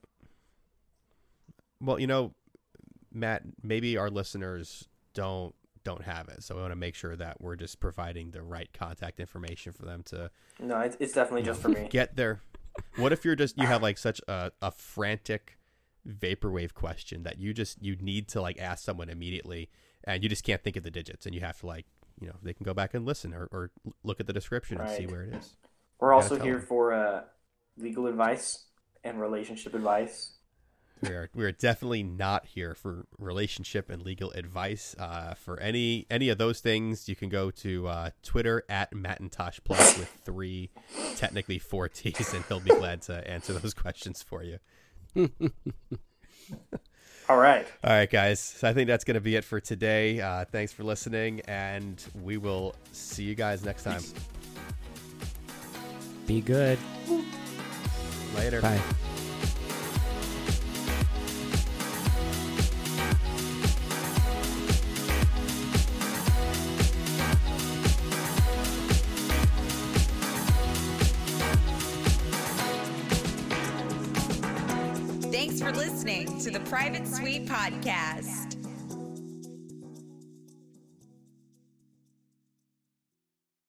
Well, 1.82 2.00
you 2.00 2.08
know, 2.08 2.34
Matt, 3.12 3.44
maybe 3.62 3.98
our 3.98 4.10
listeners 4.10 4.88
don't 5.14 5.54
don't 5.84 6.04
have 6.04 6.30
it, 6.30 6.42
so 6.42 6.56
we 6.56 6.62
want 6.62 6.72
to 6.72 6.78
make 6.78 6.96
sure 6.96 7.14
that 7.18 7.42
we're 7.42 7.58
just 7.58 7.80
providing 7.82 8.32
the 8.32 8.42
right 8.42 8.70
contact 8.74 9.20
information 9.20 9.74
for 9.74 9.84
them 9.86 10.02
to 10.04 10.32
no, 10.60 10.80
it's, 10.80 10.96
it's 11.00 11.14
definitely 11.14 11.44
just 11.44 11.62
for 11.64 11.68
me. 11.70 11.88
get 11.90 12.16
there. 12.16 12.42
What 12.96 13.12
if 13.12 13.26
you're 13.26 13.36
just 13.36 13.58
you 13.58 13.66
have 13.68 13.82
like 13.84 13.98
such 13.98 14.22
a, 14.28 14.52
a 14.62 14.72
frantic 14.72 15.58
vaporwave 16.08 16.74
question 16.74 17.24
that 17.24 17.40
you 17.40 17.54
just 17.54 17.82
you 17.82 17.96
need 17.98 18.28
to 18.30 18.42
like 18.42 18.60
ask 18.60 18.84
someone 18.84 19.10
immediately, 19.10 19.70
and 20.04 20.24
you 20.24 20.30
just 20.30 20.44
can't 20.44 20.64
think 20.64 20.76
of 20.76 20.84
the 20.84 20.92
digits, 20.92 21.26
and 21.26 21.34
you 21.34 21.42
have 21.42 21.60
to 21.60 21.68
like 21.68 21.86
you 22.20 22.28
know 22.28 22.36
they 22.42 22.54
can 22.54 22.64
go 22.64 22.74
back 22.74 22.94
and 22.94 23.06
listen 23.06 23.34
or, 23.34 23.48
or 23.52 23.72
look 24.04 24.20
at 24.20 24.28
the 24.28 24.34
description 24.34 24.80
and 24.80 24.90
see 24.90 25.06
where 25.06 25.24
it 25.24 25.34
is. 25.36 25.56
We're 26.00 26.14
also 26.14 26.40
here 26.40 26.58
them. 26.58 26.66
for 26.66 26.94
uh, 26.94 27.22
legal 27.78 28.08
advice 28.08 28.66
and 29.04 29.20
relationship 29.20 29.74
advice. 29.74 30.32
We 31.02 31.10
are 31.10 31.30
we 31.34 31.44
are 31.44 31.52
definitely 31.52 32.04
not 32.04 32.46
here 32.46 32.76
for 32.76 33.08
relationship 33.18 33.90
and 33.90 34.02
legal 34.02 34.32
advice. 34.32 34.96
Uh, 34.98 35.34
for 35.34 35.60
any 35.60 36.06
any 36.10 36.30
of 36.30 36.38
those 36.38 36.62
things, 36.62 37.10
you 37.10 37.16
can 37.16 37.30
go 37.30 37.52
to 37.52 37.88
uh, 37.88 38.10
Twitter 38.22 38.64
at 38.70 38.94
Macintosh 38.94 39.60
Plus 39.66 39.98
with 39.98 40.10
three, 40.24 40.70
technically 41.18 41.60
four 41.60 41.90
T's, 41.90 42.34
and 42.34 42.46
he'll 42.46 42.62
be 42.62 42.70
glad 42.70 43.02
to 43.04 43.28
answer 43.30 43.52
those 43.54 43.74
questions 43.74 44.24
for 44.24 44.44
you. 44.44 44.60
All 47.30 47.38
right. 47.38 47.66
All 47.84 47.92
right, 47.92 48.10
guys. 48.10 48.40
So 48.40 48.68
I 48.68 48.74
think 48.74 48.88
that's 48.88 49.04
going 49.04 49.16
to 49.16 49.22
be 49.22 49.36
it 49.36 49.44
for 49.44 49.60
today. 49.60 50.20
Uh, 50.20 50.46
thanks 50.46 50.74
for 50.74 50.84
listening, 50.84 51.42
and 51.42 52.04
we 52.22 52.38
will 52.38 52.76
see 52.92 53.24
you 53.24 53.36
guys 53.36 53.64
next 53.64 53.84
time. 53.84 54.02
Be 56.28 56.42
good. 56.42 56.78
Later. 58.36 58.62
Bye. 58.62 58.82
For 75.64 75.72
listening 75.72 76.28
to 76.40 76.52
the 76.52 76.60
Private 76.60 77.08
Suite 77.08 77.46
Podcast. 77.46 78.43